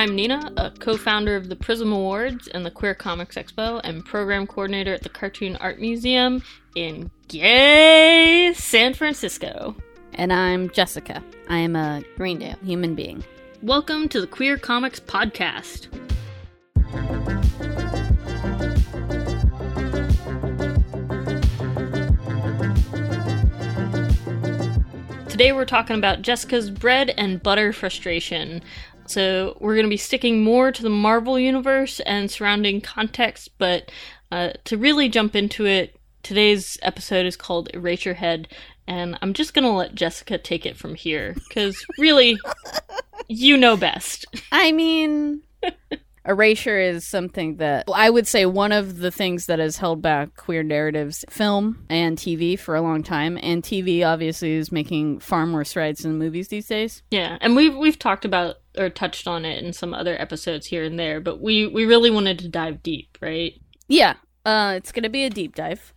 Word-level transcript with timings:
I'm 0.00 0.14
Nina, 0.14 0.50
a 0.56 0.70
co 0.70 0.96
founder 0.96 1.36
of 1.36 1.50
the 1.50 1.56
Prism 1.56 1.92
Awards 1.92 2.48
and 2.48 2.64
the 2.64 2.70
Queer 2.70 2.94
Comics 2.94 3.36
Expo, 3.36 3.82
and 3.84 4.02
program 4.02 4.46
coordinator 4.46 4.94
at 4.94 5.02
the 5.02 5.10
Cartoon 5.10 5.56
Art 5.56 5.78
Museum 5.78 6.42
in 6.74 7.10
gay 7.28 8.54
San 8.56 8.94
Francisco. 8.94 9.76
And 10.14 10.32
I'm 10.32 10.70
Jessica. 10.70 11.22
I 11.50 11.58
am 11.58 11.76
a 11.76 12.02
Greendale 12.16 12.56
human 12.64 12.94
being. 12.94 13.22
Welcome 13.60 14.08
to 14.08 14.22
the 14.22 14.26
Queer 14.26 14.56
Comics 14.56 15.00
Podcast. 15.00 15.88
Today 25.40 25.52
we're 25.52 25.64
talking 25.64 25.96
about 25.96 26.20
Jessica's 26.20 26.70
bread 26.70 27.14
and 27.16 27.42
butter 27.42 27.72
frustration. 27.72 28.60
So 29.10 29.56
we're 29.58 29.74
going 29.74 29.86
to 29.86 29.90
be 29.90 29.96
sticking 29.96 30.44
more 30.44 30.70
to 30.70 30.82
the 30.84 30.88
Marvel 30.88 31.36
universe 31.36 31.98
and 32.06 32.30
surrounding 32.30 32.80
context, 32.80 33.50
but 33.58 33.90
uh, 34.30 34.50
to 34.66 34.76
really 34.76 35.08
jump 35.08 35.34
into 35.34 35.66
it, 35.66 35.98
today's 36.22 36.78
episode 36.82 37.26
is 37.26 37.36
called 37.36 37.70
Erasure 37.74 38.14
Head, 38.14 38.46
and 38.86 39.18
I'm 39.20 39.32
just 39.32 39.52
going 39.52 39.64
to 39.64 39.70
let 39.72 39.96
Jessica 39.96 40.38
take 40.38 40.64
it 40.64 40.76
from 40.76 40.94
here 40.94 41.34
because 41.48 41.84
really, 41.98 42.38
you 43.28 43.56
know 43.56 43.76
best. 43.76 44.26
I 44.52 44.70
mean, 44.70 45.42
erasure 46.24 46.78
is 46.78 47.04
something 47.04 47.56
that 47.56 47.86
I 47.92 48.10
would 48.10 48.28
say 48.28 48.46
one 48.46 48.70
of 48.70 48.98
the 48.98 49.10
things 49.10 49.46
that 49.46 49.58
has 49.58 49.76
held 49.76 50.02
back 50.02 50.36
queer 50.36 50.62
narratives, 50.62 51.24
film 51.28 51.84
and 51.90 52.16
TV, 52.16 52.56
for 52.56 52.76
a 52.76 52.80
long 52.80 53.02
time. 53.02 53.40
And 53.42 53.64
TV 53.64 54.06
obviously 54.06 54.52
is 54.52 54.70
making 54.70 55.18
far 55.18 55.46
more 55.46 55.64
strides 55.64 56.04
than 56.04 56.16
movies 56.16 56.46
these 56.46 56.68
days. 56.68 57.02
Yeah, 57.10 57.38
and 57.40 57.56
we've 57.56 57.76
we've 57.76 57.98
talked 57.98 58.24
about 58.24 58.59
or 58.78 58.88
touched 58.88 59.26
on 59.26 59.44
it 59.44 59.62
in 59.62 59.72
some 59.72 59.94
other 59.94 60.20
episodes 60.20 60.66
here 60.66 60.84
and 60.84 60.98
there, 60.98 61.20
but 61.20 61.40
we 61.40 61.66
we 61.66 61.84
really 61.84 62.10
wanted 62.10 62.38
to 62.40 62.48
dive 62.48 62.82
deep, 62.82 63.18
right? 63.20 63.54
Yeah, 63.88 64.14
uh, 64.44 64.74
it's 64.76 64.92
gonna 64.92 65.10
be 65.10 65.24
a 65.24 65.30
deep 65.30 65.54
dive. 65.54 65.92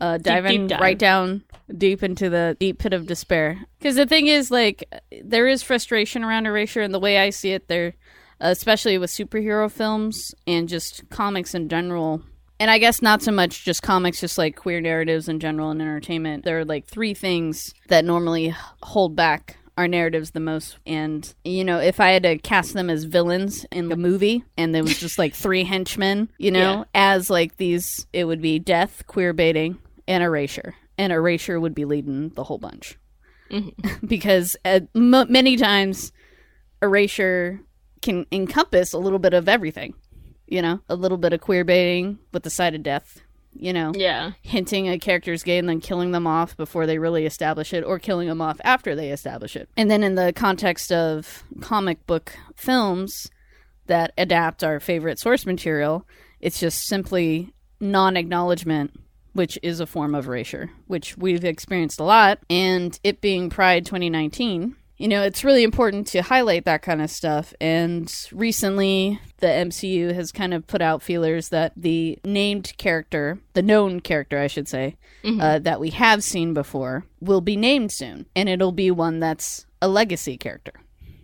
Uh, 0.00 0.16
diving 0.18 0.62
deep 0.62 0.68
dive. 0.70 0.80
right 0.80 0.98
down 0.98 1.44
deep 1.76 2.02
into 2.02 2.30
the 2.30 2.56
deep 2.58 2.78
pit 2.78 2.92
of 2.92 3.06
despair. 3.06 3.58
Because 3.78 3.96
the 3.96 4.06
thing 4.06 4.26
is, 4.26 4.50
like, 4.50 4.84
there 5.22 5.46
is 5.46 5.62
frustration 5.62 6.24
around 6.24 6.46
erasure, 6.46 6.80
and 6.80 6.94
the 6.94 6.98
way 6.98 7.18
I 7.18 7.30
see 7.30 7.50
it, 7.50 7.68
there, 7.68 7.94
especially 8.40 8.98
with 8.98 9.10
superhero 9.10 9.70
films 9.70 10.34
and 10.46 10.68
just 10.68 11.08
comics 11.10 11.54
in 11.54 11.68
general. 11.68 12.22
And 12.60 12.70
I 12.70 12.78
guess 12.78 13.02
not 13.02 13.22
so 13.22 13.30
much 13.30 13.64
just 13.64 13.82
comics, 13.82 14.20
just 14.20 14.38
like 14.38 14.56
queer 14.56 14.80
narratives 14.80 15.28
in 15.28 15.38
general 15.38 15.70
and 15.70 15.80
entertainment. 15.80 16.44
There 16.44 16.58
are 16.58 16.64
like 16.64 16.86
three 16.86 17.14
things 17.14 17.72
that 17.88 18.04
normally 18.04 18.54
hold 18.82 19.14
back 19.14 19.58
our 19.78 19.88
narratives 19.88 20.32
the 20.32 20.40
most. 20.40 20.76
And, 20.84 21.32
you 21.44 21.64
know, 21.64 21.78
if 21.78 22.00
I 22.00 22.10
had 22.10 22.24
to 22.24 22.36
cast 22.36 22.74
them 22.74 22.90
as 22.90 23.04
villains 23.04 23.64
in 23.72 23.88
the 23.88 23.96
movie 23.96 24.44
and 24.56 24.74
there 24.74 24.82
was 24.82 24.98
just 24.98 25.18
like 25.18 25.34
three 25.44 25.64
henchmen, 25.64 26.30
you 26.36 26.50
know, 26.50 26.78
Yeah. 26.80 26.84
as 26.94 27.30
like 27.30 27.56
these, 27.56 28.06
it 28.12 28.24
would 28.24 28.42
be 28.42 28.58
death, 28.58 29.04
queer 29.06 29.32
baiting, 29.32 29.78
and 30.06 30.22
erasure. 30.22 30.74
And 30.98 31.12
erasure 31.12 31.60
would 31.60 31.74
be 31.74 31.84
leading 31.84 32.30
the 32.30 32.44
whole 32.44 32.58
bunch. 32.58 32.98
because 34.06 34.56
uh, 34.64 34.80
m- 34.94 35.32
many 35.32 35.56
times 35.56 36.12
erasure 36.82 37.60
can 38.02 38.26
encompass 38.32 38.92
a 38.92 38.98
little 38.98 39.18
bit 39.18 39.32
of 39.34 39.48
everything. 39.48 39.94
You 40.46 40.62
know, 40.62 40.80
a 40.88 40.96
little 40.96 41.18
bit 41.18 41.32
of 41.34 41.40
queer 41.40 41.64
baiting 41.64 42.18
with 42.32 42.42
the 42.42 42.50
side 42.50 42.74
of 42.74 42.82
death. 42.82 43.20
You 43.60 43.72
know, 43.72 43.92
Yeah, 43.94 44.32
hinting 44.42 44.88
a 44.88 44.98
character's 44.98 45.42
gay 45.42 45.58
and 45.58 45.68
then 45.68 45.80
killing 45.80 46.12
them 46.12 46.26
off 46.26 46.56
before 46.56 46.86
they 46.86 46.98
really 46.98 47.26
establish 47.26 47.72
it, 47.72 47.82
or 47.84 47.98
killing 47.98 48.28
them 48.28 48.40
off 48.40 48.60
after 48.64 48.94
they 48.94 49.10
establish 49.10 49.56
it. 49.56 49.68
And 49.76 49.90
then 49.90 50.02
in 50.02 50.14
the 50.14 50.32
context 50.32 50.92
of 50.92 51.44
comic 51.60 52.06
book 52.06 52.34
films 52.56 53.28
that 53.86 54.12
adapt 54.16 54.62
our 54.62 54.80
favorite 54.80 55.18
source 55.18 55.44
material, 55.44 56.06
it's 56.40 56.60
just 56.60 56.86
simply 56.86 57.52
non 57.80 58.16
acknowledgement, 58.16 58.92
which 59.32 59.58
is 59.62 59.80
a 59.80 59.86
form 59.86 60.14
of 60.14 60.26
erasure, 60.26 60.70
which 60.86 61.16
we've 61.18 61.44
experienced 61.44 62.00
a 62.00 62.04
lot. 62.04 62.38
And 62.48 62.98
it 63.02 63.20
being 63.20 63.50
Pride 63.50 63.84
2019, 63.84 64.76
you 64.98 65.08
know, 65.08 65.22
it's 65.22 65.44
really 65.44 65.62
important 65.62 66.06
to 66.08 66.22
highlight 66.22 66.64
that 66.66 66.82
kind 66.82 67.00
of 67.00 67.08
stuff. 67.10 67.54
And 67.60 68.12
recently, 68.32 69.20
the 69.38 69.46
MCU 69.46 70.12
has 70.14 70.32
kind 70.32 70.52
of 70.52 70.66
put 70.66 70.82
out 70.82 71.02
feelers 71.02 71.48
that 71.50 71.72
the 71.76 72.18
named 72.24 72.72
character, 72.78 73.38
the 73.54 73.62
known 73.62 74.00
character, 74.00 74.38
I 74.38 74.48
should 74.48 74.68
say, 74.68 74.96
uh, 75.24 75.58
that 75.60 75.78
we 75.80 75.90
have 75.90 76.24
seen 76.24 76.52
before, 76.54 77.04
will 77.20 77.40
be 77.40 77.56
named 77.56 77.92
soon. 77.92 78.26
And 78.34 78.48
it'll 78.48 78.72
be 78.72 78.90
one 78.90 79.20
that's 79.20 79.66
a 79.80 79.88
legacy 79.88 80.36
character. 80.36 80.72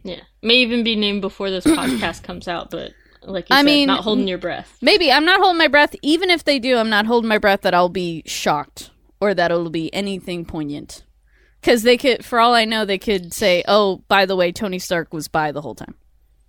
yeah. 0.05 0.21
May 0.43 0.57
even 0.57 0.85
be 0.85 0.95
named 0.95 1.21
before 1.23 1.51
this 1.51 1.65
podcast 1.81 2.23
comes 2.23 2.47
out, 2.47 2.71
but 2.71 2.93
like 3.23 3.49
you 3.49 3.57
I 3.57 3.61
said, 3.61 3.65
mean- 3.67 3.87
not 3.87 4.05
holding 4.05 4.29
your 4.29 4.39
breath. 4.39 4.77
Maybe 4.83 5.11
I'm 5.11 5.25
not 5.25 5.41
holding 5.41 5.59
my 5.59 5.69
breath. 5.69 5.97
Even 6.03 6.29
if 6.31 6.45
they 6.45 6.59
do, 6.59 6.77
I'm 6.77 6.91
not 6.91 7.07
holding 7.07 7.29
my 7.29 7.39
breath 7.39 7.63
that 7.63 7.73
I'll 7.75 7.89
be 7.89 8.23
shocked 8.27 8.91
or 9.21 9.33
that 9.35 9.51
it'll 9.51 9.71
be 9.71 9.93
anything 9.95 10.45
poignant. 10.45 11.03
Because 11.65 11.83
they 11.83 11.97
could, 11.97 12.23
for 12.27 12.39
all 12.41 12.53
I 12.53 12.67
know, 12.67 12.85
they 12.85 12.99
could 12.99 13.33
say, 13.33 13.65
"Oh, 13.67 14.03
by 14.09 14.27
the 14.27 14.37
way, 14.37 14.53
Tony 14.53 14.79
Stark 14.79 15.15
was 15.15 15.29
by 15.29 15.51
the 15.51 15.63
whole 15.63 15.75
time." 15.75 15.95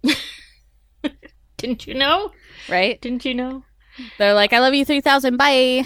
Didn't 1.58 1.88
you 1.88 1.94
know? 1.94 2.32
Right? 2.68 3.00
Didn't 3.00 3.24
you 3.24 3.34
know? 3.34 3.64
They're 4.18 4.34
like, 4.34 4.52
"I 4.52 4.60
love 4.60 4.74
you, 4.74 4.84
three 4.84 5.00
thousand. 5.02 5.38
Bye." 5.38 5.84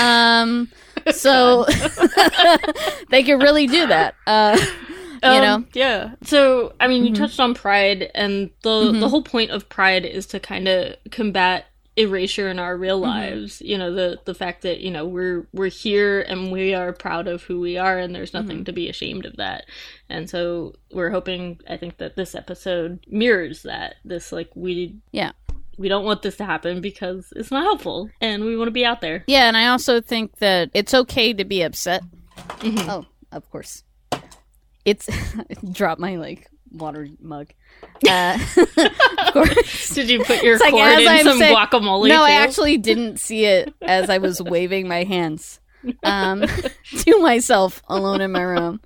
um, 0.00 0.68
so 1.12 1.64
they 3.10 3.22
could 3.22 3.40
really 3.40 3.66
do 3.68 3.86
that. 3.86 4.14
Uh, 4.26 4.58
you 4.60 5.28
Um, 5.28 5.42
know, 5.42 5.64
yeah 5.72 6.14
so 6.24 6.74
i 6.80 6.88
mean 6.88 7.04
you 7.04 7.12
Mm-hmm. 7.12 7.22
touched 7.22 7.38
on 7.38 7.54
pride 7.54 8.10
and 8.12 8.50
the 8.62 8.90
the 8.90 9.08
whole 9.08 9.22
point 9.22 9.52
of 9.52 9.68
pride 9.68 10.04
is 10.04 10.26
to 10.26 10.40
kind 10.40 10.66
of 10.66 10.96
combat 11.12 11.66
erasure 11.96 12.48
in 12.48 12.58
our 12.58 12.76
real 12.76 13.00
Mm-hmm. 13.00 13.10
lives 13.10 13.60
you 13.60 13.76
know 13.76 13.92
the 13.94 14.18
the 14.24 14.34
fact 14.34 14.62
that 14.62 14.80
you 14.80 14.90
know 14.90 15.06
we're 15.06 15.46
we're 15.52 15.68
here 15.68 16.22
and 16.22 16.50
we 16.50 16.72
are 16.74 16.92
proud 16.92 17.28
of 17.28 17.42
who 17.42 17.60
we 17.60 17.76
are 17.76 17.98
and 17.98 18.14
there's 18.14 18.32
nothing 18.32 18.58
Mm-hmm. 18.58 18.64
to 18.64 18.72
be 18.72 18.88
ashamed 18.88 19.26
of 19.26 19.36
that 19.36 19.66
and 20.08 20.30
so 20.30 20.74
we're 20.90 21.10
hoping 21.10 21.60
i 21.68 21.76
think 21.76 21.98
that 21.98 22.16
this 22.16 22.34
episode 22.34 22.98
mirrors 23.08 23.62
that 23.64 23.96
this 24.06 24.32
like 24.32 24.50
we 24.54 24.96
yeah. 25.10 25.32
we 25.76 25.88
don't 25.88 26.04
want 26.06 26.22
this 26.22 26.36
to 26.36 26.44
happen 26.46 26.80
because 26.80 27.30
it's 27.36 27.50
not 27.50 27.64
helpful 27.64 28.08
and 28.22 28.42
we 28.44 28.56
want 28.56 28.68
to 28.68 28.72
be 28.72 28.86
out 28.86 29.00
there 29.02 29.22
Yeah, 29.26 29.46
and 29.48 29.56
I 29.56 29.66
also 29.68 30.00
think 30.00 30.38
that 30.38 30.70
it's 30.72 30.94
okay 30.94 31.34
to 31.34 31.44
be 31.44 31.60
upset. 31.62 32.02
Oh, 32.62 33.04
of 33.32 33.50
course. 33.50 33.84
It's 34.84 35.08
drop 35.72 35.98
my 35.98 36.16
like 36.16 36.48
water 36.72 37.08
mug. 37.20 37.48
Uh, 38.08 38.38
of 38.56 39.32
course. 39.32 39.90
did 39.94 40.08
you 40.10 40.22
put 40.24 40.42
your 40.42 40.54
It's 40.54 40.70
cord 40.70 40.92
as 40.92 41.00
in 41.02 41.08
I'm 41.08 41.24
some 41.24 41.38
saying- 41.38 41.56
guacamole 41.56 42.08
No, 42.08 42.22
I 42.22 42.32
actually 42.32 42.76
didn't 42.78 43.18
see 43.18 43.44
it 43.44 43.72
as 43.80 44.10
I 44.10 44.18
was 44.18 44.40
waving 44.42 44.86
my 44.88 45.04
hands 45.04 45.60
um, 46.04 46.42
to 46.42 47.18
myself 47.20 47.82
alone 47.88 48.20
in 48.20 48.30
my 48.32 48.42
room, 48.42 48.80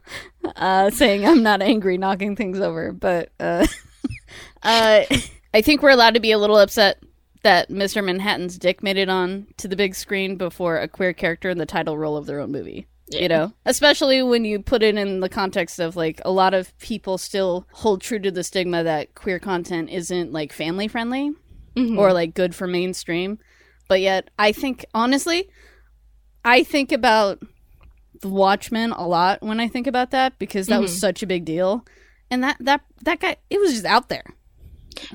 uh, 0.57 0.91
saying 0.91 1.27
I'm 1.27 1.43
not 1.43 1.61
angry, 1.63 1.99
knocking 1.99 2.37
things 2.37 2.59
over. 2.61 2.93
But 2.93 3.31
uh, 3.41 3.67
uh, 4.63 5.05
I 5.55 5.61
think 5.63 5.83
we're 5.83 5.91
allowed 5.91 6.15
to 6.15 6.21
be 6.21 6.33
a 6.33 6.39
little 6.39 6.59
upset 6.59 7.03
that 7.43 7.69
Mr. 7.71 8.03
Manhattan's 8.05 8.59
dick 8.59 8.83
made 8.83 8.97
it 8.97 9.09
on 9.09 9.47
to 9.59 9.69
the 9.69 9.77
big 9.77 9.95
screen 9.95 10.37
before 10.37 10.79
a 10.79 10.89
queer 10.89 11.13
character 11.13 11.49
in 11.51 11.59
the 11.59 11.67
title 11.67 11.97
role 11.99 12.17
of 12.17 12.27
their 12.27 12.41
own 12.41 12.51
movie. 12.53 12.87
You 13.09 13.28
know, 13.28 13.53
especially 13.65 14.21
when 14.22 14.44
you 14.44 14.61
put 14.61 14.83
it 14.83 14.97
in 14.97 15.21
the 15.21 15.28
context 15.28 15.78
of 15.78 15.94
like 15.94 16.21
a 16.25 16.31
lot 16.33 16.55
of 16.55 16.77
people 16.78 17.19
still 17.19 17.67
hold 17.72 18.00
true 18.00 18.19
to 18.19 18.33
the 18.33 18.43
stigma 18.43 18.83
that 18.83 19.15
queer 19.15 19.39
content 19.39 19.91
isn't 19.91 20.33
like 20.33 20.53
family 20.53 20.89
friendly 20.89 21.33
mm-hmm. 21.77 21.99
or 21.99 22.12
like 22.12 22.34
good 22.34 22.55
for 22.55 22.66
mainstream. 22.66 23.39
But 23.89 24.00
yet, 24.00 24.31
I 24.39 24.50
think 24.50 24.84
honestly, 24.93 25.49
I 26.45 26.65
think 26.65 26.91
about 26.91 27.41
the 28.22 28.28
Watchmen 28.28 28.92
a 28.92 29.07
lot 29.07 29.42
when 29.42 29.60
I 29.60 29.69
think 29.69 29.86
about 29.86 30.10
that 30.10 30.39
because 30.39 30.66
that 30.66 30.81
was 30.81 30.91
mm-hmm. 30.91 30.98
such 30.98 31.22
a 31.22 31.27
big 31.27 31.45
deal, 31.45 31.86
and 32.31 32.42
that 32.42 32.57
that 32.60 32.81
that 33.04 33.21
guy 33.21 33.36
it 33.51 33.60
was 33.60 33.72
just 33.72 33.84
out 33.84 34.09
there. 34.09 34.25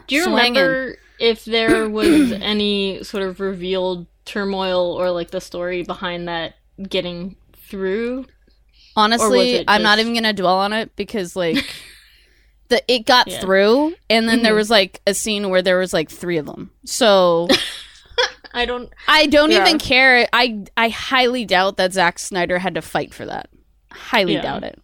Do 0.07 0.15
you 0.15 0.23
swinging. 0.23 0.53
remember 0.53 0.97
if 1.19 1.43
there 1.45 1.89
was 1.89 2.31
any 2.31 3.03
sort 3.03 3.23
of 3.23 3.39
revealed 3.39 4.07
turmoil 4.23 4.93
or 4.93 5.11
like 5.11 5.31
the 5.31 5.41
story 5.41 5.83
behind 5.83 6.27
that 6.27 6.55
getting 6.87 7.35
through? 7.71 8.25
Honestly, 8.95 9.63
I'm 9.67 9.81
not 9.81 9.99
even 9.99 10.13
gonna 10.13 10.33
dwell 10.33 10.59
on 10.59 10.73
it 10.73 10.95
because 10.95 11.35
like 11.35 11.73
the 12.67 12.83
it 12.93 13.05
got 13.05 13.27
Yeah. 13.27 13.39
through, 13.39 13.95
and 14.09 14.27
then 14.27 14.43
there 14.43 14.53
Mhm. 14.53 14.57
was 14.57 14.69
like 14.69 15.01
a 15.07 15.13
scene 15.13 15.49
where 15.49 15.61
there 15.61 15.79
was 15.79 15.93
like 15.93 16.11
three 16.11 16.37
of 16.37 16.45
them. 16.45 16.71
So 16.85 17.47
I 18.53 18.65
don't. 18.65 18.91
I 19.07 19.27
don't 19.27 19.51
Yeah. 19.51 19.61
even 19.65 19.79
care. 19.79 20.27
I 20.33 20.65
I 20.75 20.89
highly 20.89 21.45
doubt 21.45 21.77
that 21.77 21.93
Zack 21.93 22.19
Snyder 22.19 22.59
had 22.59 22.75
to 22.75 22.81
fight 22.81 23.13
for 23.13 23.25
that. 23.25 23.49
Highly 23.91 24.33
Yeah. 24.33 24.41
doubt 24.41 24.63
it. 24.63 24.79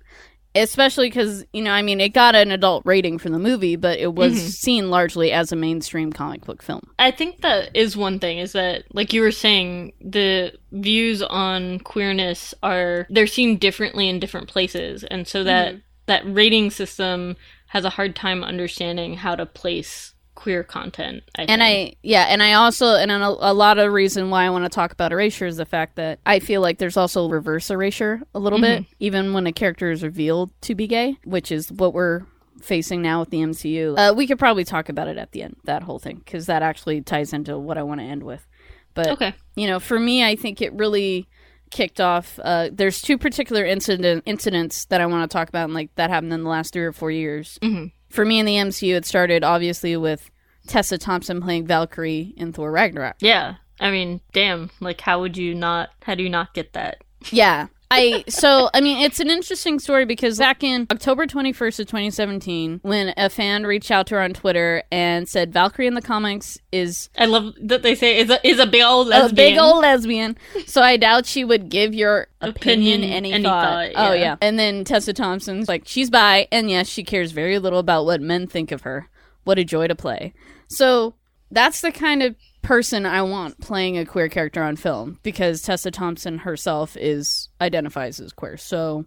Especially 0.61 1.09
because 1.09 1.45
you 1.53 1.61
know, 1.61 1.71
I 1.71 1.81
mean, 1.81 2.01
it 2.01 2.09
got 2.09 2.35
an 2.35 2.51
adult 2.51 2.83
rating 2.85 3.17
for 3.17 3.29
the 3.29 3.39
movie, 3.39 3.75
but 3.75 3.99
it 3.99 4.13
was 4.15 4.33
Mhm. 4.33 4.49
seen 4.49 4.89
largely 4.89 5.31
as 5.31 5.51
a 5.51 5.55
mainstream 5.55 6.11
comic 6.11 6.45
book 6.45 6.61
film. 6.61 6.81
I 6.99 7.11
think 7.11 7.41
that 7.41 7.69
is 7.75 7.95
one 7.97 8.19
thing 8.19 8.39
is 8.39 8.51
that, 8.53 8.83
like 8.93 9.13
you 9.13 9.21
were 9.21 9.31
saying, 9.31 9.93
the 10.01 10.53
views 10.71 11.21
on 11.21 11.79
queerness 11.79 12.53
are 12.63 13.07
they're 13.09 13.27
seen 13.27 13.57
differently 13.57 14.09
in 14.09 14.19
different 14.19 14.47
places, 14.47 15.03
and 15.03 15.27
so 15.27 15.43
that 15.43 15.75
that 16.07 16.23
rating 16.25 16.71
system 16.71 17.35
has 17.67 17.83
a 17.83 17.89
hard 17.89 18.15
time 18.15 18.43
understanding 18.43 19.15
how 19.15 19.35
to 19.35 19.45
place 19.45 20.13
queer 20.37 20.63
content. 20.63 21.23
I 21.35 21.41
And 21.41 21.61
think. 21.61 21.95
I, 21.95 21.97
yeah, 22.03 22.25
and 22.29 22.43
I 22.43 22.53
also, 22.53 22.93
and 22.93 23.11
a, 23.11 23.25
a 23.25 23.53
lot 23.53 23.79
of 23.79 23.91
reason 23.91 24.29
why 24.29 24.45
I 24.45 24.51
want 24.51 24.65
to 24.65 24.69
talk 24.69 24.91
about 24.91 25.11
erasure 25.11 25.47
is 25.47 25.57
the 25.57 25.65
fact 25.65 25.95
that 25.95 26.19
I 26.27 26.37
feel 26.39 26.61
like 26.61 26.77
there's 26.77 26.95
also 26.95 27.27
reverse 27.27 27.71
erasure 27.71 28.21
a 28.35 28.39
little 28.39 28.61
bit, 28.61 28.85
even 28.99 29.33
when 29.33 29.47
a 29.47 29.51
character 29.51 29.89
is 29.89 30.03
revealed 30.03 30.51
to 30.61 30.75
be 30.75 30.85
gay, 30.85 31.17
which 31.25 31.51
is 31.51 31.71
what 31.71 31.95
we're 31.95 32.21
facing 32.61 33.01
now 33.01 33.19
with 33.21 33.31
the 33.31 33.39
MCU. 33.39 33.97
Uh, 33.97 34.13
we 34.13 34.27
could 34.27 34.37
probably 34.37 34.63
talk 34.63 34.89
about 34.89 35.07
it 35.07 35.17
at 35.17 35.31
the 35.31 35.41
end, 35.41 35.55
that 35.63 35.81
whole 35.81 35.97
thing, 35.97 36.17
because 36.17 36.45
that 36.45 36.61
actually 36.61 37.01
ties 37.01 37.33
into 37.33 37.57
what 37.57 37.79
I 37.79 37.83
want 37.83 37.99
to 37.99 38.05
end 38.05 38.21
with. 38.21 38.45
But 38.93 39.07
okay. 39.07 39.33
you 39.55 39.65
know, 39.65 39.79
for 39.79 39.99
me, 39.99 40.23
I 40.23 40.35
think 40.35 40.61
it 40.61 40.71
really 40.73 41.27
kicked 41.71 41.99
off. 41.99 42.39
Uh, 42.43 42.69
there's 42.71 43.01
two 43.01 43.17
particular 43.17 43.65
incident 43.65 44.21
incidents 44.27 44.85
that 44.85 45.01
I 45.01 45.07
want 45.07 45.29
to 45.29 45.35
talk 45.35 45.49
about, 45.49 45.65
and 45.65 45.73
like 45.73 45.89
that 45.95 46.11
happened 46.11 46.31
in 46.31 46.43
the 46.43 46.49
last 46.49 46.73
three 46.73 46.85
or 46.85 46.93
four 46.93 47.09
years. 47.09 47.57
Mhm. 47.63 47.91
For 48.09 48.25
me 48.25 48.39
in 48.39 48.45
the 48.45 48.55
MCU, 48.55 48.95
it 48.95 49.05
started 49.05 49.43
obviously 49.43 49.97
with 49.97 50.29
Tessa 50.67 50.97
Thompson 50.97 51.41
playing 51.41 51.67
Valkyrie 51.67 52.33
in 52.37 52.53
Thor 52.53 52.71
Ragnarok. 52.71 53.15
Yeah. 53.19 53.55
I 53.79 53.91
mean, 53.91 54.21
damn. 54.33 54.69
Like, 54.79 55.01
how 55.01 55.19
would 55.21 55.37
you 55.37 55.53
not? 55.53 55.89
How 56.01 56.15
do 56.15 56.23
you 56.23 56.29
not 56.29 56.53
get 56.53 56.73
that? 56.73 57.03
Yeah. 57.31 57.67
I 57.89 58.23
so 58.27 58.69
I 58.73 58.81
mean 58.81 58.97
it's 59.03 59.19
an 59.19 59.29
interesting 59.29 59.79
story 59.79 60.05
because 60.05 60.37
back 60.37 60.63
in 60.63 60.87
October 60.91 61.25
21st 61.25 61.79
of 61.79 61.87
2017 61.87 62.79
when 62.83 63.13
a 63.15 63.29
fan 63.29 63.65
reached 63.65 63.91
out 63.91 64.07
to 64.07 64.15
her 64.15 64.21
on 64.21 64.33
Twitter 64.33 64.83
and 64.91 65.27
said 65.27 65.53
Valkyrie 65.53 65.87
in 65.87 65.93
the 65.93 66.01
comics 66.01 66.57
is 66.71 67.09
I 67.17 67.25
love 67.25 67.53
that 67.61 67.83
they 67.83 67.95
say 67.95 68.17
is 68.19 68.29
a 68.29 68.45
is 68.45 68.59
a 68.59 68.65
big 68.67 68.83
old 68.83 69.07
lesbian. 69.07 69.31
a 69.31 69.35
big 69.35 69.57
old 69.57 69.81
lesbian. 69.81 70.37
So 70.65 70.81
I 70.81 70.97
doubt 70.97 71.25
she 71.25 71.45
would 71.45 71.69
give 71.69 71.93
your 71.93 72.27
opinion, 72.41 72.99
Opinion 73.01 73.03
any, 73.03 73.33
any 73.33 73.43
thought. 73.43 73.93
thought, 73.93 74.09
Oh 74.09 74.13
yeah. 74.13 74.21
yeah. 74.21 74.35
And 74.41 74.59
then 74.59 74.83
Tessa 74.83 75.13
Thompson's 75.13 75.67
like 75.67 75.83
she's 75.85 76.09
bi 76.09 76.47
and 76.51 76.69
yes, 76.69 76.87
she 76.87 77.03
cares 77.03 77.31
very 77.31 77.57
little 77.57 77.79
about 77.79 78.05
what 78.05 78.21
men 78.21 78.47
think 78.47 78.71
of 78.71 78.81
her. 78.81 79.07
What 79.45 79.57
a 79.59 79.63
joy 79.63 79.87
to 79.87 79.95
play. 79.95 80.33
So 80.67 81.13
that's 81.51 81.79
the 81.79 81.91
kind 81.93 82.21
of 82.21 82.35
person 82.67 83.05
I 83.05 83.21
want 83.21 83.61
playing 83.61 83.97
a 83.97 84.05
queer 84.05 84.27
character 84.27 84.61
on 84.61 84.75
film 84.75 85.19
because 85.23 85.61
Tessa 85.61 85.89
Thompson 85.89 86.39
herself 86.39 86.97
is 86.99 87.47
identifies 87.61 88.19
as 88.19 88.33
queer. 88.33 88.57
So 88.57 89.05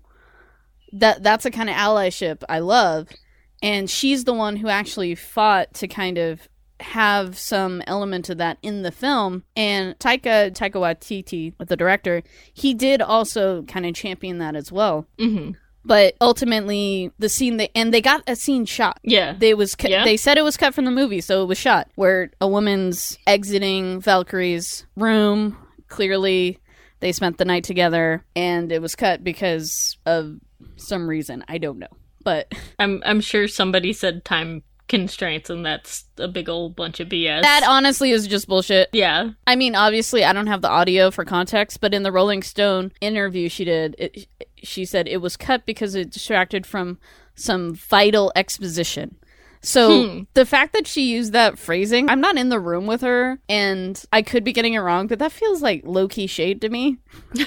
that 0.93 1.23
that's 1.23 1.45
a 1.45 1.51
kind 1.51 1.69
of 1.69 1.77
allyship 1.77 2.43
I 2.49 2.61
love. 2.61 3.09
And 3.63 3.91
she's 3.91 4.25
the 4.25 4.33
one 4.33 4.57
who 4.57 4.69
actually 4.69 5.15
fought 5.15 5.75
to 5.75 5.89
kind 5.89 6.17
of 6.17 6.49
have 6.81 7.37
some 7.39 7.83
element 7.87 8.31
of 8.31 8.39
that 8.39 8.57
in 8.63 8.81
the 8.81 8.91
film. 8.91 9.45
And 9.55 9.99
Taika 9.99 10.53
Taika 10.53 10.77
Waititi, 10.77 11.53
the 11.59 11.77
director, 11.77 12.23
he 12.55 12.73
did 12.73 13.03
also 13.03 13.63
kind 13.65 13.85
of 13.85 13.95
champion 13.95 14.39
that 14.39 14.57
as 14.57 14.73
well. 14.73 15.07
hmm 15.19 15.51
But 15.85 16.15
ultimately, 16.21 17.11
the 17.19 17.29
scene 17.29 17.57
they 17.57 17.71
and 17.75 17.93
they 17.93 18.01
got 18.03 18.23
a 18.27 18.37
scene 18.37 18.67
shot. 18.67 18.99
Yeah. 19.03 19.35
They 19.39 19.55
was 19.55 19.75
cu- 19.75 19.89
Yeah? 19.89 20.05
they 20.05 20.17
said 20.17 20.37
it 20.39 20.43
was 20.45 20.57
cut 20.57 20.75
from 20.75 20.85
the 20.85 20.91
movie, 20.91 21.21
so 21.21 21.43
it 21.43 21.47
was 21.47 21.59
shot 21.59 21.91
where 21.95 22.31
a 22.41 22.47
woman's 22.49 23.19
exiting 23.27 24.01
Valkyrie's 24.01 24.87
room. 24.97 25.57
Clearly, 25.89 26.59
they 27.01 27.13
spent 27.13 27.39
the 27.39 27.45
night 27.45 27.65
together, 27.65 28.25
and 28.37 28.71
it 28.71 28.83
was 28.83 28.95
cut 28.95 29.25
because 29.25 29.97
of 30.07 30.37
some 30.77 31.09
reason 31.09 31.45
I 31.49 31.59
don't 31.59 31.79
know. 31.79 31.89
But 32.23 32.53
I'm 32.79 33.03
I'm 33.07 33.21
sure 33.23 33.49
somebody 33.49 33.93
said 33.95 34.25
time 34.25 34.63
constraints, 34.91 35.49
and 35.49 35.65
that's 35.65 36.05
a 36.19 36.29
big 36.29 36.51
old 36.51 36.77
bunch 36.77 37.01
of 37.01 37.09
BS. 37.09 37.41
that 37.41 37.65
honestly 37.67 38.11
is 38.11 38.27
just 38.27 38.47
bullshit. 38.47 38.91
yeah. 38.93 39.31
I 39.47 39.57
mean, 39.57 39.75
obviously, 39.75 40.23
I 40.25 40.35
don't 40.35 40.49
have 40.49 40.61
the 40.61 40.69
audio 40.69 41.11
for 41.11 41.25
context, 41.25 41.81
but 41.81 41.95
in 41.95 42.03
the 42.03 42.13
Rolling 42.13 42.43
Stone 42.43 42.93
interview 43.01 43.49
she 43.49 43.65
did, 43.65 43.97
it, 43.99 44.27
she 44.63 44.85
said 44.85 45.09
it 45.09 45.23
was 45.23 45.39
cut 45.39 45.65
because 45.65 45.95
it 45.95 46.11
distracted 46.11 46.67
from 46.67 46.99
some 47.35 47.75
vital 47.75 48.31
exposition. 48.37 49.17
So 49.63 50.07
Hmm. 50.09 50.21
the 50.35 50.45
fact 50.47 50.73
that 50.75 50.87
she 50.87 51.11
used 51.13 51.33
that 51.33 51.59
phrasing, 51.59 52.09
I'm 52.11 52.21
not 52.21 52.37
in 52.37 52.49
the 52.51 52.59
room 52.61 52.87
with 52.87 53.01
her, 53.03 53.39
and 53.49 54.03
I 54.13 54.23
could 54.23 54.43
be 54.45 54.53
getting 54.53 54.75
it 54.75 54.79
wrong, 54.81 55.07
but 55.07 55.19
that 55.21 55.33
feels 55.33 55.63
like 55.63 55.83
low 55.85 56.09
key 56.09 56.27
shade 56.27 56.61
to 56.63 56.69
me. 56.69 56.99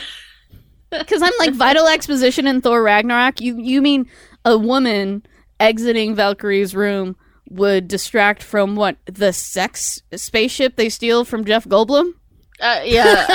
Because 0.91 1.23
I'm 1.23 1.33
like 1.39 1.53
vital 1.55 1.87
exposition 1.87 2.45
in 2.45 2.61
Thor 2.61 2.83
Ragnarok. 2.83 3.41
You 3.41 3.59
you 3.59 3.81
mean 3.81 4.07
a 4.45 4.59
woman 4.59 5.25
exiting 5.59 6.13
Valkyrie's 6.15 6.75
room 6.75 7.15
would 7.53 7.87
distract 7.87 8.43
from 8.43 8.75
what 8.75 8.97
the 9.05 9.33
sex 9.33 10.01
spaceship 10.15 10.75
they 10.75 10.89
steal 10.89 11.25
from 11.25 11.45
Jeff 11.45 11.65
Goldblum? 11.65 12.13
Uh, 12.59 12.81
yeah. 12.83 13.25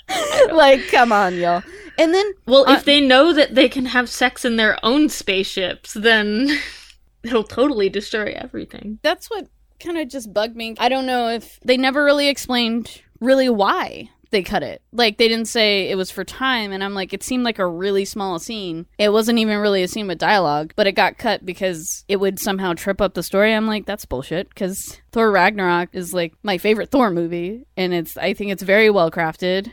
like, 0.52 0.86
come 0.88 1.12
on, 1.12 1.36
y'all. 1.36 1.62
And 1.98 2.14
then 2.14 2.32
well, 2.46 2.68
Uh, 2.68 2.74
if 2.74 2.84
they 2.84 3.00
know 3.00 3.32
that 3.32 3.54
they 3.54 3.68
can 3.68 3.86
have 3.86 4.08
sex 4.08 4.44
in 4.44 4.56
their 4.56 4.78
own 4.82 5.08
spaceships, 5.08 5.94
then 5.94 6.58
it'll 7.22 7.44
totally 7.44 7.88
destroy 7.88 8.32
everything. 8.36 8.98
that's 9.02 9.30
what 9.30 9.46
kind 9.78 9.98
of 9.98 10.08
just 10.08 10.32
bugged 10.32 10.56
me. 10.56 10.74
I 10.78 10.88
don't 10.88 11.06
know 11.06 11.28
if 11.28 11.58
they 11.64 11.76
never 11.76 12.04
really 12.04 12.28
explained 12.28 13.00
really 13.20 13.48
why 13.48 14.10
they 14.30 14.42
cut 14.42 14.62
it. 14.62 14.82
Like 14.92 15.18
they 15.18 15.28
didn't 15.28 15.48
say 15.48 15.90
it 15.90 15.96
was 15.96 16.10
for 16.10 16.24
time 16.24 16.72
and 16.72 16.82
I'm 16.82 16.94
like 16.94 17.12
it 17.12 17.22
seemed 17.22 17.44
like 17.44 17.58
a 17.58 17.66
really 17.66 18.04
small 18.04 18.38
scene. 18.38 18.86
It 18.98 19.12
wasn't 19.12 19.38
even 19.38 19.58
really 19.58 19.82
a 19.82 19.88
scene 19.88 20.06
with 20.06 20.18
dialogue, 20.18 20.72
but 20.76 20.86
it 20.86 20.92
got 20.92 21.18
cut 21.18 21.44
because 21.44 22.04
it 22.08 22.16
would 22.16 22.38
somehow 22.38 22.74
trip 22.74 23.00
up 23.00 23.14
the 23.14 23.22
story. 23.22 23.52
I'm 23.54 23.66
like 23.66 23.86
that's 23.86 24.04
bullshit 24.04 24.54
cuz 24.54 25.00
Thor 25.12 25.30
Ragnarok 25.30 25.90
is 25.92 26.14
like 26.14 26.34
my 26.42 26.58
favorite 26.58 26.90
Thor 26.90 27.10
movie 27.10 27.66
and 27.76 27.92
it's 27.92 28.16
I 28.16 28.34
think 28.34 28.52
it's 28.52 28.62
very 28.62 28.90
well 28.90 29.10
crafted 29.10 29.70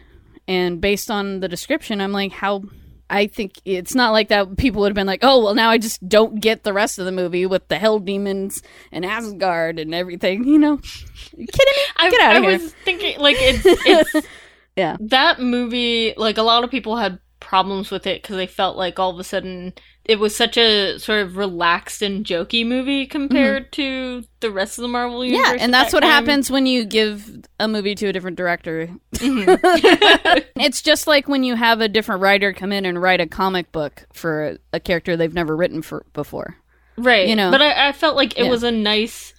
and 0.48 0.82
based 0.82 1.12
on 1.12 1.40
the 1.40 1.48
description 1.48 2.02
I'm 2.02 2.12
like 2.12 2.32
how 2.32 2.64
I 3.10 3.28
think 3.28 3.54
it's 3.64 3.96
not 3.96 4.12
like 4.12 4.28
that. 4.30 4.58
People 4.58 4.82
would 4.82 4.90
have 4.90 4.96
been 4.96 5.08
like, 5.08 5.24
"Oh, 5.24 5.42
well, 5.44 5.56
now 5.56 5.70
I 5.70 5.78
just 5.78 6.08
don't 6.08 6.42
get 6.42 6.64
the 6.64 6.74
rest 6.74 7.00
of 7.00 7.06
the 7.06 7.12
movie 7.12 7.46
with 7.46 7.68
the 7.70 7.78
Hell 7.78 8.00
Demons 8.00 8.62
and 8.92 9.06
Asgard 9.06 9.80
and 9.80 9.96
everything." 9.96 10.44
You 10.58 10.60
know, 10.60 10.78
kidding 10.78 11.46
me? 11.48 11.84
I, 11.98 12.10
Get 12.10 12.22
outta 12.22 12.40
I 12.40 12.42
here. 12.42 12.50
I 12.50 12.58
was 12.58 12.74
thinking, 12.84 13.20
like, 13.20 13.38
it's 13.40 13.62
it's 13.66 14.28
Yeah. 14.78 14.96
that 15.02 15.42
movie. 15.42 16.14
Like, 16.16 16.38
a 16.38 16.44
lot 16.44 16.64
of 16.64 16.72
people 16.72 16.96
had 16.96 17.20
problems 17.40 17.92
with 17.92 18.08
it 18.08 18.22
because 18.22 18.36
they 18.38 18.48
felt 18.48 18.78
like 18.78 18.98
all 19.00 19.10
of 19.12 19.20
a 19.20 19.24
sudden 19.24 19.72
it 20.06 20.20
was 20.20 20.36
such 20.36 20.58
a 20.58 20.98
sort 20.98 21.22
of 21.22 21.38
relaxed 21.38 22.02
and 22.02 22.26
jokey 22.26 22.66
movie 22.66 23.06
compared 23.06 23.72
to 23.74 24.24
the 24.40 24.50
rest 24.50 24.78
of 24.78 24.82
the 24.84 24.88
Marvel 24.88 25.24
universe. 25.24 25.46
Mm-hmm. 25.46 25.58
Yeah, 25.58 25.64
and 25.64 25.74
that's 25.74 25.92
that 25.92 25.98
what 25.98 26.02
time. 26.02 26.10
happens 26.12 26.50
when 26.50 26.66
you 26.66 26.84
give 26.86 27.46
a 27.60 27.68
movie 27.68 27.94
to 27.96 28.08
a 28.08 28.14
different 28.14 28.38
director. 28.38 28.90
Mhm. 29.16 30.44
It's 30.56 30.82
just 30.82 31.08
like 31.08 31.28
when 31.28 31.44
you 31.44 31.56
have 31.56 31.82
a 31.82 31.88
different 31.88 32.22
writer 32.22 32.54
come 32.54 32.72
in 32.72 32.86
and 32.86 33.02
write 33.02 33.22
a 33.22 33.28
comic 33.28 33.72
book 33.72 34.06
for 34.14 34.46
a, 34.48 34.58
a 34.74 34.80
character 34.80 35.16
they've 35.16 35.34
never 35.34 35.56
written 35.56 35.82
for 35.82 36.06
before. 36.14 36.56
right? 36.98 37.28
You 37.28 37.36
know. 37.36 37.52
but 37.52 37.62
I, 37.62 37.90
I 37.90 37.92
felt 37.92 38.16
like 38.16 38.38
it 38.38 38.46
Yeah. 38.46 38.50
was 38.50 38.64
a 38.64 38.72
nice 38.72 39.34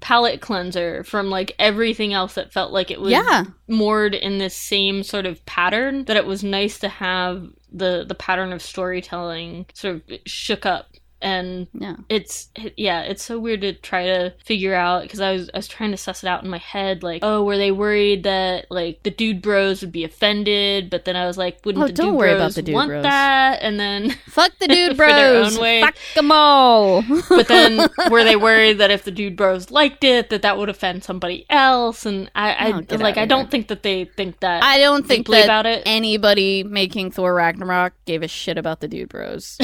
palate 0.00 0.40
cleanser 0.40 1.04
from 1.04 1.30
like 1.30 1.54
everything 1.58 2.12
else 2.12 2.34
that 2.34 2.52
felt 2.52 2.72
like 2.72 2.90
it 2.90 3.00
was 3.00 3.12
Yeah. 3.12 3.44
moored 3.68 4.14
in 4.14 4.38
this 4.38 4.56
same 4.56 5.02
sort 5.02 5.26
of 5.26 5.44
pattern 5.46 6.04
that 6.06 6.16
it 6.16 6.26
was 6.26 6.42
nice 6.42 6.78
to 6.80 6.88
have 6.88 7.46
the 7.72 8.04
the 8.08 8.14
pattern 8.14 8.52
of 8.52 8.62
storytelling 8.62 9.66
sort 9.74 9.96
of 9.96 10.02
shook 10.26 10.66
up 10.66 10.88
and 11.22 11.66
Yeah. 11.74 11.96
it's 12.08 12.48
yeah 12.76 13.02
it's 13.02 13.22
so 13.22 13.38
weird 13.38 13.60
to 13.60 13.72
try 13.74 14.06
to 14.06 14.32
figure 14.44 14.74
out 14.74 15.02
because 15.02 15.20
I 15.20 15.32
was 15.32 15.50
I 15.52 15.58
was 15.58 15.68
trying 15.68 15.90
to 15.90 15.96
suss 15.96 16.22
it 16.24 16.28
out 16.28 16.42
in 16.44 16.50
my 16.50 16.58
head 16.58 17.02
like 17.02 17.20
oh 17.22 17.44
were 17.44 17.56
they 17.58 17.70
worried 17.72 18.22
that 18.24 18.66
like 18.70 19.02
the 19.02 19.10
dude 19.10 19.42
bros 19.42 19.80
would 19.82 19.92
be 19.92 20.04
offended 20.04 20.88
but 20.90 21.04
then 21.04 21.16
I 21.16 21.26
was 21.26 21.36
like 21.36 21.60
wouldn't 21.64 21.84
Oh, 21.84 21.86
the 21.88 21.92
don't 21.92 22.06
dude 22.10 22.16
worry 22.16 22.30
bros 22.30 22.40
about 22.40 22.54
the 22.54 22.62
dude 22.62 22.74
want 22.74 22.88
bros. 22.88 23.02
that 23.02 23.58
and 23.62 23.78
then 23.78 24.10
Fuck 24.26 24.52
the 24.58 24.68
dude 24.68 24.96
bros. 24.96 25.58
Fuck 25.58 25.96
them 26.14 26.32
all. 26.32 27.02
but 27.28 27.48
then 27.48 27.88
were 28.10 28.24
they 28.24 28.36
worried 28.36 28.78
that 28.78 28.90
if 28.90 29.04
the 29.04 29.10
dude 29.10 29.36
bros 29.36 29.70
liked 29.70 30.04
it 30.04 30.30
that 30.30 30.42
that 30.42 30.56
would 30.56 30.68
offend 30.68 31.04
somebody 31.04 31.44
else 31.50 32.06
and 32.06 32.30
I, 32.34 32.52
I 32.52 32.72
Oh, 32.72 32.96
like 32.96 33.16
I 33.18 33.26
don't 33.26 33.50
think 33.50 33.68
that 33.68 33.82
they 33.82 34.04
think 34.06 34.40
that 34.40 34.62
I 34.62 34.78
don't 34.78 35.06
think 35.06 35.26
that 35.28 35.44
about 35.44 35.66
it. 35.66 35.82
anybody 35.86 36.62
making 36.64 37.10
Thor 37.10 37.34
Ragnarok 37.34 37.92
gave 38.06 38.22
a 38.22 38.28
shit 38.28 38.56
about 38.56 38.80
the 38.80 38.88
dude 38.88 39.08
bros. 39.08 39.58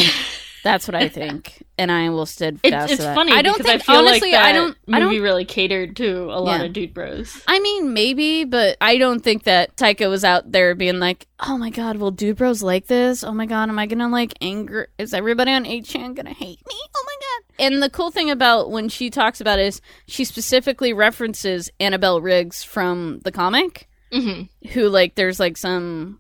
That's 0.67 0.89
what 0.89 0.95
I 0.97 1.09
think, 1.09 1.63
and 1.79 1.93
I 1.93 2.09
will 2.11 2.27
steadfast 2.27 2.91
It's, 2.91 3.01
it's 3.01 3.05
funny 3.15 3.31
I 3.33 3.43
don't 3.43 3.57
think 3.57 3.69
I 3.69 3.79
feel 3.79 3.97
honestly. 3.97 4.33
like 4.33 4.41
I 4.41 4.53
don't. 4.53 4.77
I 4.93 4.99
don't. 4.99 5.21
really 5.23 5.45
catered 5.45 5.95
to 5.97 6.25
a 6.25 6.41
lot 6.41 6.59
Yeah. 6.61 6.67
of 6.67 6.73
dude 6.73 6.93
bros. 6.93 7.41
I 7.47 7.61
mean, 7.61 7.93
maybe, 7.95 8.45
but 8.45 8.77
I 8.81 8.99
don't 8.99 9.21
think 9.21 9.45
that 9.45 9.77
Taika 9.77 10.11
was 10.11 10.25
out 10.25 10.51
there 10.51 10.75
being 10.75 10.99
like, 10.99 11.27
"Oh 11.41 11.57
my 11.57 11.71
god, 11.71 11.99
will 11.99 12.11
dude 12.11 12.37
bros 12.39 12.63
like 12.63 12.87
this? 12.87 13.23
Oh 13.23 13.33
my 13.33 13.47
god, 13.47 13.69
am 13.69 13.79
I 13.79 13.87
gonna 13.87 14.09
like 14.09 14.35
anger? 14.41 14.89
Is 14.99 15.15
everybody 15.15 15.53
on 15.53 15.65
8chan 15.65 16.15
gonna 16.17 16.33
hate 16.33 16.59
me? 16.67 16.75
Oh 16.97 17.05
my 17.07 17.17
god!" 17.21 17.65
And 17.73 17.83
the 17.83 17.89
cool 17.91 18.11
thing 18.11 18.31
about 18.31 18.71
when 18.71 18.89
she 18.89 19.09
talks 19.09 19.41
about 19.41 19.59
it 19.59 19.67
is 19.67 19.81
she 20.07 20.25
specifically 20.25 20.93
references 20.93 21.71
Annabelle 21.81 22.21
Riggs 22.21 22.63
from 22.65 23.21
the 23.25 23.31
comic. 23.33 23.89
hmm 24.13 24.43
who 24.73 24.89
like 24.89 25.15
there's 25.15 25.39
like 25.41 25.57
some 25.57 26.19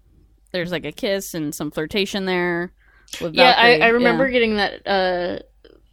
there's 0.53 0.71
like 0.73 0.85
a 0.85 0.93
kiss 0.93 1.35
and 1.35 1.55
some 1.55 1.71
flirtation 1.71 2.25
there 2.26 2.73
Yeah, 3.21 3.55
I, 3.57 3.79
I 3.79 3.89
remember 3.89 4.27
Yeah. 4.27 4.33
getting 4.33 4.57
that 4.57 4.87
uh, 4.87 5.39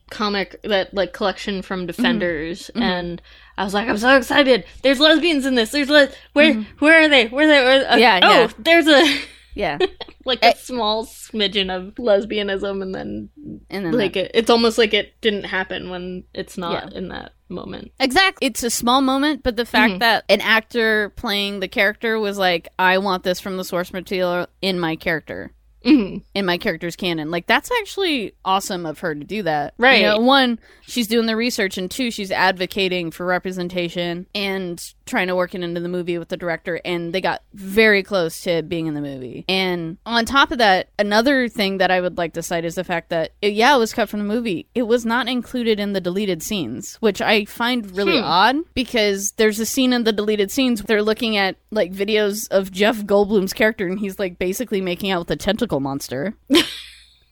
comic, 0.09 0.59
that 0.63 0.93
like 0.93 1.13
collection 1.13 1.61
from 1.61 1.85
Defenders, 1.85 2.69
Mhm. 2.75 2.81
and 2.81 3.21
I 3.57 3.63
was 3.63 3.73
like, 3.73 3.87
I'm 3.87 3.97
so 3.97 4.15
excited. 4.17 4.65
There's 4.81 4.99
lesbians 4.99 5.45
in 5.45 5.55
this. 5.55 5.71
There's 5.71 5.89
le- 5.89 6.09
where 6.33 6.53
where 6.79 7.03
are 7.03 7.07
they? 7.09 7.27
Where 7.27 7.45
are 7.45 7.49
they? 7.49 7.63
Where, 7.63 7.87
uh, 7.87 7.91
Mm-hmm. 7.91 7.99
Yeah, 7.99 8.19
oh, 8.23 8.41
yeah. 8.41 8.47
there's 8.59 8.87
a 8.87 9.17
Yeah, 9.55 9.77
like 10.25 10.43
a 10.43 10.55
small 10.57 11.05
smidgen 11.05 11.69
of 11.69 11.93
lesbianism, 11.95 12.81
and 12.81 12.93
then 12.95 13.29
and 13.69 13.85
then 13.85 13.93
like 13.93 14.15
it, 14.15 14.31
it's 14.33 14.49
almost 14.49 14.77
like 14.79 14.93
it 14.95 15.13
didn't 15.21 15.43
happen 15.45 15.89
when 15.91 16.23
it's 16.33 16.57
not 16.57 16.91
Yeah. 16.91 16.97
in 16.97 17.09
that 17.09 17.33
moment. 17.49 17.91
Exactly. 17.99 18.47
It's 18.47 18.63
a 18.63 18.71
small 18.71 19.01
moment, 19.01 19.43
but 19.43 19.55
the 19.55 19.65
fact 19.65 19.93
Mhm. 19.93 19.99
that 19.99 20.23
an 20.27 20.41
actor 20.41 21.09
playing 21.15 21.59
the 21.59 21.67
character 21.67 22.19
was 22.19 22.39
like, 22.39 22.67
I 22.79 22.97
want 22.97 23.21
this 23.23 23.39
from 23.39 23.57
the 23.57 23.63
source 23.63 23.93
material 23.93 24.47
in 24.63 24.79
my 24.79 24.95
character. 24.95 25.51
Hmm 25.83 26.17
In 26.33 26.45
my 26.45 26.57
character's 26.57 26.95
canon. 26.95 27.31
Like 27.31 27.45
that's 27.47 27.69
actually 27.79 28.33
awesome 28.45 28.85
of 28.85 28.99
her 28.99 29.13
to 29.13 29.23
do 29.23 29.43
that. 29.43 29.73
Right. 29.77 30.01
You 30.01 30.07
know, 30.07 30.19
one, 30.19 30.59
she's 30.81 31.07
doing 31.07 31.25
the 31.25 31.35
research 31.35 31.77
and 31.77 31.89
two, 31.91 32.11
she's 32.11 32.31
advocating 32.31 33.11
for 33.11 33.25
representation 33.25 34.27
and 34.33 34.81
trying 35.05 35.27
to 35.27 35.35
work 35.35 35.53
it 35.53 35.61
into 35.61 35.81
the 35.81 35.89
movie 35.89 36.17
with 36.17 36.29
the 36.29 36.37
director 36.37 36.79
and 36.85 37.13
they 37.13 37.19
got 37.21 37.41
very 37.53 38.01
close 38.03 38.41
to 38.41 38.61
being 38.63 38.87
in 38.87 38.93
the 38.93 39.01
movie. 39.01 39.43
And 39.49 39.97
on 40.05 40.25
top 40.25 40.51
of 40.51 40.59
that, 40.59 40.89
another 40.97 41.49
thing 41.49 41.77
that 41.79 41.91
I 41.91 41.99
would 41.99 42.17
like 42.17 42.33
to 42.33 42.41
cite 42.43 42.63
is 42.65 42.75
the 42.75 42.83
fact 42.85 43.09
that 43.09 43.31
it, 43.41 43.53
yeah, 43.53 43.75
it 43.75 43.79
was 43.79 43.93
cut 43.93 44.07
from 44.09 44.19
the 44.19 44.25
movie. 44.25 44.67
It 44.73 44.83
was 44.83 45.05
not 45.05 45.27
included 45.27 45.79
in 45.79 45.91
the 45.93 45.99
deleted 46.01 46.41
scenes, 46.41 46.95
which 47.01 47.21
I 47.21 47.45
find 47.45 47.95
really 47.97 48.17
Hmm. 48.19 48.23
odd 48.23 48.55
because 48.73 49.31
there's 49.37 49.59
a 49.59 49.65
scene 49.65 49.91
in 49.93 50.03
the 50.05 50.13
deleted 50.13 50.51
scenes 50.51 50.81
where 50.81 50.85
they're 50.87 51.01
looking 51.03 51.35
at 51.35 51.57
like 51.71 51.91
videos 51.91 52.47
of 52.51 52.71
Jeff 52.71 52.97
Goldblum's 53.03 53.53
character 53.53 53.87
and 53.87 53.99
he's 53.99 54.19
like 54.19 54.37
basically 54.39 54.79
making 54.81 55.11
out 55.11 55.19
with 55.19 55.31
a 55.31 55.35
tentacle 55.35 55.72
monster. 55.79 56.33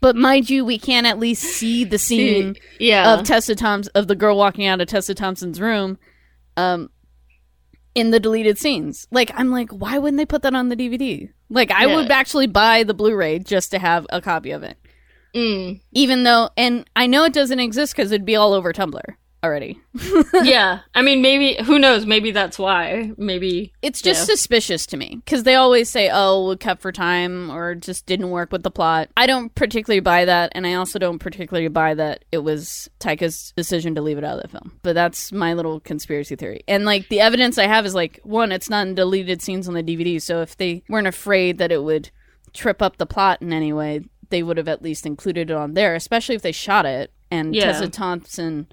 but 0.01 0.15
mind 0.15 0.49
you, 0.49 0.65
we 0.65 0.77
can 0.79 1.05
at 1.05 1.19
least 1.19 1.43
see 1.43 1.83
the 1.83 1.97
scene 1.99 2.55
Yeah. 2.79 3.13
of 3.13 3.25
Tessa 3.25 3.55
Thompson 3.55 3.91
of 3.95 4.07
the 4.07 4.15
girl 4.15 4.37
walking 4.37 4.65
out 4.65 4.81
of 4.81 4.87
Tessa 4.87 5.13
Thompson's 5.15 5.59
room 5.61 5.97
um 6.57 6.89
in 7.93 8.11
the 8.11 8.19
deleted 8.19 8.57
scenes. 8.57 9.07
Like 9.11 9.31
I'm 9.35 9.51
like 9.51 9.69
why 9.71 9.97
wouldn't 9.97 10.17
they 10.17 10.25
put 10.25 10.41
that 10.43 10.55
on 10.55 10.69
the 10.69 10.75
DVD? 10.75 11.29
Like 11.49 11.71
I 11.71 11.85
Yeah. 11.87 11.95
would 11.95 12.11
actually 12.11 12.47
buy 12.47 12.83
the 12.83 12.93
Blu-ray 12.93 13.39
just 13.39 13.71
to 13.71 13.79
have 13.79 14.05
a 14.09 14.21
copy 14.21 14.51
of 14.51 14.63
it. 14.63 14.77
Mm. 15.35 15.81
Even 15.93 16.23
though 16.23 16.49
and 16.57 16.85
I 16.95 17.07
know 17.07 17.23
it 17.25 17.33
doesn't 17.33 17.59
exist 17.59 17.95
cuz 17.95 18.11
it'd 18.11 18.25
be 18.25 18.35
all 18.35 18.53
over 18.53 18.73
Tumblr 18.73 19.01
already. 19.43 19.79
yeah. 20.43 20.79
I 20.93 21.01
mean, 21.01 21.21
maybe 21.21 21.55
who 21.63 21.79
knows? 21.79 22.05
Maybe 22.05 22.31
that's 22.31 22.59
why. 22.59 23.11
Maybe 23.17 23.73
It's 23.81 24.01
just 24.01 24.21
Yeah. 24.21 24.25
suspicious 24.35 24.85
to 24.87 24.97
me 24.97 25.21
because 25.23 25.43
they 25.43 25.55
always 25.55 25.89
say, 25.89 26.09
"Oh, 26.11 26.49
we 26.49 26.57
cut 26.57 26.79
for 26.79 26.91
time," 26.91 27.51
or 27.51 27.73
just 27.75 28.05
didn't 28.05 28.29
work 28.29 28.51
with 28.51 28.63
the 28.63 28.71
plot. 28.71 29.09
I 29.17 29.25
don't 29.27 29.53
particularly 29.55 29.99
buy 29.99 30.25
that, 30.25 30.51
and 30.53 30.65
I 30.67 30.75
also 30.75 30.99
don't 30.99 31.19
particularly 31.19 31.67
buy 31.69 31.93
that 31.95 32.23
it 32.31 32.39
was 32.39 32.89
Taika's 32.99 33.53
decision 33.55 33.95
to 33.95 34.01
leave 34.01 34.17
it 34.17 34.23
out 34.23 34.37
of 34.37 34.43
the 34.43 34.47
film. 34.49 34.73
But 34.83 34.93
that's 34.93 35.31
my 35.31 35.53
little 35.53 35.79
conspiracy 35.79 36.35
theory. 36.35 36.61
And 36.67 36.85
like 36.85 37.09
the 37.09 37.21
evidence 37.21 37.57
I 37.57 37.67
have 37.67 37.85
is 37.85 37.95
like 37.95 38.19
one, 38.23 38.51
it's 38.51 38.69
not 38.69 38.87
in 38.87 38.95
deleted 38.95 39.41
scenes 39.41 39.67
on 39.67 39.73
the 39.73 39.83
DVD, 39.83 40.21
so 40.21 40.41
if 40.41 40.55
they 40.57 40.83
weren't 40.87 41.07
afraid 41.07 41.57
that 41.57 41.71
it 41.71 41.83
would 41.83 42.11
trip 42.53 42.81
up 42.81 42.97
the 42.97 43.05
plot 43.05 43.41
in 43.41 43.53
any 43.53 43.73
way, 43.73 44.01
they 44.29 44.43
would 44.43 44.57
have 44.57 44.67
at 44.67 44.81
least 44.81 45.05
included 45.05 45.49
it 45.49 45.55
on 45.55 45.73
there. 45.73 45.95
Especially 45.95 46.35
if 46.35 46.41
they 46.41 46.51
shot 46.51 46.85
it 46.85 47.11
and 47.29 47.55
Yeah. 47.55 47.65
Tessa 47.71 47.87
Thompson 47.89 48.67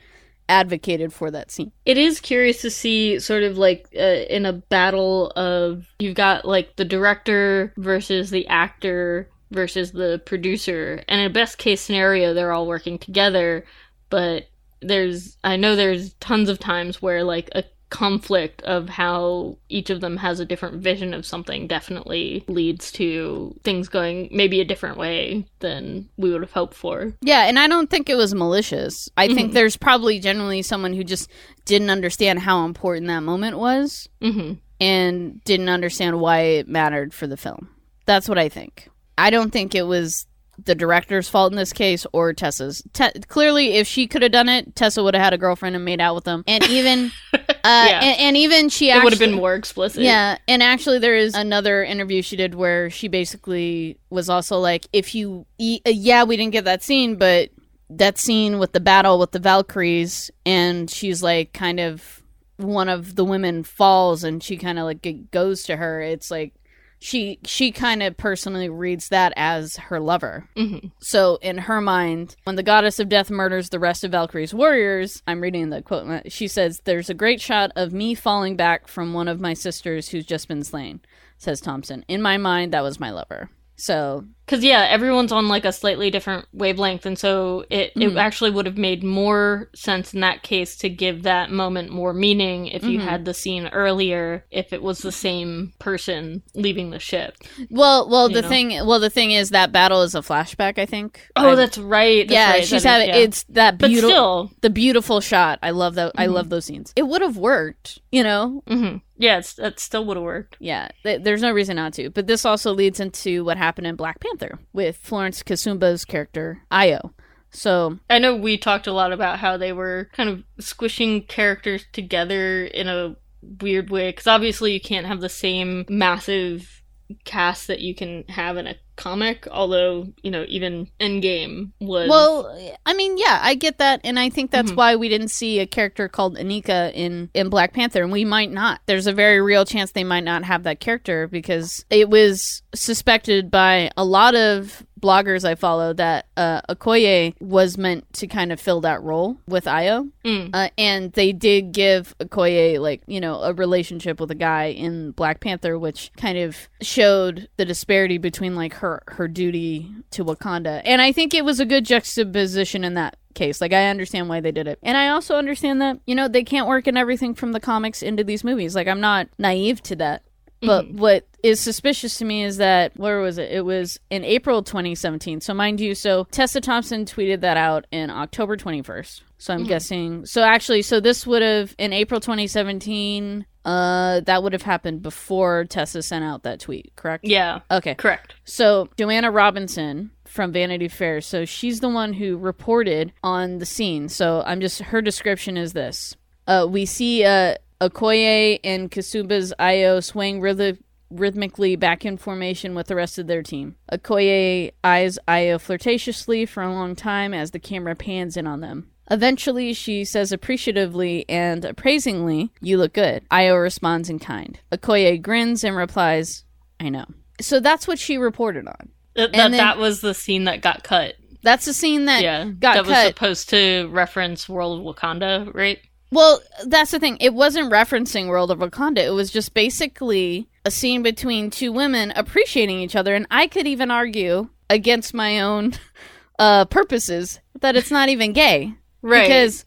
advocated 0.49 1.13
for 1.13 1.31
that 1.31 1.51
scene. 1.51 1.73
it 1.85 1.99
is 1.99 2.21
curious 2.21 2.63
to 2.63 2.71
see 2.71 3.19
sort 3.19 3.43
of 3.43 3.59
like 3.59 3.89
uh, 3.97 4.25
in 4.31 4.47
a 4.47 4.53
battle 4.53 5.31
of 5.37 5.87
you've 5.99 6.15
got 6.15 6.45
like 6.45 6.77
the 6.77 6.85
director 6.85 7.73
versus 7.77 8.31
the 8.31 8.47
actor 8.49 9.29
versus 9.51 9.93
the 9.93 10.21
producer 10.25 11.03
and 11.09 11.21
in 11.21 11.27
a 11.27 11.31
best 11.33 11.59
case 11.59 11.81
scenario 11.81 12.35
they're 12.35 12.53
all 12.53 12.67
working 12.67 12.99
together 12.99 13.65
but 14.11 14.49
there's 14.81 15.37
i 15.45 15.57
know 15.57 15.75
there's 15.75 16.13
tons 16.15 16.49
of 16.49 16.59
times 16.59 17.03
where 17.03 17.25
like 17.25 17.49
a 17.55 17.65
conflict 17.91 18.63
of 18.63 18.89
how 18.89 19.57
each 19.69 19.91
of 19.91 20.01
them 20.01 20.19
has 20.19 20.41
a 20.41 20.45
different 20.45 20.83
vision 20.83 21.15
of 21.15 21.25
something 21.27 21.67
definitely 21.67 22.45
leads 22.47 22.93
to 22.93 23.59
things 23.65 23.89
going 23.89 24.29
maybe 24.31 24.61
a 24.61 24.65
different 24.65 24.99
way 24.99 25.45
than 25.61 26.09
we 26.17 26.31
would 26.31 26.43
have 26.43 26.53
hoped 26.53 26.75
for 26.75 27.15
Yeah, 27.23 27.47
and 27.49 27.59
I 27.59 27.67
don't 27.67 27.89
think 27.91 28.09
it 28.11 28.15
was 28.17 28.35
malicious. 28.35 29.09
I 29.17 29.29
think 29.29 29.51
Mhm. 29.51 29.55
there's 29.55 29.77
probably 29.77 30.21
generally 30.21 30.63
someone 30.63 30.93
who 30.93 31.03
just 31.03 31.31
didn't 31.65 31.91
understand 31.91 32.41
how 32.41 32.65
important 32.65 33.07
that 33.09 33.23
moment 33.23 33.59
was 33.59 34.09
hmm 34.21 34.53
and 34.81 35.43
didn't 35.45 35.69
understand 35.69 36.21
why 36.21 36.41
it 36.41 36.69
mattered 36.69 37.13
for 37.13 37.27
the 37.27 37.37
film. 37.37 37.69
That's 38.07 38.29
what 38.29 38.39
I 38.39 38.49
think. 38.49 38.89
I 39.17 39.31
don't 39.31 39.51
think 39.51 39.75
it 39.75 39.83
was 39.89 40.28
the 40.65 40.75
director's 40.75 41.29
fault 41.29 41.53
in 41.53 41.57
this 41.57 41.73
case 41.73 42.07
or 42.13 42.33
Tessa's. 42.33 42.83
Te- 42.93 43.13
clearly, 43.29 43.75
if 43.75 43.87
she 43.87 44.07
could 44.07 44.23
have 44.23 44.33
done 44.33 44.49
it, 44.49 44.75
Tessa 44.75 45.03
would 45.03 45.15
have 45.15 45.23
had 45.23 45.33
a 45.33 45.39
girlfriend 45.39 45.77
and 45.77 45.85
made 45.85 46.01
out 46.01 46.15
with 46.15 46.25
them. 46.25 46.43
And 46.47 46.65
even, 46.69 47.13
uh, 47.35 47.41
Yeah. 47.65 48.01
and, 48.03 48.21
and 48.21 48.37
even 48.37 48.69
she 48.69 48.91
it 48.91 49.03
would 49.05 49.13
have 49.13 49.21
been 49.21 49.35
more 49.35 49.55
explicit 49.55 50.03
yeah, 50.03 50.39
and 50.49 50.63
actually, 50.63 50.99
there 50.99 51.15
is 51.17 51.35
another 51.35 51.85
interview 51.85 52.23
she 52.23 52.37
did 52.37 52.55
where 52.55 52.91
she 52.91 53.09
basically 53.09 53.99
was 54.11 54.29
also 54.29 54.59
like, 54.59 54.87
if 54.93 55.15
you, 55.15 55.47
e- 55.59 55.81
uh, 55.87 55.91
yeah, 55.91 56.25
we 56.25 56.37
didn't 56.37 56.53
get 56.53 56.65
that 56.65 56.83
scene, 56.83 57.17
but 57.17 57.51
that 57.91 58.19
scene 58.19 58.59
with 58.59 58.73
the 58.73 58.81
battle 58.81 59.19
with 59.19 59.31
the 59.33 59.39
Valkyries, 59.39 60.31
and 60.45 60.91
she's 60.91 61.23
like, 61.23 61.53
kind 61.53 61.81
of, 61.81 62.23
one 62.57 62.89
of 62.89 63.15
the 63.15 63.25
women 63.25 63.63
falls, 63.63 64.25
and 64.25 64.43
she 64.43 64.57
kind 64.57 64.79
of 64.81 64.85
like 64.85 65.31
goes 65.31 65.63
to 65.63 65.77
her. 65.77 66.01
It's 66.03 66.31
like 66.31 66.53
she 67.01 67.39
she 67.45 67.71
kind 67.71 68.03
of 68.03 68.17
personally 68.17 68.69
reads 68.69 69.09
that 69.09 69.33
as 69.37 69.77
her 69.77 70.01
lover. 70.01 70.49
Mhm. 70.57 70.91
So 71.01 71.39
in 71.43 71.59
her 71.59 71.81
mind, 71.81 72.37
when 72.45 72.57
the 72.57 72.63
goddess 72.63 72.99
of 72.99 73.09
death 73.09 73.31
murders 73.31 73.69
the 73.69 73.79
rest 73.79 74.05
of 74.05 74.11
Valkyrie's 74.13 74.55
warriors, 74.55 75.23
I'm 75.27 75.41
reading 75.41 75.71
the 75.71 75.83
quote. 75.83 76.31
She 76.33 76.49
says, 76.49 76.81
"There's 76.85 77.11
a 77.11 77.15
great 77.15 77.41
shot 77.41 77.71
of 77.77 77.93
me 77.93 78.15
falling 78.15 78.57
back 78.57 78.89
from 78.89 79.13
one 79.13 79.29
of 79.29 79.41
my 79.41 79.55
sisters 79.55 80.09
who's 80.09 80.27
just 80.27 80.49
been 80.49 80.65
slain." 80.65 81.01
Says 81.39 81.61
Thompson. 81.61 82.05
In 82.09 82.21
my 82.21 82.37
mind, 82.37 82.73
that 82.73 82.83
was 82.83 82.99
my 82.99 83.11
lover. 83.11 83.51
So 83.77 84.25
Because 84.49 84.65
yeah, 84.65 84.87
everyone's 84.89 85.31
on 85.31 85.47
like 85.49 85.67
a 85.67 85.73
slightly 85.73 86.11
different 86.11 86.47
wavelength, 86.55 87.05
and 87.05 87.19
so 87.19 87.67
it 87.69 87.93
it 87.97 88.13
Mhm. 88.15 88.17
actually 88.19 88.51
would 88.51 88.65
have 88.65 88.79
made 88.79 89.05
more 89.05 89.69
sense 89.75 90.15
in 90.15 90.21
that 90.21 90.43
case 90.43 90.75
to 90.77 90.89
give 90.89 91.23
that 91.25 91.51
moment 91.51 91.91
more 91.91 92.15
meaning 92.15 92.67
if 92.69 92.83
you 92.83 92.99
Mhm. 92.99 93.03
had 93.03 93.25
the 93.27 93.35
scene 93.35 93.69
earlier, 93.69 94.47
if 94.51 94.73
it 94.73 94.83
was 94.83 95.01
the 95.01 95.13
same 95.13 95.75
person 95.79 96.43
leaving 96.55 96.89
the 96.91 96.99
ship. 96.99 97.37
well, 97.71 98.09
well, 98.09 98.29
You 98.31 98.37
the 98.37 98.43
know? 98.43 98.49
thing, 98.49 98.69
well, 98.87 99.01
the 99.01 99.11
thing 99.11 99.33
is 99.33 99.51
that 99.51 99.71
battle 99.71 100.01
is 100.03 100.15
a 100.15 100.21
flashback. 100.23 100.79
I 100.79 100.87
think. 100.87 101.21
Oh, 101.37 101.51
I- 101.51 101.55
that's 101.55 101.77
right. 101.77 102.27
That's 102.27 102.33
yeah. 102.35 102.51
right, 102.53 102.65
She's 102.67 102.83
that 102.85 103.03
is- 103.03 103.09
yeah. 103.09 103.17
it's 103.17 103.43
that 103.51 103.77
but 103.79 103.89
beautiful, 103.89 104.11
still, 104.11 104.51
the 104.63 104.71
beautiful 104.71 105.21
shot. 105.21 105.59
I 105.63 105.71
love 105.73 105.95
that. 105.97 106.13
I 106.17 106.27
Mhm. 106.27 106.33
love 106.33 106.49
those 106.49 106.65
scenes. 106.65 106.93
It 106.97 107.07
would 107.07 107.21
have 107.21 107.37
worked, 107.37 107.99
you 108.11 108.23
know. 108.23 108.63
hmm 108.67 108.97
yeah, 109.21 109.39
it's, 109.39 109.55
that 109.55 109.81
still 109.81 110.05
would 110.05 110.17
have 110.17 110.23
worked. 110.23 110.57
Yeah, 110.61 110.87
th- 111.03 111.23
there's 111.25 111.43
no 111.43 111.51
reason 111.51 111.75
not 111.75 111.93
to. 111.95 112.09
But 112.09 112.29
this 112.29 112.45
also 112.47 112.73
leads 112.73 113.01
into 113.01 113.45
what 113.45 113.57
happened 113.57 113.89
in 113.89 113.97
Black 113.97 114.21
Panther 114.21 114.38
with 114.73 114.97
Florence 114.97 115.43
Kasumba's 115.43 116.05
character 116.05 116.63
Ayo. 116.71 117.13
So 117.51 117.99
I 118.11 118.19
know 118.19 118.37
we 118.37 118.59
talked 118.59 118.87
a 118.87 118.93
lot 118.93 119.13
about 119.13 119.39
how 119.39 119.57
they 119.57 119.73
were 119.73 120.09
kind 120.13 120.29
of 120.29 120.45
squishing 120.65 121.23
characters 121.23 121.85
together 121.93 122.65
in 122.65 122.89
a 122.89 123.17
weird 123.61 123.89
way 123.89 124.11
because 124.11 124.27
obviously 124.27 124.73
you 124.73 124.81
can't 124.81 125.07
have 125.07 125.21
the 125.21 125.29
same 125.29 125.87
massive 125.89 126.83
cast 127.25 127.69
that 127.69 127.81
you 127.81 127.95
can 127.95 128.25
have 128.29 128.59
in 128.59 128.67
a 128.67 128.75
comic 128.97 129.47
although 129.51 130.09
you 130.23 130.31
know 130.31 130.45
even 130.49 130.91
endgame 131.01 131.71
was 131.81 132.11
Well, 132.11 132.75
I 132.85 132.95
mean, 132.95 133.17
yeah, 133.17 133.39
I 133.41 133.55
get 133.55 133.79
that, 133.79 134.01
and 134.03 134.19
I 134.19 134.29
think 134.29 134.51
that's 134.51 134.73
Mhm. 134.73 134.77
why 134.77 134.97
we 134.97 135.09
didn't 135.09 135.29
see 135.29 135.61
a 135.61 135.67
character 135.67 136.09
called 136.09 136.37
Aneka 136.37 136.93
in 136.95 137.31
in 137.33 137.49
Black 137.49 137.73
Panther, 137.73 138.03
and 138.03 138.11
we 138.13 138.25
might 138.25 138.51
not. 138.51 138.81
There's 138.87 139.07
a 139.07 139.13
very 139.13 139.41
real 139.41 139.65
chance 139.65 139.93
they 139.93 140.03
might 140.05 140.25
not 140.25 140.43
have 140.45 140.65
that 140.65 140.81
character 140.81 141.29
because 141.29 141.85
it 141.91 142.11
was 142.11 142.63
suspected 142.75 143.51
by 143.51 143.91
a 143.97 144.05
lot 144.05 144.35
of 144.35 144.85
bloggers 145.01 145.45
I 145.45 145.55
follow 145.55 145.93
that 145.95 146.27
uh, 146.37 146.61
Okoye 146.69 147.35
was 147.41 147.79
meant 147.79 148.13
to 148.15 148.27
kind 148.27 148.51
of 148.53 148.61
fill 148.61 148.81
that 148.81 149.03
role 149.03 149.37
with 149.47 149.65
Ayo, 149.67 150.11
Mm. 150.25 150.51
uh, 150.53 150.69
and 150.77 151.13
they 151.13 151.33
did 151.33 151.73
give 151.73 152.17
Okoye 152.19 152.79
like 152.81 153.03
you 153.07 153.21
know 153.21 153.41
a 153.43 153.53
relationship 153.55 154.21
with 154.21 154.31
a 154.31 154.35
guy 154.35 154.67
in 154.67 155.13
Black 155.13 155.41
Panther, 155.41 155.79
which 155.79 156.11
kind 156.17 156.37
of 156.39 156.69
showed 156.83 157.49
the 157.57 157.65
disparity 157.65 158.19
between 158.19 158.57
like 158.57 158.75
her 158.75 159.03
her 159.09 159.29
duty 159.29 159.91
to 160.11 160.25
Wakanda, 160.25 160.83
and 160.85 161.01
I 161.01 161.13
think 161.13 161.33
it 161.35 161.45
was 161.45 161.61
a 161.61 161.67
good 161.67 161.85
juxtaposition 161.85 162.83
in 162.85 162.95
that 162.95 163.17
case. 163.35 163.61
Like 163.61 163.73
I 163.73 163.87
understand 163.89 164.29
why 164.29 164.41
they 164.41 164.51
did 164.53 164.67
it, 164.67 164.79
and 164.83 164.97
I 164.97 165.09
also 165.11 165.37
understand 165.37 165.81
that 165.81 166.01
you 166.07 166.15
know 166.17 166.27
they 166.29 166.43
can't 166.45 166.67
work 166.67 166.89
in 166.89 166.97
everything 166.97 167.35
from 167.35 167.53
the 167.53 167.61
comics 167.61 168.03
into 168.03 168.25
these 168.25 168.43
movies. 168.43 168.75
Like 168.75 168.89
I'm 168.89 169.01
not 169.01 169.29
naive 169.39 169.81
to 169.85 169.97
that. 169.97 170.23
But 170.61 170.91
what 170.91 171.27
is 171.43 171.61
suspicious 171.61 172.19
to 172.19 172.25
me 172.25 172.43
is 172.43 172.57
that 172.57 172.93
where 172.97 173.21
was 173.21 173.39
it? 173.39 173.51
It 173.53 173.65
was 173.65 174.01
in 174.11 174.25
April 174.25 174.63
2017. 174.63 175.41
So 175.41 175.55
mind 175.55 175.81
you, 175.81 175.95
so 175.95 176.25
Tessa 176.31 176.61
Thompson 176.61 177.05
tweeted 177.05 177.41
that 177.41 177.57
out 177.57 177.87
in 177.93 178.11
October 178.11 178.57
21st. 178.57 179.23
So 179.39 179.55
I'm 179.55 179.65
guessing. 179.65 180.27
So 180.27 180.43
actually, 180.43 180.83
so 180.83 180.99
this 180.99 181.27
would 181.27 181.43
have 181.43 181.75
in 181.79 181.93
April 181.93 182.21
2017. 182.21 183.47
Uh, 183.65 184.21
that 184.21 184.43
would 184.43 184.53
have 184.55 184.63
happened 184.63 185.03
before 185.03 185.65
Tessa 185.67 186.03
sent 186.03 186.25
out 186.25 186.43
that 186.45 186.59
tweet, 186.59 186.91
correct? 186.97 187.25
yeah 187.27 187.61
Okay. 187.71 187.95
correct 187.97 188.35
So 188.45 188.89
Joanna 188.97 189.31
Robinson 189.31 190.11
from 190.27 190.53
Vanity 190.53 190.89
Fair. 190.89 191.21
So 191.21 191.45
she's 191.45 191.81
the 191.81 191.89
one 191.91 192.15
who 192.15 192.39
reported 192.39 193.13
on 193.23 193.59
the 193.59 193.67
scene. 193.67 194.09
So 194.09 194.43
I'm 194.47 194.61
just 194.61 194.81
her 194.81 195.03
description 195.03 195.57
is 195.59 195.73
this: 195.75 196.17
uh, 196.47 196.67
we 196.69 196.87
see 196.87 197.25
uh, 197.25 197.57
Okoye 197.81 198.59
and 198.65 198.91
Kasumba's 198.91 199.53
Ayo 199.59 200.03
swing 200.03 200.41
rhythm- 200.41 200.79
rhythmically 201.11 201.77
back 201.77 202.05
in 202.05 202.17
formation 202.17 202.75
with 202.75 202.87
the 202.89 202.97
rest 202.97 203.19
of 203.19 203.27
their 203.27 203.43
team. 203.43 203.77
Okoye 203.93 204.73
eyes 204.85 205.19
Ayo 205.29 205.59
flirtatiously 205.61 206.47
for 206.49 206.63
a 206.63 206.73
long 206.73 206.95
time 206.97 207.33
as 207.33 207.51
the 207.53 207.59
camera 207.59 207.95
pans 207.95 208.37
in 208.37 208.47
on 208.47 208.61
them. 208.61 208.91
Eventually, 209.11 209.73
she 209.73 210.05
says 210.05 210.33
appreciatively 210.33 211.25
and 211.31 211.65
appraisingly, 211.65 212.51
You 212.61 212.77
look 212.77 212.93
good. 212.93 213.27
Ayo 213.31 213.61
responds 213.63 214.11
in 214.11 214.19
kind. 214.19 214.59
Okoye 214.71 215.23
grins 215.23 215.65
and 215.65 215.77
replies, 215.77 216.45
I 216.79 216.91
know. 216.91 217.07
So 217.41 217.59
that's 217.61 217.87
what 217.89 217.99
she 217.99 218.19
reported 218.19 218.67
on. 218.67 218.91
That, 219.15 219.33
that, 219.33 219.51
then- 219.51 219.53
that 219.53 219.79
was 219.79 220.01
the 220.01 220.13
scene 220.15 220.45
that 220.45 220.61
got 220.61 220.83
cut. 220.83 221.15
That's 221.43 221.65
the 221.67 221.73
scene 221.73 222.05
that 222.07 222.23
Yeah. 222.23 222.45
got 222.47 222.75
that 222.75 222.85
was 222.87 222.93
cut. 222.95 223.07
supposed 223.07 223.49
to 223.51 223.89
reference 223.93 224.49
World 224.49 224.81
of 224.81 224.85
Wakanda, 224.97 225.55
right? 225.55 225.79
Well, 226.11 226.41
that's 226.67 226.91
the 226.91 226.99
thing. 226.99 227.19
It 227.21 227.35
wasn't 227.35 227.71
referencing 227.71 228.29
World 228.29 228.51
of 228.51 228.59
Wakanda. 228.59 228.99
It 229.05 229.11
was 229.11 229.31
just 229.31 229.53
basically 229.55 230.49
a 230.65 230.71
scene 230.71 231.03
between 231.03 231.51
two 231.51 231.71
women 231.73 232.13
appreciating 232.17 232.79
each 232.81 232.97
other. 232.97 233.15
And 233.15 233.27
I 233.31 233.47
could 233.47 233.67
even 233.67 233.91
argue 233.91 234.49
against 234.71 235.13
my 235.15 235.41
own 235.41 235.75
uh, 236.39 236.65
purposes 236.67 237.41
that 237.61 237.77
it's 237.77 237.91
not 237.91 238.09
even 238.09 238.33
gay. 238.33 238.75
Right. 239.03 239.23
Because 239.29 239.65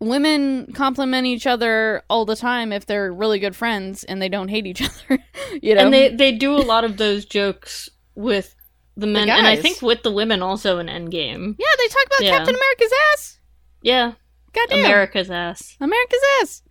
women 0.00 0.72
compliment 0.72 1.26
each 1.26 1.46
other 1.46 2.02
all 2.10 2.24
the 2.24 2.36
time 2.36 2.72
if 2.72 2.84
they're 2.86 3.12
really 3.12 3.38
good 3.38 3.54
friends 3.56 4.04
and 4.04 4.20
they 4.20 4.28
don't 4.28 4.48
hate 4.48 4.66
each 4.66 4.82
other. 5.08 5.22
you 5.62 5.74
know? 5.74 5.82
and 5.84 5.94
they 5.94 6.08
they 6.14 6.32
do 6.32 6.54
a 6.56 6.58
lot 6.58 6.84
of 6.84 6.96
those 6.96 7.24
jokes 7.24 7.88
with 8.16 8.54
the 8.96 9.06
men, 9.06 9.28
and 9.28 9.46
I 9.46 9.56
think 9.56 9.82
with 9.82 10.02
the 10.04 10.12
women 10.12 10.40
also 10.42 10.78
in 10.78 10.86
Endgame. 10.86 11.56
yeah, 11.58 11.66
they 11.78 11.88
talk 11.88 12.06
about 12.06 12.20
Yeah. 12.22 12.36
Captain 12.38 12.54
America's 12.54 12.92
ass. 13.12 13.38
Yeah, 13.82 14.12
Goddamn. 14.54 14.78
America's 14.84 15.30
ass. 15.30 15.76
America's 15.80 16.20
ass. 16.40 16.62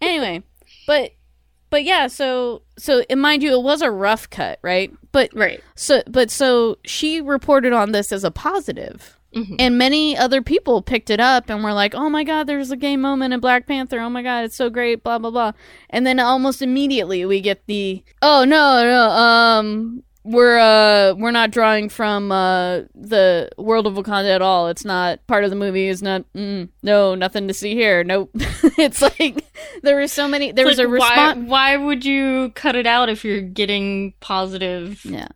Anyway, 0.00 0.42
but 0.86 1.12
but 1.70 1.84
yeah, 1.84 2.06
so 2.06 2.62
so 2.78 3.02
and 3.10 3.20
mind 3.20 3.42
you, 3.42 3.52
it 3.52 3.62
was 3.62 3.82
a 3.82 3.90
rough 3.90 4.28
cut, 4.30 4.58
right? 4.62 4.90
But 5.12 5.30
Right. 5.34 5.62
so 5.74 6.02
but 6.08 6.30
so 6.30 6.78
she 6.84 7.20
reported 7.20 7.72
on 7.72 7.92
this 7.92 8.12
as 8.12 8.24
a 8.24 8.30
positive. 8.30 9.12
Mhm. 9.34 9.56
And 9.58 9.76
many 9.76 10.16
other 10.16 10.40
people 10.40 10.80
picked 10.80 11.10
it 11.10 11.20
up 11.20 11.50
and 11.50 11.62
were 11.62 11.72
like, 11.74 11.94
"Oh 11.94 12.08
my 12.08 12.24
god, 12.24 12.46
there's 12.46 12.70
a 12.70 12.76
gay 12.76 12.96
moment 12.96 13.34
in 13.34 13.40
Black 13.40 13.66
Panther. 13.66 14.00
Oh 14.00 14.08
my 14.08 14.22
god, 14.22 14.44
it's 14.44 14.56
so 14.56 14.70
great." 14.70 15.02
Blah 15.02 15.18
blah 15.18 15.30
blah. 15.30 15.52
And 15.90 16.06
then 16.06 16.18
almost 16.20 16.62
immediately 16.62 17.24
we 17.26 17.40
get 17.42 17.66
the, 17.66 18.02
"Oh 18.22 18.44
no, 18.44 18.82
no, 18.84 19.10
um, 19.10 20.02
we're 20.26 20.58
uh 20.58 21.14
we're 21.14 21.30
not 21.30 21.50
drawing 21.52 21.88
from 21.88 22.32
uh 22.32 22.80
the 22.94 23.48
world 23.56 23.86
of 23.86 23.94
Wakanda 23.94 24.34
at 24.34 24.42
all. 24.42 24.68
It's 24.68 24.84
not 24.84 25.26
part 25.26 25.44
of 25.44 25.50
the 25.50 25.56
movie. 25.56 25.88
It's 25.88 26.02
not. 26.02 26.24
Mm, 26.34 26.68
no, 26.82 27.14
nothing 27.14 27.48
to 27.48 27.54
see 27.54 27.74
here. 27.74 28.02
Nope. 28.04 28.30
it's 28.34 29.00
like 29.02 29.44
there 29.82 29.96
were 29.96 30.08
so 30.08 30.26
many. 30.28 30.52
There 30.52 30.66
was 30.66 30.78
Like, 30.78 30.86
a 30.86 30.90
response. 30.90 31.48
Why, 31.48 31.76
why 31.76 31.84
would 31.84 32.04
you 32.04 32.50
cut 32.54 32.76
it 32.76 32.86
out 32.86 33.08
if 33.08 33.24
you're 33.24 33.40
getting 33.42 34.14
positive 34.20 35.04
Yeah, 35.04 35.28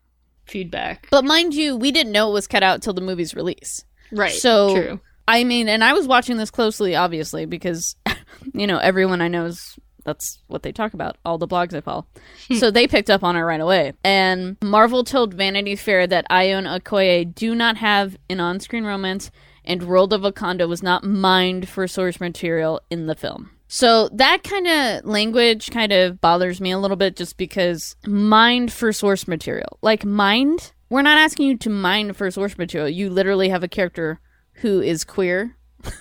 feedback? 0.46 1.08
but 1.10 1.24
mind 1.24 1.54
you, 1.54 1.76
we 1.76 1.92
didn't 1.92 2.12
know 2.12 2.30
it 2.30 2.34
was 2.34 2.46
cut 2.46 2.62
out 2.62 2.82
till 2.82 2.92
the 2.92 3.00
movie's 3.00 3.34
release. 3.34 3.84
Right. 4.12 4.32
So- 4.32 4.74
true. 4.74 5.00
I 5.28 5.44
mean, 5.44 5.68
and 5.68 5.84
I 5.84 5.92
was 5.92 6.08
watching 6.08 6.38
this 6.38 6.50
closely, 6.50 6.96
obviously, 6.96 7.46
because 7.46 7.94
you 8.52 8.66
know 8.66 8.78
everyone 8.78 9.20
I 9.20 9.28
know 9.28 9.44
is 9.44 9.78
that's 10.04 10.38
what 10.46 10.62
they 10.62 10.72
talk 10.72 10.94
about. 10.94 11.16
All 11.24 11.38
the 11.38 11.48
blogs 11.48 11.74
I 11.74 11.80
follow, 11.80 12.06
so 12.58 12.70
they 12.70 12.86
picked 12.86 13.10
up 13.10 13.22
on 13.22 13.36
it 13.36 13.40
right 13.40 13.60
away. 13.60 13.92
And 14.04 14.56
Marvel 14.62 15.04
told 15.04 15.34
Vanity 15.34 15.76
Fair 15.76 16.06
that 16.06 16.26
and 16.30 16.66
Okoye 16.66 17.34
do 17.34 17.54
not 17.54 17.76
have 17.76 18.16
an 18.28 18.40
on-screen 18.40 18.84
romance, 18.84 19.30
and 19.64 19.82
World 19.82 20.12
of 20.12 20.22
Wakanda 20.22 20.68
was 20.68 20.82
not 20.82 21.04
mined 21.04 21.68
for 21.68 21.86
source 21.86 22.20
material 22.20 22.80
in 22.90 23.06
the 23.06 23.14
film. 23.14 23.50
So 23.72 24.08
that 24.08 24.42
kind 24.42 24.66
of 24.66 25.04
language 25.04 25.70
kind 25.70 25.92
of 25.92 26.20
bothers 26.20 26.60
me 26.60 26.72
a 26.72 26.78
little 26.78 26.96
bit, 26.96 27.14
just 27.14 27.36
because 27.36 27.94
mined 28.04 28.72
for 28.72 28.92
source 28.92 29.28
material, 29.28 29.78
like 29.80 30.04
mined. 30.04 30.72
We're 30.88 31.02
not 31.02 31.18
asking 31.18 31.46
you 31.46 31.56
to 31.58 31.70
mine 31.70 32.14
for 32.14 32.28
source 32.32 32.58
material. 32.58 32.88
You 32.88 33.10
literally 33.10 33.48
have 33.48 33.62
a 33.62 33.68
character 33.68 34.18
who 34.54 34.80
is 34.80 35.04
queer 35.04 35.56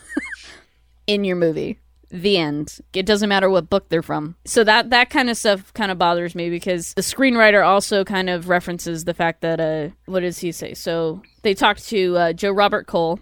in 1.08 1.24
your 1.24 1.36
movie. 1.36 1.80
The 2.12 2.38
end. 2.38 2.80
It 2.94 3.06
doesn't 3.06 3.30
matter 3.30 3.50
what 3.50 3.70
book 3.70 3.90
they're 3.90 4.02
from. 4.02 4.36
So 4.46 4.64
that 4.64 4.90
that 4.90 5.10
kind 5.10 5.30
of 5.30 5.38
stuff 5.38 5.74
kind 5.74 5.92
of 5.92 5.98
bothers 5.98 6.34
me 6.34 6.50
because 6.50 6.94
the 6.96 7.02
screenwriter 7.02 7.66
also 7.66 8.04
kind 8.04 8.30
of 8.30 8.50
references 8.50 9.06
the 9.06 9.14
fact 9.14 9.42
that 9.42 9.60
uh 9.60 9.90
what 10.06 10.22
does 10.22 10.40
he 10.40 10.52
say? 10.52 10.74
So 10.74 11.22
they 11.44 11.54
talked 11.54 11.88
to 11.90 12.18
uh, 12.18 12.34
Joe 12.34 12.52
Robert 12.52 12.88
Cole 12.88 13.20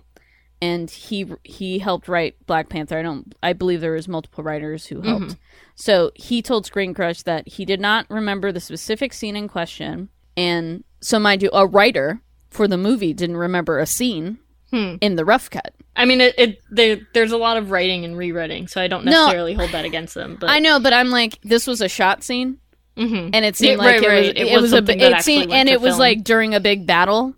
and 0.61 0.89
he 0.89 1.25
he 1.43 1.79
helped 1.79 2.07
write 2.07 2.35
Black 2.45 2.69
Panther. 2.69 2.97
I 2.97 3.01
don't 3.01 3.35
I 3.43 3.53
believe 3.53 3.81
there 3.81 3.91
was 3.91 4.07
multiple 4.07 4.43
writers 4.43 4.85
who 4.85 5.01
helped. 5.01 5.35
So 5.75 6.11
he 6.15 6.41
told 6.41 6.65
Screen 6.65 6.93
Crush 6.93 7.23
that 7.23 7.47
he 7.47 7.65
did 7.65 7.79
not 7.81 8.05
remember 8.09 8.51
the 8.51 8.59
specific 8.59 9.11
scene 9.13 9.35
in 9.35 9.47
question 9.47 10.09
and 10.37 10.83
so 11.01 11.19
mind 11.19 11.43
you 11.43 11.49
a 11.51 11.67
writer 11.67 12.21
for 12.49 12.67
the 12.67 12.77
movie 12.77 13.13
didn't 13.13 13.37
remember 13.37 13.79
a 13.79 13.85
scene 13.85 14.39
Hmm. 14.71 14.95
in 15.01 15.15
the 15.15 15.23
rough 15.25 15.49
cut. 15.49 15.73
I 15.95 16.05
mean, 16.05 16.19
it, 16.21 16.35
it 16.37 16.59
there, 16.69 16.99
there's 17.13 17.31
a 17.31 17.37
lot 17.37 17.57
of 17.57 17.71
writing 17.71 18.03
and 18.05 18.17
rewriting, 18.17 18.67
so 18.67 18.81
I 18.81 18.87
don't 18.87 19.05
No. 19.05 19.11
necessarily 19.11 19.53
hold 19.53 19.71
that 19.71 19.85
against 19.85 20.13
them. 20.13 20.37
But 20.39 20.49
I 20.49 20.59
know, 20.59 20.79
but 20.79 20.91
I'm 20.93 21.09
like, 21.09 21.39
this 21.41 21.65
was 21.67 21.81
a 21.81 21.87
shot 21.87 22.23
scene, 22.23 22.57
Mhm. 22.97 23.29
and 23.33 23.45
it 23.45 23.55
seemed 23.55 23.77
Yeah, 23.79 23.85
like 23.85 24.01
right, 24.01 24.03
it, 24.03 24.07
right. 24.07 24.19
was, 24.19 24.27
It 24.29 24.37
it, 24.37 24.53
was 24.61 24.61
was 24.61 24.73
a 24.73 25.17
it 25.17 25.21
seemed, 25.23 25.51
and 25.53 25.69
it 25.69 25.79
was 25.81 25.97
like 25.97 26.23
during 26.23 26.53
a 26.53 26.59
big 26.59 26.85
battle. 26.85 27.33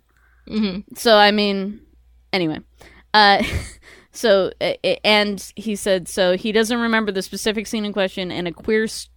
Mhm. 0.48 0.84
So 0.98 1.16
I 1.16 1.30
mean, 1.30 1.80
anyway, 2.32 2.58
uh, 3.14 3.42
so 4.12 4.50
and 5.04 5.52
he 5.56 5.76
said 5.76 6.08
so 6.08 6.36
he 6.36 6.50
doesn't 6.52 6.78
remember 6.80 7.12
the 7.12 7.22
specific 7.22 7.66
scene 7.68 7.84
in 7.84 7.92
question, 7.92 8.32
and 8.32 8.48
a 8.48 8.52
queer 8.52 8.84
s- 8.84 9.08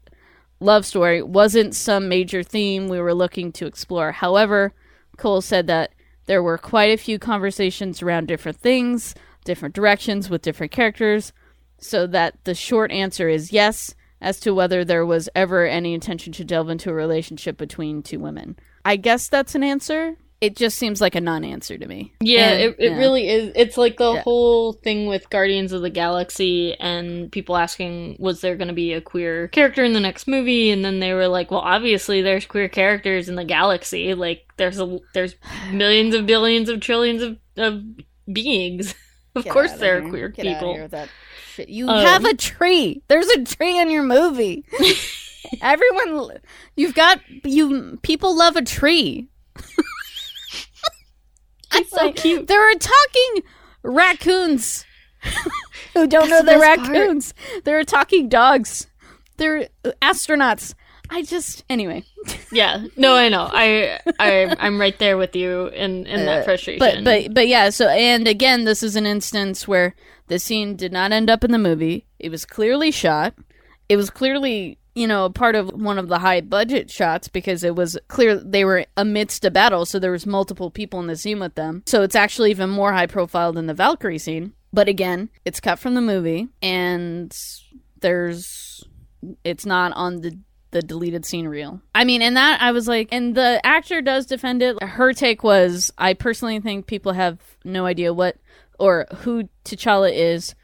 love 0.59 0.85
story 0.85 1.21
wasn't 1.23 1.73
some 1.75 2.07
major 2.07 2.43
theme 2.43 2.87
we 2.87 2.99
were 2.99 3.13
looking 3.15 3.51
to 3.53 3.65
explore. 3.65 4.11
However, 4.11 4.71
Cole 5.17 5.41
said 5.41 5.67
that 5.67 5.92
there 6.25 6.43
were 6.43 6.57
quite 6.57 6.91
a 6.91 6.97
few 6.97 7.19
conversations 7.19 8.01
around 8.01 8.27
different 8.27 8.59
things, 8.59 9.15
different 9.43 9.75
directions 9.75 10.29
with 10.29 10.41
different 10.41 10.71
characters, 10.71 11.33
so 11.77 12.07
that 12.07 12.43
the 12.45 12.55
short 12.55 12.91
answer 12.91 13.27
is 13.29 13.51
yes 13.51 13.93
as 14.21 14.39
to 14.39 14.53
whether 14.53 14.85
there 14.85 15.05
was 15.05 15.29
ever 15.35 15.65
any 15.65 15.93
intention 15.93 16.31
to 16.33 16.45
delve 16.45 16.69
into 16.69 16.89
a 16.89 16.93
relationship 16.93 17.57
between 17.57 18.01
two 18.01 18.19
women. 18.19 18.55
I 18.85 18.95
guess 18.95 19.27
that's 19.27 19.53
an 19.53 19.63
answer. 19.63 20.15
It 20.43 20.57
just 20.57 20.77
seems 20.77 20.99
like 20.99 21.15
a 21.15 21.21
non-answer 21.21 21.77
to 21.77 21.87
me. 21.87 22.13
Yeah, 22.19 22.49
And- 22.49 22.61
it, 22.61 22.75
it 22.77 22.91
yeah. 22.91 22.97
really 22.97 23.29
is. 23.29 23.51
It's 23.55 23.77
like 23.77 23.95
the 23.97 24.13
Yeah. 24.15 24.21
whole 24.23 24.73
thing 24.73 25.07
with 25.07 25.29
Guardians 25.29 25.71
of 25.71 25.81
the 25.81 25.89
Galaxy 25.89 26.75
and 26.79 27.31
people 27.31 27.55
asking, 27.55 28.17
was 28.19 28.41
there 28.41 28.57
going 28.57 28.67
to 28.67 28.73
be 28.73 28.91
a 28.91 28.99
queer 28.99 29.47
character 29.47 29.83
in 29.85 29.93
the 29.93 30.01
next 30.01 30.27
movie? 30.27 30.69
And 30.69 30.83
then 30.83 30.99
they 30.99 31.13
were 31.13 31.29
like, 31.29 31.49
well, 31.49 31.61
obviously 31.61 32.21
there's 32.21 32.45
queer 32.45 32.67
characters 32.67 33.29
in 33.29 33.35
the 33.35 33.45
galaxy. 33.45 34.13
Like 34.13 34.41
there's 34.57 34.79
a 34.81 34.99
there's 35.13 35.35
millions 35.71 36.13
of 36.13 36.25
billions 36.25 36.67
of 36.67 36.81
trillions 36.81 37.21
of, 37.21 37.37
of 37.55 37.81
beings. 38.31 38.93
of 39.35 39.45
Get 39.45 39.53
course 39.53 39.71
outta 39.71 39.79
there 39.79 39.97
are 39.97 40.01
here. 40.01 40.09
queer 40.09 40.27
Get 40.29 40.45
outta 40.47 40.55
people. 40.55 40.73
here 40.73 40.81
with 40.83 40.91
that 40.91 41.09
shit. 41.53 41.69
You 41.69 41.87
Um, 41.87 42.05
have 42.05 42.25
a 42.25 42.33
tree. 42.35 43.01
There's 43.07 43.27
a 43.29 43.43
tree 43.45 43.79
in 43.79 43.89
your 43.89 44.03
movie. 44.03 44.65
Everyone, 45.61 46.31
you've 46.75 46.95
got 46.95 47.19
you. 47.43 47.97
People 48.01 48.35
love 48.35 48.55
a 48.55 48.61
tree. 48.61 49.29
It's 51.75 51.91
so 51.91 52.11
cute. 52.13 52.47
There 52.47 52.61
are 52.71 52.75
talking 52.75 53.43
raccoons 53.83 54.85
who 55.93 56.07
don't 56.07 56.29
That's 56.29 56.29
know 56.29 56.41
they're 56.43 56.59
best 56.59 56.79
part. 56.81 56.89
raccoons. 56.91 57.33
There 57.63 57.79
are 57.79 57.83
talking 57.83 58.29
dogs. 58.29 58.87
They're 59.37 59.69
astronauts. 60.01 60.73
I 61.09 61.21
just 61.23 61.63
anyway. 61.69 62.03
Yeah, 62.51 62.85
no, 62.95 63.15
I 63.15 63.29
know. 63.29 63.49
I 63.51 63.99
I 64.19 64.55
I'm 64.59 64.79
right 64.79 64.97
there 64.99 65.17
with 65.17 65.35
you 65.35 65.67
in 65.67 66.05
in 66.07 66.25
that 66.25 66.41
Uh, 66.41 66.43
frustration. 66.45 66.79
But 66.79 67.03
but 67.03 67.33
but 67.33 67.47
yeah. 67.47 67.69
So 67.69 67.87
and 67.89 68.27
again, 68.27 68.63
this 68.63 68.81
is 68.83 68.95
an 68.95 69.05
instance 69.05 69.67
where 69.67 69.95
the 70.27 70.39
scene 70.39 70.75
did 70.75 70.91
not 70.93 71.11
end 71.11 71.29
up 71.29 71.43
in 71.43 71.51
the 71.51 71.57
movie. 71.59 72.05
It 72.19 72.29
was 72.29 72.45
clearly 72.45 72.89
shot. 72.91 73.33
It 73.89 73.97
was 73.97 74.09
clearly 74.09 74.79
you 74.95 75.07
know 75.07 75.29
part 75.29 75.55
of 75.55 75.69
one 75.69 75.97
of 75.97 76.07
the 76.07 76.19
high 76.19 76.41
budget 76.41 76.89
shots 76.89 77.27
because 77.27 77.63
it 77.63 77.75
was 77.75 77.97
clear 78.07 78.35
they 78.35 78.65
were 78.65 78.85
amidst 78.97 79.45
a 79.45 79.51
battle, 79.51 79.85
so 79.85 79.99
there 79.99 80.11
was 80.11 80.25
multiple 80.25 80.69
people 80.71 80.99
in 80.99 81.07
the 81.07 81.15
scene 81.15 81.39
with 81.39 81.55
them. 81.55 81.83
So 81.85 82.03
it's 82.03 82.15
actually 82.15 82.51
even 82.51 82.69
more 82.69 82.93
high 82.93 83.07
profile 83.07 83.53
than 83.53 83.67
the 83.67 83.73
Valkyrie 83.73 84.17
scene. 84.17 84.53
But 84.71 84.87
again, 84.87 85.29
it's 85.45 85.59
cut 85.59 85.79
from 85.79 85.93
the 85.93 86.01
movie, 86.01 86.47
and 86.61 87.35
there's 88.01 88.83
it's 89.43 89.65
not 89.65 89.93
on 89.93 90.21
the 90.21 90.37
the 90.71 90.81
deleted 90.81 91.23
scene 91.23 91.47
reel. 91.47 91.81
I 91.95 92.03
mean, 92.03 92.21
and 92.21 92.35
that 92.35 92.61
I 92.61 92.71
was 92.71 92.87
like, 92.87 93.07
and 93.11 93.35
the 93.35 93.61
actor 93.63 94.01
does 94.01 94.25
defend 94.25 94.61
it. 94.61 94.81
Her 94.81 95.13
take 95.13 95.43
was, 95.43 95.91
I 95.97 96.15
personally 96.15 96.59
think 96.59 96.87
people 96.87 97.13
have 97.13 97.39
no 97.63 97.85
idea 97.85 98.11
what 98.11 98.37
or 98.79 99.05
who 99.17 99.47
T'Challa 99.63 100.11
is, 100.11 100.55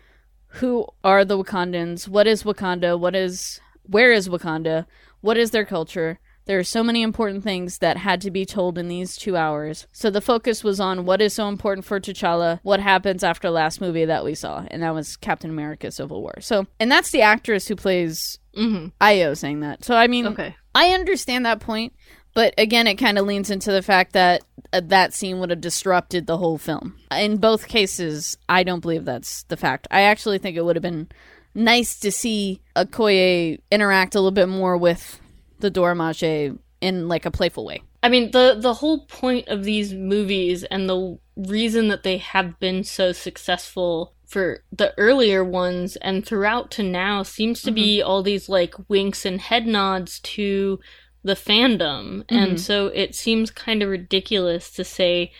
who 0.47 0.87
are 1.03 1.23
the 1.23 1.37
Wakandans, 1.37 2.07
what 2.07 2.25
is 2.25 2.41
Wakanda, 2.43 2.99
what 2.99 3.15
is 3.15 3.61
where 3.89 4.11
is 4.11 4.29
Wakanda, 4.29 4.85
what 5.21 5.37
is 5.37 5.51
their 5.51 5.65
culture. 5.65 6.19
There 6.45 6.57
are 6.57 6.63
so 6.63 6.81
many 6.83 7.03
important 7.03 7.43
things 7.43 7.77
that 7.77 7.97
had 7.97 8.21
to 8.21 8.31
be 8.31 8.43
told 8.43 8.79
in 8.79 8.87
these 8.87 9.15
two 9.15 9.37
hours. 9.37 9.85
So 9.91 10.09
the 10.09 10.19
focus 10.21 10.63
was 10.63 10.79
on 10.79 11.05
what 11.05 11.21
is 11.21 11.33
so 11.33 11.47
important 11.47 11.85
for 11.85 11.99
T'Challa, 11.99 12.59
what 12.63 12.79
happens 12.79 13.23
after 13.23 13.51
last 13.51 13.79
movie 13.79 14.05
that 14.05 14.23
we 14.23 14.33
saw, 14.33 14.65
and 14.71 14.81
that 14.81 14.95
was 14.95 15.15
Captain 15.15 15.51
America: 15.51 15.91
Civil 15.91 16.21
War. 16.21 16.39
So, 16.41 16.65
and 16.79 16.91
that's 16.91 17.11
the 17.11 17.21
actress 17.21 17.67
who 17.67 17.75
plays 17.75 18.39
hmm 18.55 18.87
Ayo 18.99 19.37
saying 19.37 19.59
that. 19.59 19.83
So 19.85 19.95
I 19.95 20.07
mean, 20.07 20.25
Okay. 20.25 20.55
I 20.73 20.89
understand 20.93 21.45
that 21.45 21.59
point, 21.59 21.93
but 22.33 22.55
again, 22.57 22.87
it 22.87 22.95
kind 22.95 23.19
of 23.19 23.27
leans 23.27 23.51
into 23.51 23.71
the 23.71 23.83
fact 23.83 24.13
that 24.13 24.41
uh, 24.73 24.81
that 24.85 25.13
scene 25.13 25.39
would 25.39 25.51
have 25.51 25.61
disrupted 25.61 26.25
the 26.25 26.37
whole 26.37 26.57
film. 26.57 26.95
In 27.11 27.37
both 27.37 27.67
cases, 27.67 28.37
I 28.47 28.63
don't 28.63 28.79
believe 28.81 29.05
that's 29.05 29.43
the 29.43 29.57
fact. 29.57 29.87
I 29.91 30.01
actually 30.01 30.39
think 30.39 30.57
it 30.57 30.65
would 30.65 30.75
have 30.75 30.83
been 30.83 31.09
nice 31.59 31.99
to 31.99 32.11
see 32.11 32.61
Okoye 32.75 33.59
interact 33.71 34.15
a 34.15 34.19
little 34.19 34.31
bit 34.31 34.49
more 34.49 34.77
with 34.77 35.19
the 35.59 35.69
Dora 35.69 35.93
Milaje 35.93 36.57
in 36.81 37.07
like 37.07 37.25
a 37.25 37.31
playful 37.31 37.65
way. 37.65 37.81
I 38.01 38.09
mean, 38.09 38.31
the 38.31 38.57
the 38.57 38.75
whole 38.75 39.05
point 39.05 39.49
of 39.49 39.63
these 39.63 39.93
movies 39.93 40.63
and 40.63 40.89
the 40.89 41.19
reason 41.35 41.89
that 41.89 42.03
they 42.03 42.17
have 42.17 42.59
been 42.59 42.83
so 42.83 43.11
successful 43.11 44.13
for 44.25 44.63
the 44.71 44.93
earlier 44.97 45.43
ones 45.43 45.95
and 45.97 46.25
throughout 46.25 46.71
to 46.71 46.83
now 46.83 47.23
seems 47.23 47.61
to 47.63 47.71
be 47.71 47.97
mm-hmm. 47.97 48.07
all 48.07 48.23
these 48.23 48.47
like 48.47 48.75
winks 48.87 49.25
and 49.25 49.41
head 49.41 49.65
nods 49.65 50.19
to 50.19 50.79
the 51.23 51.33
fandom. 51.33 52.23
And 52.29 52.51
mm-hmm. 52.51 52.57
so 52.57 52.87
it 52.87 53.15
seems 53.15 53.51
kind 53.51 53.81
of 53.81 53.89
ridiculous 53.89 54.71
to 54.71 54.83
say, 54.83 55.31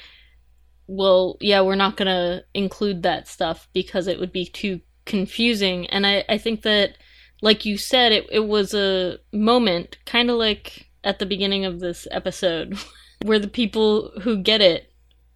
well, 0.87 1.37
yeah, 1.39 1.61
we're 1.61 1.75
not 1.75 1.97
going 1.97 2.07
to 2.07 2.43
include 2.53 3.03
that 3.03 3.27
stuff 3.27 3.69
because 3.73 4.07
it 4.07 4.19
would 4.19 4.31
be 4.31 4.45
too 4.45 4.81
confusing. 5.05 5.87
And 5.87 6.05
I, 6.05 6.23
I 6.29 6.37
think 6.37 6.61
that, 6.63 6.97
like 7.41 7.65
you 7.65 7.77
said, 7.77 8.11
it, 8.11 8.27
it 8.31 8.47
was 8.47 8.73
a 8.73 9.17
moment, 9.31 9.97
kind 10.05 10.29
of 10.29 10.37
like 10.37 10.87
at 11.03 11.19
the 11.19 11.25
beginning 11.25 11.65
of 11.65 11.79
this 11.79 12.07
episode, 12.11 12.77
where 13.23 13.39
the 13.39 13.47
people 13.47 14.11
who 14.21 14.37
get 14.37 14.61
it 14.61 14.91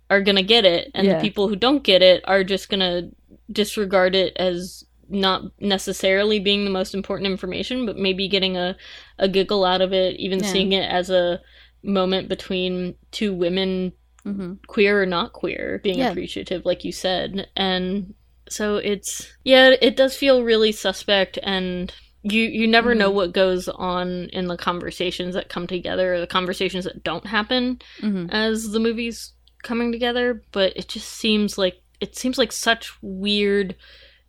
are 0.09 0.21
going 0.21 0.35
to 0.35 0.43
get 0.43 0.65
it, 0.65 0.91
and 0.93 1.07
Yeah. 1.07 1.15
the 1.15 1.21
people 1.21 1.47
who 1.47 1.55
don't 1.55 1.83
get 1.83 2.01
it 2.01 2.23
are 2.27 2.43
just 2.43 2.69
going 2.69 2.81
to 2.81 3.09
disregard 3.51 4.15
it 4.15 4.35
as 4.37 4.83
not 5.09 5.43
necessarily 5.59 6.39
being 6.39 6.65
the 6.65 6.71
most 6.71 6.93
important 6.93 7.27
information, 7.27 7.85
but 7.85 7.97
maybe 7.97 8.27
getting 8.27 8.57
a, 8.57 8.75
a 9.19 9.27
giggle 9.27 9.65
out 9.65 9.81
of 9.81 9.93
it, 9.93 10.19
even 10.19 10.39
Yeah. 10.39 10.51
seeing 10.51 10.71
it 10.73 10.89
as 10.89 11.09
a 11.09 11.41
moment 11.83 12.29
between 12.29 12.95
two 13.11 13.33
women 13.33 13.93
hmm 14.23 14.53
queer 14.67 15.01
or 15.01 15.05
not 15.05 15.33
queer 15.33 15.81
being 15.83 15.99
Yeah. 15.99 16.11
appreciative 16.11 16.65
like 16.65 16.85
you 16.85 16.93
said 16.93 17.49
and 17.57 18.13
so 18.49 18.77
it's 18.77 19.31
yeah 19.43 19.71
it 19.81 19.95
does 19.95 20.15
feel 20.15 20.43
really 20.43 20.71
suspect 20.71 21.39
and 21.43 21.93
you 22.23 22.43
you 22.43 22.67
never 22.67 22.93
know 22.95 23.11
Mhm. 23.11 23.15
what 23.15 23.33
goes 23.33 23.67
on 23.69 24.29
in 24.33 24.47
the 24.47 24.57
conversations 24.57 25.33
that 25.35 25.49
come 25.49 25.67
together 25.67 26.13
or 26.13 26.19
the 26.19 26.27
conversations 26.27 26.85
that 26.85 27.03
don't 27.03 27.25
happen 27.25 27.79
hmm 27.99 28.27
as 28.29 28.71
the 28.71 28.79
movie's 28.79 29.33
coming 29.63 29.91
together 29.91 30.41
but 30.51 30.73
it 30.75 30.87
just 30.87 31.09
seems 31.09 31.57
like 31.57 31.81
it 32.01 32.15
seems 32.17 32.37
like 32.37 32.51
such 32.51 32.91
weird 33.01 33.75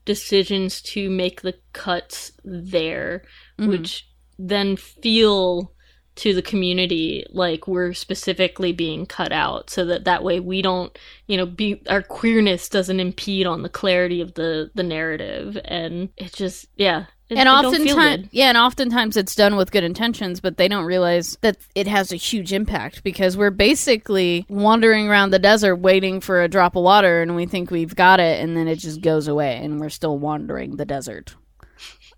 decisions 0.05 0.81
to 0.83 1.09
make 1.11 1.43
the 1.43 1.55
cuts 1.73 2.33
there 2.45 3.23
Mhm. 3.59 3.69
which 3.69 4.07
then 4.39 4.77
feel 4.77 5.73
to 6.17 6.35
the 6.35 6.43
community 6.43 7.25
like 7.31 7.67
we're 7.67 7.93
specifically 7.93 8.73
being 8.73 9.05
cut 9.05 9.33
out 9.33 9.69
so 9.69 9.85
that 9.85 10.05
that 10.05 10.23
way 10.23 10.39
we 10.39 10.63
don't 10.63 10.97
you 11.27 11.37
know 11.37 11.47
be 11.47 11.83
our 11.89 12.03
queerness 12.03 12.69
doesn't 12.69 13.01
impede 13.01 13.47
on 13.47 13.63
the 13.63 13.69
clarity 13.69 14.21
of 14.21 14.35
the 14.35 14.71
the 14.75 14.83
narrative. 14.83 15.59
And 15.65 16.11
it 16.17 16.33
just 16.33 16.67
yeah 16.77 17.07
it, 17.31 17.39
and 17.39 17.49
it 17.49 17.53
don't 17.53 17.75
feel 17.75 17.97
oftentimes, 17.97 18.29
yeah, 18.33 18.49
and 18.49 18.59
oftentimes 18.59 19.17
it's 19.17 19.35
done 19.35 19.57
with 19.57 19.73
good 19.73 19.83
intentions, 19.83 20.41
but 20.41 20.59
they 20.59 20.69
don't 20.69 20.85
realize 20.85 21.39
that 21.41 21.57
it 21.75 21.87
has 21.87 22.13
a 22.13 22.17
huge 22.17 22.53
impact 22.53 23.03
because 23.03 23.35
we're 23.35 23.51
basically 23.51 24.45
wandering 24.51 25.09
around 25.09 25.31
the 25.31 25.39
desert 25.39 25.77
waiting 25.77 26.21
for 26.21 26.43
a 26.43 26.49
drop 26.49 26.77
of 26.77 26.85
water, 26.85 27.23
and 27.23 27.35
we 27.35 27.47
think 27.47 27.71
we've 27.71 27.97
got 27.97 28.21
it, 28.21 28.43
and 28.43 28.55
then 28.55 28.69
it 28.69 28.77
just 28.77 29.01
goes 29.01 29.27
away, 29.27 29.57
and 29.57 29.81
we're 29.81 29.89
still 29.89 30.19
wandering 30.19 30.77
the 30.77 30.85
desert 30.85 31.35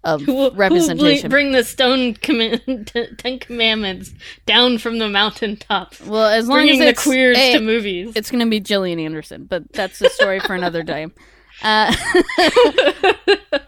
of 0.04 0.22
Who 0.22 0.34
will- 0.34 0.50
who 0.50 0.56
representation. 0.56 1.30
bring 1.30 1.52
the 1.52 1.64
stone 1.64 2.14
command- 2.14 2.92
Ten 3.18 3.38
Commandments 3.40 4.12
down 4.46 4.78
from 4.78 4.98
the 4.98 5.08
mountaintop, 5.08 5.94
well, 6.02 6.28
as 6.28 6.46
long 6.48 6.58
bringing 6.58 6.74
as 6.74 6.78
the 6.80 6.88
it's 6.88 7.02
queers 7.02 7.36
hey, 7.36 7.54
to 7.54 7.60
movies. 7.60 8.12
it's 8.14 8.30
going 8.30 8.44
to 8.44 8.48
be 8.50 8.60
Gillian 8.60 8.98
Anderson, 9.00 9.44
but 9.44 9.72
that's 9.72 10.00
a 10.00 10.08
story 10.10 10.38
for 10.40 10.54
another 10.54 10.82
day. 10.82 11.06
Uh, 11.62 11.90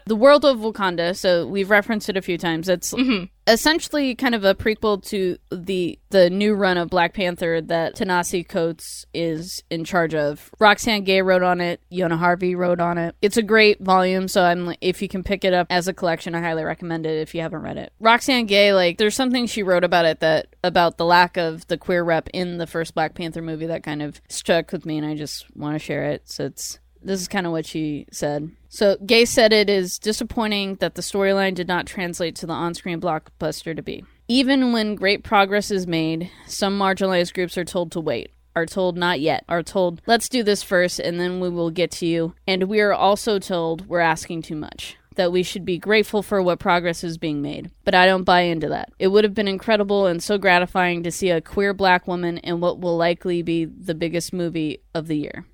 the 0.05 0.15
world 0.15 0.45
of 0.45 0.57
Wakanda. 0.59 1.17
So 1.17 1.47
we've 1.47 1.71
referenced 1.71 2.07
it 2.07 2.15
a 2.17 2.21
few 2.21 2.37
times. 2.37 2.69
It's 2.69 2.93
Mhm. 2.93 3.29
Essentially 3.49 4.13
kind 4.13 4.35
of 4.35 4.43
a 4.43 4.53
prequel 4.53 5.03
to 5.07 5.37
the 5.51 5.97
the 6.11 6.29
new 6.29 6.53
run 6.53 6.77
of 6.77 6.89
Black 6.89 7.13
Panther 7.13 7.61
that 7.61 7.95
Ta-Nehisi 7.95 8.47
Coates 8.47 9.07
is 9.11 9.63
in 9.71 9.83
charge 9.83 10.13
of. 10.13 10.51
Roxane 10.59 11.03
Gay 11.03 11.21
wrote 11.23 11.41
on 11.41 11.59
it. 11.59 11.81
Yona 11.91 12.17
Harvey 12.17 12.53
wrote 12.53 12.79
on 12.79 12.99
it. 12.99 13.15
It's 13.23 13.37
a 13.37 13.41
great 13.41 13.81
volume. 13.81 14.27
So 14.27 14.43
I'm 14.43 14.75
if 14.81 15.01
you 15.01 15.07
can 15.07 15.23
pick 15.23 15.43
it 15.43 15.53
up 15.53 15.65
as 15.71 15.87
a 15.87 15.93
collection, 15.93 16.35
I 16.35 16.41
highly 16.41 16.63
recommend 16.63 17.07
it. 17.07 17.19
If 17.19 17.33
you 17.33 17.41
haven't 17.41 17.63
read 17.63 17.77
it, 17.77 17.91
Roxane 17.99 18.45
Gay, 18.45 18.71
like 18.71 18.99
there's 18.99 19.15
something 19.15 19.47
she 19.47 19.63
wrote 19.63 19.83
about 19.83 20.05
it 20.05 20.19
that 20.19 20.55
about 20.63 20.97
the 20.97 21.05
lack 21.05 21.35
of 21.35 21.65
the 21.67 21.77
queer 21.77 22.03
rep 22.03 22.29
in 22.33 22.59
the 22.59 22.67
first 22.67 22.93
Black 22.93 23.15
Panther 23.15 23.41
movie 23.41 23.65
that 23.65 23.81
kind 23.81 24.03
of 24.03 24.21
struck 24.29 24.71
with 24.71 24.85
me, 24.85 24.97
and 24.97 25.07
I 25.07 25.15
just 25.15 25.45
want 25.55 25.73
to 25.73 25.79
share 25.79 26.03
it. 26.03 26.29
So 26.29 26.45
it's 26.45 26.79
this 27.01 27.21
is 27.21 27.27
kind 27.27 27.45
of 27.45 27.51
what 27.51 27.65
she 27.65 28.05
said. 28.11 28.51
So, 28.67 28.97
Gay 29.05 29.25
said 29.25 29.51
it 29.51 29.69
is 29.69 29.97
disappointing 29.99 30.75
that 30.75 30.95
the 30.95 31.01
storyline 31.01 31.55
did 31.55 31.67
not 31.67 31.87
translate 31.87 32.35
to 32.37 32.45
the 32.45 32.53
on 32.53 32.73
screen 32.73 33.01
blockbuster 33.01 33.75
to 33.75 33.81
be. 33.81 34.03
Even 34.27 34.73
when 34.73 34.93
great 34.93 35.23
progress 35.23 35.71
is 35.71 35.87
made, 35.87 36.29
some 36.45 36.77
marginalized 36.77 37.33
groups 37.33 37.57
are 37.57 37.65
told 37.65 37.91
to 37.93 37.99
wait, 37.99 38.31
are 38.55 38.67
told 38.67 38.95
not 38.95 39.19
yet, 39.19 39.43
are 39.49 39.63
told, 39.63 40.03
let's 40.05 40.29
do 40.29 40.43
this 40.43 40.61
first 40.61 40.99
and 40.99 41.19
then 41.19 41.39
we 41.39 41.49
will 41.49 41.71
get 41.71 41.89
to 41.89 42.05
you. 42.05 42.35
And 42.45 42.65
we 42.65 42.79
are 42.79 42.93
also 42.93 43.39
told 43.39 43.87
we're 43.87 44.01
asking 44.01 44.43
too 44.43 44.55
much. 44.55 44.97
That 45.15 45.31
we 45.31 45.41
should 45.41 45.65
be 45.65 45.79
grateful 45.79 46.21
for 46.21 46.41
what 46.41 46.59
progress 46.59 47.03
is 47.03 47.17
being 47.17 47.41
made. 47.41 47.71
But 47.83 47.95
I 47.95 48.05
don't 48.05 48.23
buy 48.23 48.41
into 48.41 48.69
that. 48.69 48.93
It 48.99 49.07
would 49.07 49.23
have 49.23 49.33
been 49.33 49.47
incredible 49.47 50.05
and 50.05 50.21
so 50.21 50.37
gratifying 50.37 51.01
to 51.03 51.11
see 51.11 51.31
a 51.31 51.41
queer 51.41 51.73
black 51.73 52.07
woman 52.07 52.37
in 52.37 52.61
what 52.61 52.79
will 52.79 52.95
likely 52.95 53.41
be 53.41 53.65
the 53.65 53.95
biggest 53.95 54.31
movie 54.31 54.81
of 54.93 55.07
the 55.07 55.17
year. 55.17 55.45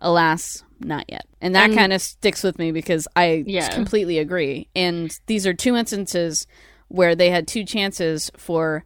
Alas, 0.00 0.64
not 0.80 1.04
yet. 1.08 1.26
And 1.40 1.54
that 1.54 1.72
kind 1.72 1.92
of 1.92 2.00
sticks 2.02 2.42
with 2.42 2.58
me 2.58 2.72
because 2.72 3.06
I 3.16 3.44
Yeah. 3.46 3.68
completely 3.74 4.18
agree. 4.18 4.68
And 4.74 5.16
these 5.26 5.46
are 5.46 5.54
two 5.54 5.76
instances 5.76 6.46
where 6.88 7.14
they 7.14 7.30
had 7.30 7.46
two 7.46 7.64
chances 7.64 8.30
for 8.36 8.84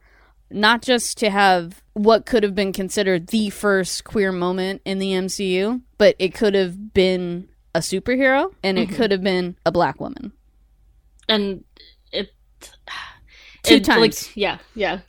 not 0.50 0.82
just 0.82 1.16
to 1.18 1.30
have 1.30 1.82
what 1.94 2.26
could 2.26 2.42
have 2.42 2.54
been 2.54 2.72
considered 2.72 3.28
the 3.28 3.50
first 3.50 4.04
queer 4.04 4.30
moment 4.32 4.82
in 4.84 4.98
the 4.98 5.12
MCU, 5.12 5.80
but 5.98 6.14
it 6.18 6.34
could 6.34 6.54
have 6.54 6.92
been 6.92 7.48
a 7.74 7.78
superhero 7.80 8.52
and 8.62 8.78
it 8.78 8.88
Mhm. 8.90 8.94
could 8.96 9.10
have 9.10 9.22
been 9.22 9.56
a 9.64 9.72
black 9.72 10.00
woman. 10.00 10.32
and 11.28 11.64
it 12.12 12.32
Two 13.62 13.76
it, 13.76 13.88
like, 13.88 13.96
times. 14.12 14.30
yeah 14.36 14.58
yeah 14.74 14.98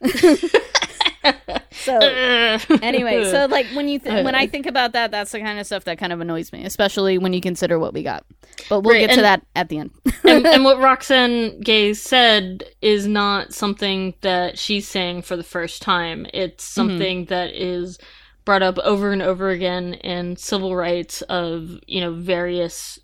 So 1.86 1.98
anyway, 2.82 3.30
so 3.30 3.46
like 3.46 3.66
when 3.68 3.88
you 3.88 4.00
th- 4.00 4.24
when 4.24 4.34
I 4.34 4.44
uh. 4.44 4.48
think 4.48 4.66
about 4.66 4.92
that, 4.92 5.12
that's 5.12 5.30
the 5.30 5.40
kind 5.40 5.60
of 5.60 5.66
stuff 5.66 5.84
that 5.84 5.98
kind 5.98 6.12
of 6.12 6.20
annoys 6.20 6.52
me, 6.52 6.64
especially 6.64 7.16
when 7.16 7.32
you 7.32 7.40
consider 7.40 7.78
what 7.78 7.94
we 7.94 8.02
got. 8.02 8.26
But 8.68 8.80
we'll 8.80 8.94
Right, 8.94 9.00
get 9.00 9.10
to 9.10 9.12
and- 9.14 9.24
that 9.24 9.46
at 9.54 9.68
the 9.68 9.78
end. 9.78 9.90
and, 10.24 10.44
and 10.46 10.64
what 10.64 10.78
Roxane 10.80 11.60
Gay 11.60 11.94
said 11.94 12.64
is 12.82 13.06
not 13.06 13.54
something 13.54 14.14
that 14.22 14.58
she's 14.58 14.88
saying 14.88 15.22
for 15.22 15.36
the 15.36 15.44
first 15.44 15.80
time. 15.80 16.26
It's 16.34 16.64
mm-hmm. 16.64 16.74
something 16.74 17.24
that 17.26 17.50
is 17.54 17.98
brought 18.44 18.62
up 18.62 18.78
over 18.78 19.12
and 19.12 19.22
over 19.22 19.50
again 19.50 19.94
in 19.94 20.36
civil 20.36 20.74
rights 20.74 21.22
of 21.22 21.78
you 21.86 22.00
know 22.00 22.12
various 22.12 22.98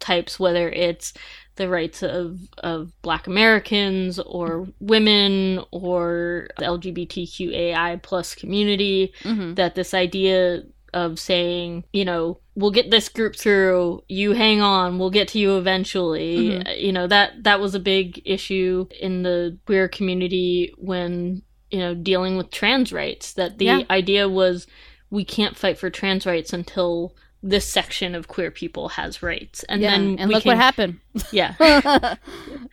types, 0.00 0.40
whether 0.40 0.68
it's 0.68 1.12
the 1.56 1.68
rights 1.68 2.02
of 2.02 2.40
of 2.58 2.90
Black 3.02 3.26
Americans 3.26 4.18
or 4.18 4.66
women 4.80 5.60
or 5.70 6.48
the 6.58 6.64
LGBTQAI 6.64 8.02
plus 8.02 8.34
community 8.34 9.12
hmm 9.22 9.54
that 9.54 9.74
this 9.74 9.94
idea 9.94 10.62
of 10.92 11.18
saying, 11.18 11.82
you 11.92 12.04
know, 12.04 12.38
we'll 12.54 12.70
get 12.70 12.88
this 12.90 13.08
group 13.08 13.34
through, 13.34 14.00
you 14.08 14.30
hang 14.32 14.60
on, 14.60 14.96
we'll 14.98 15.10
get 15.10 15.26
to 15.28 15.40
you 15.40 15.58
eventually. 15.58 16.50
Mhm. 16.50 16.68
Uh, 16.68 16.72
You 16.72 16.92
know, 16.92 17.06
that 17.08 17.42
that 17.42 17.60
was 17.60 17.74
a 17.74 17.80
big 17.80 18.22
issue 18.24 18.86
in 19.00 19.22
the 19.24 19.58
queer 19.66 19.88
community 19.88 20.72
when, 20.78 21.42
you 21.70 21.78
know, 21.80 21.94
dealing 21.94 22.36
with 22.36 22.50
trans 22.50 22.92
rights 22.92 23.32
that 23.32 23.58
the 23.58 23.64
Yeah. 23.64 23.82
idea 23.90 24.28
was 24.28 24.66
we 25.10 25.24
can't 25.24 25.56
fight 25.56 25.78
for 25.78 25.90
trans 25.90 26.26
rights 26.26 26.52
until 26.52 27.14
this 27.46 27.66
section 27.66 28.14
of 28.14 28.26
queer 28.26 28.50
people 28.50 28.88
has 28.88 29.22
rights. 29.22 29.64
And 29.68 29.82
yeah, 29.82 29.90
then 29.90 30.16
and 30.18 30.30
look 30.30 30.44
can, 30.44 30.50
what 30.50 30.56
happened. 30.56 30.98
Yeah. 31.30 31.54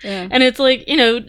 yeah. 0.04 0.28
And 0.32 0.42
it's 0.42 0.60
like, 0.60 0.88
you 0.88 0.96
know, 0.98 1.20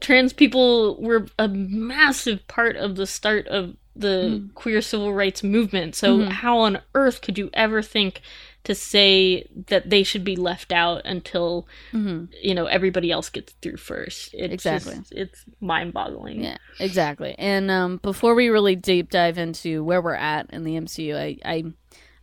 trans 0.00 0.32
people 0.32 0.96
were 1.00 1.26
a 1.38 1.46
massive 1.48 2.46
part 2.48 2.76
of 2.76 2.96
the 2.96 3.06
start 3.06 3.46
of 3.48 3.76
the 3.94 4.40
Mm. 4.40 4.54
queer 4.54 4.82
civil 4.82 5.12
rights 5.14 5.42
movement. 5.42 5.94
So, 5.94 6.18
Mhm. 6.18 6.28
how 6.30 6.58
on 6.58 6.80
earth 6.94 7.22
could 7.22 7.38
you 7.38 7.48
ever 7.54 7.80
think 7.82 8.20
to 8.64 8.74
say 8.74 9.46
that 9.68 9.88
they 9.88 10.02
should 10.02 10.22
be 10.24 10.36
left 10.36 10.70
out 10.72 11.02
until, 11.04 11.66
hmm 11.92 12.24
you 12.42 12.54
know, 12.54 12.66
everybody 12.66 13.10
else 13.10 13.30
gets 13.30 13.52
through 13.62 13.76
first? 13.78 14.34
It's 14.34 14.52
Exactly. 14.52 14.96
Just, 14.96 15.12
it's 15.12 15.44
mind 15.60 15.92
boggling. 15.94 16.42
Yeah, 16.44 16.58
exactly. 16.80 17.34
And 17.38 17.70
um, 17.70 17.98
before 18.02 18.34
we 18.34 18.48
really 18.48 18.76
deep 18.76 19.10
dive 19.10 19.38
into 19.38 19.82
where 19.84 20.02
we're 20.02 20.14
at 20.14 20.50
in 20.50 20.64
the 20.64 20.76
MCU, 20.76 21.16
I 21.16 21.38
I, 21.44 21.64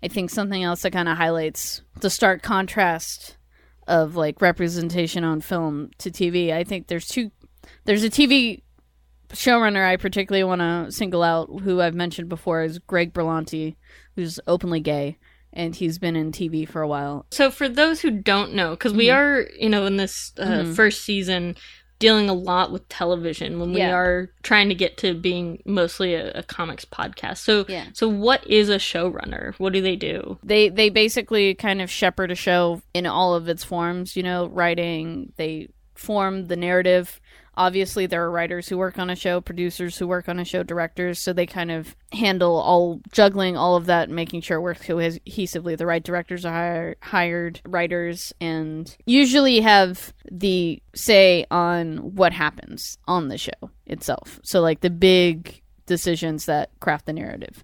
I 0.04 0.10
think 0.10 0.30
something 0.30 0.62
else 0.64 0.82
that 0.82 0.92
kind 0.92 1.08
of 1.08 1.18
highlights 1.18 1.82
the 2.02 2.10
stark 2.10 2.42
contrast 2.42 3.38
of 3.88 4.16
like 4.16 4.42
representation 4.42 5.24
on 5.24 5.40
film 5.42 5.92
to 6.00 6.12
TV. 6.12 6.52
I 6.52 6.64
think 6.66 6.88
there's 6.88 7.08
two. 7.08 7.32
There's 7.86 8.04
a 8.04 8.10
TV 8.10 8.62
showrunner 9.30 9.86
I 9.88 9.96
particularly 9.98 10.44
want 10.44 10.60
to 10.62 10.92
single 10.92 11.24
out, 11.24 11.50
who 11.62 11.82
I've 11.82 11.96
mentioned 11.96 12.28
before, 12.30 12.64
is 12.64 12.80
Greg 12.80 13.14
Berlanti, 13.14 13.76
who's 14.16 14.40
openly 14.48 14.80
gay. 14.82 15.18
And 15.56 15.76
he's 15.76 16.00
been 16.00 16.16
in 16.16 16.32
TV 16.32 16.68
for 16.68 16.82
a 16.82 16.88
while. 16.88 17.28
So, 17.32 17.52
for 17.52 17.70
those 17.70 18.02
who 18.02 18.10
don't 18.10 18.56
know, 18.56 18.72
because 18.72 18.92
we 18.94 19.06
Mhm. 19.08 19.16
are, 19.16 19.48
you 19.60 19.70
know, 19.70 19.86
in 19.86 19.98
this 19.98 20.34
uh, 20.40 20.46
Mhm. 20.64 20.76
first 20.76 21.04
season 21.06 21.56
dealing 22.04 22.30
a 22.30 22.34
lot 22.34 22.72
with 22.74 22.88
television 22.90 23.60
when 23.62 23.72
we 23.72 23.80
Yeah. 23.80 23.96
are 23.96 24.30
trying 24.44 24.68
to 24.70 24.76
get 24.76 24.98
to 24.98 25.14
being 25.14 25.62
mostly 25.66 26.14
a, 26.16 26.32
a 26.34 26.44
comics 26.44 26.84
podcast. 26.86 27.38
So, 27.38 27.66
Yeah. 27.70 27.86
so 27.94 28.10
what 28.10 28.46
is 28.46 28.68
a 28.70 28.76
showrunner? 28.78 29.54
What 29.58 29.72
do 29.74 29.82
they 29.82 29.96
do? 29.96 30.38
they 30.44 30.68
they 30.70 30.90
basically 30.90 31.56
kind 31.56 31.82
of 31.82 31.90
shepherd 31.90 32.30
a 32.32 32.36
show 32.36 32.82
in 32.94 33.06
all 33.06 33.34
of 33.36 33.48
its 33.48 33.64
forms 33.64 34.16
you 34.18 34.24
know 34.24 34.48
writing 34.48 35.32
they 35.38 35.70
form 35.96 36.48
the 36.48 36.56
narrative 36.58 37.22
obviously 37.56 38.06
there 38.06 38.24
are 38.24 38.32
writers 38.32 38.68
who 38.68 38.78
work 38.78 38.98
on 38.98 39.10
a 39.10 39.16
show 39.16 39.40
producers 39.40 39.98
who 39.98 40.08
work 40.08 40.28
on 40.28 40.40
a 40.40 40.46
show 40.46 40.64
directors 40.64 41.24
so 41.24 41.34
they 41.34 41.46
kind 41.46 41.72
of 41.72 41.96
handle 42.12 42.56
all 42.56 43.02
juggling 43.12 43.56
all 43.56 43.76
of 43.76 43.86
that 43.86 44.10
making 44.10 44.42
sure 44.42 44.58
it 44.58 44.62
works 44.62 44.82
cohesively 44.82 45.78
the 45.78 45.86
right 45.86 46.04
directors 46.04 46.46
are 46.46 46.52
hire, 46.52 46.96
hired 47.02 47.62
writers 47.66 48.34
and 48.42 48.98
usually 49.06 49.62
have 49.62 50.14
the 50.32 50.82
say 50.96 51.46
on 51.52 51.98
what 52.16 52.34
happens 52.34 52.98
on 53.08 53.28
the 53.28 53.38
show 53.38 53.52
itself 53.86 54.40
so 54.44 54.62
like 54.62 54.82
the 54.82 54.90
big 54.90 55.62
decisions 55.86 56.46
that 56.46 56.70
craft 56.80 57.06
the 57.06 57.14
narrative 57.14 57.64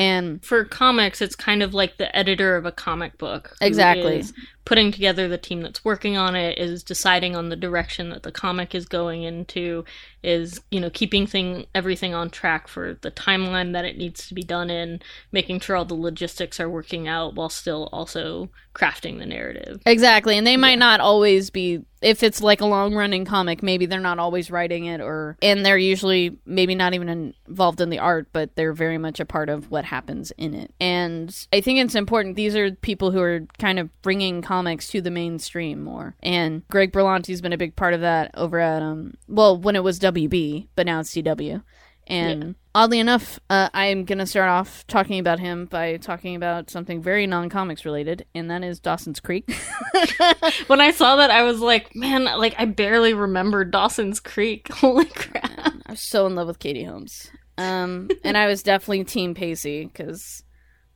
and 0.00 0.42
For 0.42 0.64
comics, 0.64 1.20
it's 1.20 1.36
kind 1.36 1.62
of 1.62 1.74
like 1.74 1.98
the 1.98 2.14
editor 2.16 2.56
of 2.56 2.64
a 2.64 2.72
comic 2.72 3.18
book. 3.18 3.54
Exactly. 3.60 4.24
Putting 4.70 4.92
together 4.92 5.26
the 5.26 5.36
team 5.36 5.62
that's 5.62 5.84
working 5.84 6.16
on 6.16 6.36
it, 6.36 6.56
is 6.56 6.84
deciding 6.84 7.34
on 7.34 7.48
the 7.48 7.56
direction 7.56 8.10
that 8.10 8.22
the 8.22 8.30
comic 8.30 8.72
is 8.72 8.86
going 8.86 9.24
into, 9.24 9.84
is, 10.22 10.60
you 10.70 10.78
know, 10.78 10.88
keeping 10.90 11.26
thing 11.26 11.66
everything 11.74 12.14
on 12.14 12.30
track 12.30 12.68
for 12.68 12.96
the 13.00 13.10
timeline 13.10 13.72
that 13.72 13.84
it 13.84 13.98
needs 13.98 14.28
to 14.28 14.32
be 14.32 14.44
done 14.44 14.70
in, 14.70 15.02
making 15.32 15.58
sure 15.58 15.74
all 15.74 15.84
the 15.84 15.92
logistics 15.92 16.60
are 16.60 16.70
working 16.70 17.08
out 17.08 17.34
while 17.34 17.48
still 17.48 17.88
also 17.90 18.48
crafting 18.72 19.18
the 19.18 19.26
narrative. 19.26 19.80
Exactly. 19.86 20.38
And 20.38 20.46
they 20.46 20.56
might 20.56 20.78
not 20.78 21.00
always 21.00 21.50
be 21.50 21.84
if 22.02 22.22
it's 22.22 22.40
like 22.40 22.60
a 22.60 22.66
long 22.66 22.94
running 22.94 23.24
comic, 23.24 23.62
maybe 23.62 23.86
they're 23.86 24.00
not 24.00 24.18
always 24.18 24.50
writing 24.50 24.86
it 24.86 25.00
or 25.00 25.36
and 25.42 25.66
they're 25.66 25.76
usually 25.76 26.38
maybe 26.46 26.74
not 26.74 26.94
even 26.94 27.34
involved 27.48 27.80
in 27.80 27.90
the 27.90 27.98
art, 27.98 28.28
but 28.32 28.54
they're 28.56 28.72
very 28.72 28.96
much 28.96 29.20
a 29.20 29.26
part 29.26 29.48
of 29.48 29.70
what 29.70 29.84
happens 29.84 30.30
in 30.38 30.54
it. 30.54 30.72
And 30.80 31.46
I 31.52 31.60
think 31.60 31.78
it's 31.78 31.94
important 31.94 32.36
these 32.36 32.56
are 32.56 32.70
people 32.70 33.10
who 33.10 33.20
are 33.20 33.40
kind 33.58 33.78
of 33.78 33.90
bringing 34.02 34.40
comics 34.40 34.59
to 34.64 35.00
the 35.00 35.10
mainstream 35.10 35.82
more. 35.82 36.14
And 36.22 36.66
Greg 36.68 36.92
Berlanti's 36.92 37.40
been 37.40 37.52
a 37.52 37.58
big 37.58 37.76
part 37.76 37.94
of 37.94 38.00
that 38.00 38.30
over 38.34 38.58
at 38.58 38.82
um 38.82 39.14
well, 39.28 39.56
when 39.56 39.76
it 39.76 39.84
was 39.84 39.98
WB, 39.98 40.68
but 40.74 40.86
now 40.86 41.00
it's 41.00 41.14
CW. 41.14 41.62
And 42.10 42.56
oddly 42.74 42.98
enough, 42.98 43.38
uh, 43.48 43.68
I'm 43.72 44.04
going 44.04 44.18
to 44.18 44.26
start 44.26 44.48
off 44.48 44.84
talking 44.88 45.20
about 45.20 45.38
him 45.38 45.66
by 45.66 45.96
talking 45.98 46.34
about 46.34 46.68
something 46.68 47.00
very 47.00 47.24
non 47.28 47.48
comics 47.48 47.84
related, 47.84 48.26
and 48.34 48.50
that 48.50 48.64
is 48.64 48.80
Dawson's 48.80 49.20
Creek. 49.20 49.48
When 50.66 50.80
I 50.80 50.90
saw 50.90 51.16
that, 51.16 51.30
I 51.30 51.42
was 51.42 51.60
like, 51.60 51.94
man, 51.94 52.24
like, 52.24 52.54
I 52.58 52.64
barely 52.64 53.14
remember 53.14 53.64
Dawson's 53.64 54.18
Creek. 54.18 54.68
Holy 54.72 55.04
crap. 55.04 55.50
I 55.86 55.92
was 55.92 56.08
so 56.08 56.26
in 56.26 56.34
love 56.34 56.48
with 56.48 56.58
Katie 56.58 56.84
Holmes. 56.84 57.30
Um, 57.58 58.08
and 58.24 58.36
I 58.36 58.46
was 58.46 58.62
definitely 58.62 59.04
Team 59.04 59.34
Pacey 59.34 59.84
because 59.84 60.42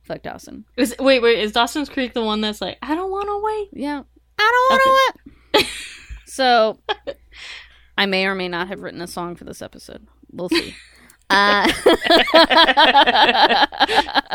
fuck 0.05 0.21
Dawson. 0.21 0.65
Is, 0.77 0.95
wait, 0.99 1.21
wait, 1.21 1.39
is 1.39 1.51
Dawson's 1.51 1.89
Creek 1.89 2.13
the 2.13 2.23
one 2.23 2.41
that's 2.41 2.61
like, 2.61 2.77
I 2.81 2.95
don't 2.95 3.11
want 3.11 3.27
to 3.27 3.41
wait? 3.43 3.69
Yeah, 3.83 4.03
I 4.39 4.69
don't 4.69 4.79
want 4.79 5.13
to 5.53 5.59
wet. 5.59 5.67
so, 6.25 6.79
I 7.97 8.05
may 8.05 8.25
or 8.25 8.35
may 8.35 8.47
not 8.47 8.67
have 8.67 8.81
written 8.81 9.01
a 9.01 9.07
song 9.07 9.35
for 9.35 9.43
this 9.43 9.61
episode. 9.61 10.07
We'll 10.31 10.49
see. 10.49 10.75
Uh, 11.27 11.67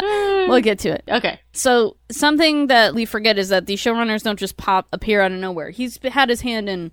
we'll 0.49 0.61
get 0.61 0.81
to 0.81 0.89
it. 0.89 1.05
Okay. 1.09 1.39
So 1.53 1.97
something 2.11 2.67
that 2.67 2.95
we 2.95 3.05
forget 3.05 3.39
is 3.39 3.51
that 3.51 3.67
these 3.67 3.81
showrunners 3.81 4.25
don't 4.25 4.41
just 4.41 4.57
pop 4.57 4.89
appear 4.93 5.21
out 5.21 5.31
of 5.31 5.39
nowhere. 5.39 5.71
He's 5.71 6.01
had 6.03 6.29
his 6.29 6.41
hand 6.41 6.69
in 6.69 6.93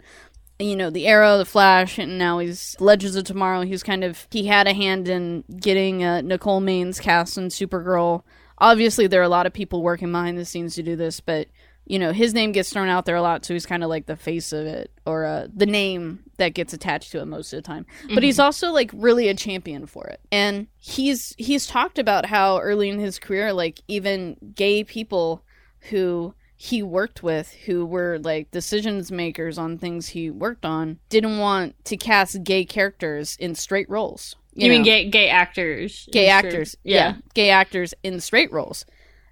you 0.60 0.76
know 0.76 0.90
the 0.90 1.08
arrow 1.08 1.38
the 1.38 1.46
flash 1.46 1.98
and 2.00 2.18
now 2.18 2.40
he's 2.40 2.76
legends 2.80 3.16
of 3.16 3.24
tomorrow 3.24 3.62
he's 3.62 3.84
kind 3.84 4.04
of 4.04 4.28
he 4.32 4.48
had 4.48 4.68
a 4.68 4.74
hand 4.74 5.08
in 5.08 5.44
getting 5.60 6.04
uh, 6.04 6.22
nicole 6.22 6.62
maines 6.62 7.00
cast 7.00 7.38
in 7.38 7.50
supergirl 7.50 8.24
obviously 8.58 9.08
there 9.08 9.22
are 9.22 9.26
a 9.26 9.30
lot 9.30 9.46
of 9.46 9.54
people 9.54 9.82
working 9.82 10.12
behind 10.12 10.38
the 10.38 10.46
scenes 10.46 10.76
to 10.76 10.84
do 10.84 10.96
this 10.96 11.20
but 11.20 11.48
you 11.86 11.98
know 11.98 12.12
his 12.12 12.34
name 12.34 12.52
gets 12.52 12.72
thrown 12.72 12.90
out 12.90 13.06
there 13.06 13.16
a 13.16 13.22
lot 13.22 13.46
so 13.46 13.54
he's 13.54 13.66
kind 13.66 13.84
of 13.84 13.90
like 13.90 14.06
the 14.06 14.16
face 14.16 14.52
of 14.52 14.66
it 14.66 14.92
or 15.06 15.26
uh, 15.26 15.48
the 15.54 15.66
name 15.66 16.24
that 16.38 16.54
gets 16.54 16.74
attached 16.74 17.12
to 17.12 17.20
it 17.20 17.26
most 17.26 17.52
of 17.52 17.58
the 17.58 17.68
time. 17.68 17.86
But 18.14 18.24
he's 18.24 18.40
also 18.40 18.72
like 18.72 18.92
really 18.94 19.28
a 19.28 19.34
champion 19.34 19.86
for 19.86 20.06
it. 20.08 20.22
And 20.32 20.68
he's 20.78 21.36
he's 21.38 21.68
talked 21.68 22.00
about 22.00 22.28
how 22.28 22.60
early 22.60 22.90
in 22.90 23.00
his 23.00 23.20
career 23.20 23.54
like 23.54 23.82
even 23.88 24.38
gay 24.56 24.84
people 24.84 25.44
who 25.90 26.34
he 26.56 26.82
worked 26.82 27.22
with 27.22 27.52
who 27.66 27.86
were 27.86 28.18
like 28.20 28.50
decisions 28.52 29.12
makers 29.12 29.58
on 29.58 29.78
things 29.78 30.10
he 30.10 30.30
worked 30.32 30.66
on 30.66 30.98
didn't 31.10 31.38
want 31.38 31.76
to 31.86 31.96
cast 31.96 32.44
gay 32.44 32.66
characters 32.66 33.38
in 33.40 33.54
straight 33.54 33.88
roles 33.90 34.36
You, 34.58 34.70
mean 34.70 34.82
know? 34.82 34.86
gay 34.86 35.10
gay 35.10 35.30
actors? 35.30 36.08
gay 36.12 36.28
actors 36.28 36.76
yeah. 36.84 37.16
gay 37.34 37.50
actors 37.50 37.94
in 38.04 38.20
straight 38.20 38.52
roles 38.52 38.86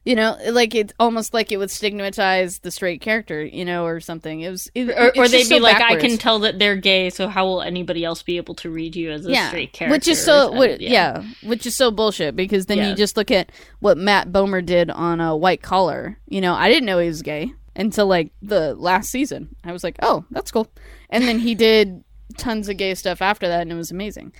you 0.05 0.15
know 0.15 0.37
like 0.51 0.75
it's 0.75 0.93
almost 0.99 1.33
like 1.33 1.51
it 1.51 1.57
would 1.57 1.71
stigmatize 1.71 2.59
the 2.59 2.69
straight 2.69 3.01
character 3.01 3.43
you 3.43 3.65
know 3.65 3.85
or 3.85 3.99
something 3.99 4.41
it 4.41 4.49
was 4.51 4.69
it, 4.75 4.89
Or, 4.89 5.11
or 5.17 5.27
they'd 5.27 5.39
be 5.39 5.43
so 5.45 5.57
like, 5.57 5.81
I 5.81 5.95
can 5.95 6.17
tell 6.17 6.39
that 6.39 6.59
they're 6.59 6.75
gay, 6.75 7.09
so 7.09 7.27
how 7.27 7.45
will 7.45 7.61
anybody 7.63 8.05
else 8.05 8.21
be 8.21 8.37
able 8.37 8.53
to 8.55 8.69
read 8.69 8.95
you 8.95 9.11
as 9.11 9.25
a 9.25 9.31
yeah 9.31 9.47
straight 9.47 9.73
character? 9.73 9.93
which 9.95 10.07
is 10.07 10.23
so 10.23 10.51
what, 10.51 10.69
something? 10.69 10.91
yeah. 10.91 11.23
which 11.43 11.65
is 11.65 11.75
so 11.75 11.89
bullshit 11.91 12.35
because 12.35 12.67
then 12.67 12.77
Yeah. 12.77 12.89
you 12.89 12.95
just 12.95 13.17
look 13.17 13.31
at 13.31 13.51
what 13.79 13.97
matt 13.97 14.31
bomer 14.31 14.63
did 14.63 14.91
on 14.91 15.19
a 15.19 15.35
white 15.35 15.63
collar 15.63 16.17
you 16.27 16.39
know 16.39 16.53
i 16.53 16.69
didn't 16.69 16.85
know 16.85 16.99
he 16.99 17.07
was 17.07 17.23
gay 17.23 17.51
until 17.75 18.05
like 18.05 18.31
the 18.43 18.75
last 18.75 19.09
season 19.09 19.55
i 19.63 19.71
was 19.71 19.83
like 19.83 19.95
oh 20.03 20.23
that's 20.29 20.51
cool 20.51 20.67
and 21.09 21.23
then 21.27 21.39
he 21.39 21.55
did 21.55 22.03
tons 22.37 22.69
of 22.69 22.77
gay 22.77 22.93
stuff 22.93 23.21
after 23.23 23.47
that 23.47 23.61
and 23.61 23.71
it 23.71 23.75
was 23.75 23.89
amazing 23.91 24.31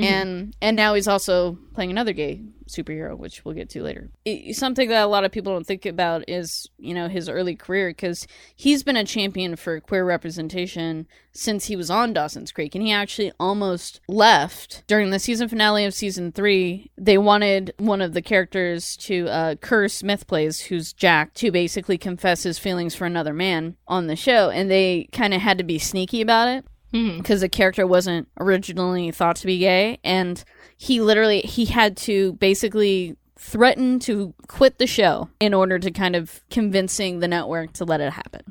Mhm. 0.00 0.04
and 0.04 0.56
and 0.60 0.76
now 0.76 0.94
he's 0.94 1.08
also 1.08 1.58
playing 1.74 1.90
another 1.90 2.12
gay 2.12 2.42
superhero 2.68 3.16
which 3.18 3.44
we'll 3.44 3.54
get 3.54 3.68
to 3.70 3.82
later. 3.82 4.10
I- 4.26 4.52
something 4.52 4.88
that 4.90 5.02
a 5.02 5.08
lot 5.08 5.24
of 5.24 5.32
people 5.32 5.52
don't 5.52 5.66
think 5.66 5.84
about 5.86 6.24
is 6.28 6.68
you 6.78 6.94
know 6.94 7.08
his 7.08 7.28
early 7.28 7.56
career 7.56 7.90
because 7.90 8.26
he's 8.54 8.82
been 8.84 8.96
a 8.96 9.04
champion 9.04 9.56
for 9.56 9.80
queer 9.80 10.04
representation 10.04 11.06
since 11.32 11.66
he 11.66 11.74
was 11.76 11.90
on 11.90 12.12
dawson's 12.12 12.52
creek 12.52 12.74
and 12.76 12.84
he 12.84 12.92
actually 12.92 13.32
almost 13.40 14.00
left 14.08 14.84
during 14.86 15.10
the 15.10 15.18
season 15.18 15.48
finale 15.48 15.84
of 15.84 15.94
season 15.94 16.30
three. 16.32 16.90
They 16.96 17.18
wanted 17.18 17.72
one 17.78 18.00
of 18.00 18.12
the 18.14 18.22
characters 18.22 18.96
to 18.98 19.26
uh 19.28 19.54
kerr 19.56 19.88
smith 19.88 20.26
plays 20.28 20.60
who's 20.60 20.92
jack 20.92 21.34
to 21.34 21.50
basically 21.50 21.98
confess 21.98 22.44
his 22.44 22.58
feelings 22.58 22.94
for 22.94 23.04
another 23.04 23.32
man 23.34 23.76
on 23.88 24.06
the 24.06 24.16
show 24.16 24.50
and 24.50 24.70
they 24.70 25.08
kind 25.12 25.34
of 25.34 25.40
had 25.40 25.58
to 25.58 25.64
be 25.64 25.78
sneaky 25.78 26.20
about 26.20 26.48
it 26.48 26.64
Mhm. 26.92 27.18
because 27.18 27.40
the 27.40 27.48
character 27.48 27.86
wasn't 27.86 28.28
originally 28.38 29.10
thought 29.10 29.36
to 29.36 29.46
be 29.46 29.58
gay 29.58 29.98
and 30.02 30.44
he 30.76 31.00
literally 31.00 31.40
he 31.40 31.66
had 31.66 31.96
to 31.98 32.32
basically 32.34 33.16
threaten 33.38 33.98
to 34.00 34.34
quit 34.48 34.78
the 34.78 34.86
show 34.86 35.28
in 35.40 35.54
order 35.54 35.78
to 35.78 35.90
kind 35.90 36.14
of 36.16 36.40
convincing 36.50 37.20
the 37.20 37.28
network 37.28 37.72
to 37.74 37.84
let 37.84 38.00
it 38.00 38.12
happen 38.12 38.42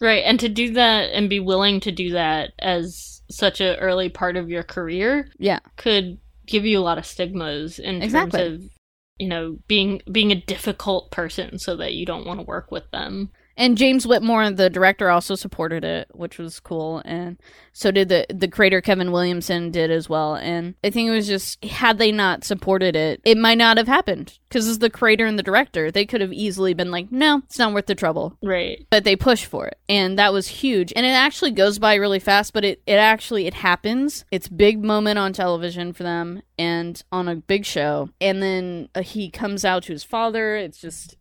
Right, 0.00 0.22
and 0.24 0.38
to 0.38 0.48
do 0.48 0.72
that 0.74 1.10
and 1.12 1.28
be 1.28 1.40
willing 1.40 1.80
to 1.80 1.90
do 1.90 2.12
that 2.12 2.52
as 2.60 3.20
such 3.30 3.60
an 3.60 3.76
early 3.80 4.08
part 4.08 4.36
of 4.36 4.48
your 4.48 4.62
career 4.62 5.28
yeah 5.38 5.58
could 5.76 6.18
give 6.46 6.64
you 6.64 6.78
a 6.78 6.80
lot 6.80 6.98
of 6.98 7.04
stigmas 7.06 7.78
in 7.78 8.00
Exactly. 8.02 8.40
terms 8.40 8.64
of 8.64 8.70
you 9.18 9.28
know 9.28 9.58
being 9.66 10.00
being 10.12 10.30
a 10.30 10.40
difficult 10.40 11.10
person 11.10 11.58
so 11.58 11.74
that 11.76 11.94
you 11.94 12.06
don't 12.06 12.24
want 12.26 12.38
to 12.38 12.46
work 12.46 12.70
with 12.70 12.88
them. 12.92 13.30
And 13.58 13.76
james 13.76 14.06
whitmore 14.06 14.50
the 14.50 14.70
director 14.70 15.10
also 15.10 15.34
supported 15.34 15.84
it 15.84 16.08
which 16.14 16.38
was 16.38 16.60
cool. 16.60 17.02
And 17.04 17.38
so 17.72 17.90
did 17.90 18.08
the 18.08 18.26
the 18.30 18.48
creator 18.48 18.80
kevin 18.80 19.12
williamson 19.12 19.70
did 19.70 19.90
as 19.90 20.08
well. 20.08 20.34
And 20.36 20.74
i 20.82 20.90
think 20.90 21.08
it 21.08 21.12
was 21.12 21.26
just 21.26 21.62
had 21.64 21.98
they 21.98 22.12
not 22.12 22.44
supported 22.44 22.96
it 22.96 23.20
it 23.24 23.36
might 23.36 23.58
not 23.58 23.76
have 23.76 23.88
happened. 23.88 24.38
Because 24.48 24.66
as 24.66 24.78
the 24.78 24.88
creator 24.88 25.26
and 25.26 25.38
the 25.38 25.42
director 25.42 25.90
they 25.90 26.06
could 26.06 26.20
have 26.20 26.32
easily 26.32 26.72
been 26.72 26.90
like 26.90 27.12
no 27.12 27.42
it's 27.44 27.58
not 27.58 27.74
worth 27.74 27.86
the 27.86 27.94
trouble. 27.94 28.38
Right. 28.42 28.86
but 28.90 29.04
they 29.04 29.16
push 29.16 29.44
for 29.44 29.66
it. 29.66 29.78
And 29.88 30.18
that 30.18 30.32
was 30.32 30.48
huge. 30.48 30.92
And 30.94 31.04
it 31.04 31.10
actually 31.10 31.50
goes 31.50 31.78
by 31.78 31.96
really 31.96 32.20
fast 32.20 32.52
but 32.52 32.64
it, 32.64 32.80
it 32.86 32.94
actually 32.94 33.46
it 33.46 33.54
happens. 33.54 34.24
It's 34.30 34.48
big 34.48 34.82
moment 34.82 35.18
on 35.18 35.32
television 35.32 35.92
for 35.92 36.04
them 36.04 36.42
and 36.58 37.02
on 37.12 37.28
a 37.28 37.36
big 37.36 37.64
show. 37.64 38.10
And 38.20 38.42
then 38.42 38.88
uh, 38.94 39.02
he 39.02 39.30
comes 39.30 39.64
out 39.64 39.84
to 39.84 39.92
his 39.92 40.04
father. 40.04 40.56
It's 40.56 40.80
just 40.80 41.16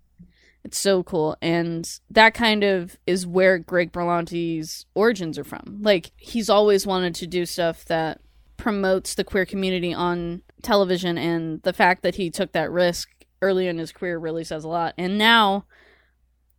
it's 0.63 0.78
so 0.78 1.04
cool. 1.04 1.38
And 1.41 1.89
that 2.10 2.34
kind 2.34 2.63
of 2.63 2.98
is 3.08 3.26
where 3.26 3.58
greg 3.58 3.91
berlanti's 3.91 4.86
origins 4.96 5.39
are 5.39 5.43
from. 5.43 5.80
Like 5.82 6.12
he's 6.17 6.50
always 6.50 6.86
wanted 6.86 7.15
to 7.15 7.28
do 7.28 7.46
stuff 7.46 7.86
that 7.86 8.22
promotes 8.58 9.15
the 9.15 9.24
queer 9.24 9.46
community 9.46 9.93
on 9.93 10.41
television 10.63 11.17
and 11.17 11.62
the 11.62 11.74
fact 11.74 12.04
that 12.04 12.15
he 12.15 12.30
took 12.30 12.52
that 12.52 12.72
risk 12.72 13.10
early 13.41 13.67
in 13.67 13.78
his 13.78 13.91
career 13.91 14.17
really 14.17 14.43
says 14.43 14.63
a 14.63 14.67
lot. 14.67 14.93
And 14.98 15.17
now 15.17 15.65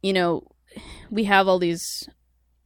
you 0.02 0.12
know 0.12 0.46
we 1.10 1.24
have 1.24 1.48
all 1.48 1.58
these 1.58 2.08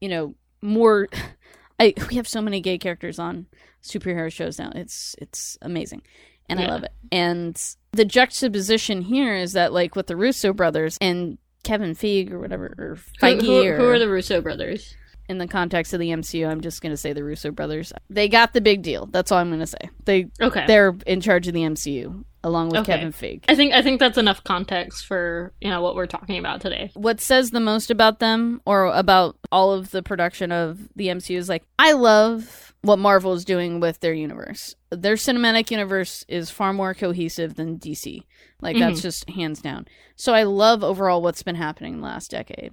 you 0.01 0.09
know 0.09 0.35
more 0.61 1.09
I 1.81 1.95
we 2.09 2.16
have 2.16 2.29
so 2.29 2.40
many 2.40 2.61
gay 2.61 2.79
characters 2.79 3.18
on 3.18 3.47
superhero 3.83 4.33
shows 4.33 4.59
now. 4.59 4.71
It's 4.75 5.16
it's 5.18 5.59
amazing, 5.61 6.03
and 6.49 6.61
I 6.61 6.66
love 6.66 6.85
it. 6.85 6.92
And 7.11 7.61
the 7.92 8.05
juxtaposition 8.05 9.02
here 9.02 9.35
is 9.37 9.52
that 9.52 9.72
like 9.72 9.94
with 9.94 10.07
the 10.07 10.16
Russo 10.16 10.52
brothers 10.52 10.96
and 11.00 11.38
Kevin 11.62 11.94
Feige 11.94 12.33
or 12.33 12.38
whatever 12.38 12.74
or 12.78 12.98
Who, 13.20 13.26
Feige 13.26 13.42
who, 13.46 13.64
or 13.66 13.76
who 13.76 13.88
are 13.88 13.98
the 13.98 14.09
Russo 14.09 14.40
brothers? 14.40 14.94
in 15.28 15.38
the 15.38 15.46
context 15.46 15.94
of 15.94 16.00
the 16.00 16.09
MCU, 16.11 16.46
I'm 16.50 16.61
just 16.61 16.83
gonna 16.83 16.96
say 16.96 17.12
the 17.12 17.22
Russo 17.22 17.50
brothers. 17.52 17.92
They 18.11 18.28
got 18.28 18.52
the 18.55 18.61
big 18.61 18.83
deal. 18.83 19.07
That's 19.07 19.31
all 19.31 19.38
I'm 19.38 19.50
gonna 19.50 19.66
say. 19.66 19.78
They 20.05 20.26
Okay. 20.40 20.64
they're 20.66 20.94
in 21.07 21.20
charge 21.20 21.46
of 21.48 21.55
the 21.55 21.62
MCU 21.62 22.24
along 22.44 22.70
with 22.70 22.81
Okay. 22.81 22.94
Kevin 22.94 23.12
Feige. 23.12 23.44
I 23.48 23.55
think 23.55 23.72
I 23.72 23.83
think 23.83 24.00
that's 24.00 24.18
enough 24.18 24.42
context 24.42 25.07
for 25.07 25.52
you 25.61 25.70
know 25.70 25.81
what 25.81 25.94
we're 25.94 26.07
talking 26.07 26.38
about 26.38 26.61
today. 26.61 26.90
what 26.94 27.20
says 27.20 27.50
the 27.50 27.61
most 27.61 27.90
about 27.90 28.18
them 28.18 28.61
or 28.66 28.87
about 28.87 29.37
all 29.52 29.72
of 29.72 29.90
the 29.92 30.02
production 30.02 30.50
of 30.50 30.81
the 30.96 31.07
MCU 31.09 31.37
is 31.38 31.48
like 31.48 31.62
I 31.78 31.92
love 31.92 32.72
what 32.83 32.99
Marvel 32.99 33.33
is 33.33 33.45
doing 33.45 33.81
with 33.81 34.01
their 34.01 34.12
universe. 34.12 34.75
Their 34.90 35.14
cinematic 35.14 35.71
universe 35.71 36.25
is 36.29 36.51
far 36.51 36.73
more 36.73 36.95
cohesive 36.95 37.55
than 37.55 37.79
DC. 37.79 38.25
Like 38.61 38.77
that's 38.77 38.99
mm-hmm. 38.99 39.03
just 39.03 39.31
hands 39.31 39.62
down. 39.62 39.87
So 40.16 40.35
I 40.35 40.42
love 40.42 40.83
overall 40.83 41.23
what's 41.23 41.42
been 41.42 41.55
happening 41.55 41.95
in 41.95 42.01
the 42.01 42.07
last 42.07 42.31
decade. 42.31 42.73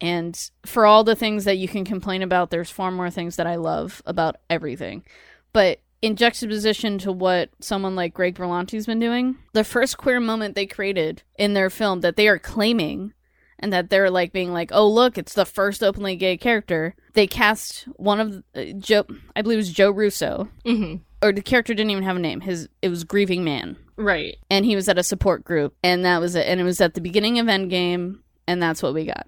And 0.00 0.38
for 0.64 0.86
all 0.86 1.04
the 1.04 1.16
things 1.16 1.44
that 1.44 1.58
you 1.58 1.68
can 1.68 1.84
complain 1.84 2.22
about, 2.22 2.50
there's 2.50 2.70
far 2.70 2.90
more 2.90 3.10
things 3.10 3.36
that 3.36 3.46
I 3.46 3.56
love 3.56 4.02
about 4.06 4.36
everything. 4.48 5.04
But 5.52 5.80
in 6.00 6.16
juxtaposition 6.16 6.98
to 6.98 7.12
what 7.12 7.50
someone 7.60 7.94
like 7.94 8.14
Greg 8.14 8.34
Berlanti's 8.34 8.86
been 8.86 8.98
doing, 8.98 9.36
the 9.52 9.64
first 9.64 9.98
queer 9.98 10.18
moment 10.18 10.54
they 10.54 10.66
created 10.66 11.22
in 11.36 11.54
their 11.54 11.70
film 11.70 12.00
that 12.00 12.16
they 12.16 12.26
are 12.26 12.38
claiming 12.38 13.12
and 13.62 13.72
that 13.72 13.88
they're 13.88 14.10
like 14.10 14.32
being 14.32 14.52
like, 14.52 14.70
"Oh, 14.72 14.88
look, 14.88 15.16
it's 15.16 15.34
the 15.34 15.46
first 15.46 15.82
openly 15.82 16.16
gay 16.16 16.36
character." 16.36 16.94
They 17.14 17.26
cast 17.26 17.84
one 17.96 18.20
of 18.20 18.42
uh, 18.54 18.72
Joe, 18.78 19.04
I 19.36 19.42
believe 19.42 19.56
it 19.56 19.62
was 19.62 19.72
Joe 19.72 19.90
Russo, 19.90 20.48
hmm 20.66 20.96
or 21.22 21.32
the 21.32 21.40
character 21.40 21.72
didn't 21.72 21.90
even 21.90 22.02
have 22.02 22.16
a 22.16 22.20
name. 22.20 22.40
His 22.40 22.68
it 22.82 22.88
was 22.88 23.04
Grieving 23.04 23.44
Man, 23.44 23.76
Right. 23.96 24.36
and 24.50 24.64
he 24.66 24.74
was 24.74 24.88
at 24.88 24.98
a 24.98 25.04
support 25.04 25.44
group, 25.44 25.74
and 25.82 26.04
that 26.04 26.20
was 26.20 26.34
it. 26.34 26.46
And 26.48 26.60
it 26.60 26.64
was 26.64 26.80
at 26.80 26.94
the 26.94 27.00
beginning 27.00 27.38
of 27.38 27.46
Endgame, 27.46 28.18
and 28.48 28.60
that's 28.60 28.82
what 28.82 28.92
we 28.92 29.06
got. 29.06 29.26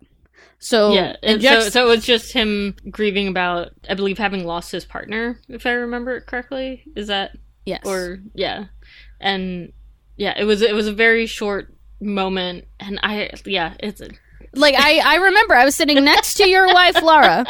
So 0.58 0.92
yeah. 0.92 1.16
And 1.22 1.40
so 1.42 1.60
so 1.68 1.86
it 1.86 1.96
was 1.96 2.04
just 2.04 2.32
him 2.32 2.74
grieving 2.90 3.28
about 3.28 3.70
I 3.88 3.94
believe 3.94 4.18
having 4.18 4.44
lost 4.44 4.72
his 4.72 4.84
partner, 4.84 5.38
if 5.48 5.66
I 5.66 5.72
remember 5.72 6.16
it 6.16 6.26
correctly. 6.26 6.82
Is 6.96 7.06
that 7.08 7.36
yes, 7.64 7.82
or 7.84 8.18
yeah. 8.34 8.64
And 9.20 9.72
yeah, 10.16 10.34
it 10.36 10.44
was 10.44 10.62
it 10.62 10.74
was 10.74 10.86
a 10.88 10.92
very 10.92 11.26
short 11.26 11.74
moment 12.00 12.64
and 12.80 12.98
I 13.02 13.30
yeah, 13.46 13.74
it's 13.78 14.00
like 14.56 14.74
I, 14.78 14.98
I 14.98 15.14
remember 15.16 15.54
I 15.54 15.64
was 15.64 15.74
sitting 15.74 16.02
next 16.04 16.34
to 16.34 16.48
your 16.48 16.66
wife 16.72 17.00
Laura, 17.02 17.44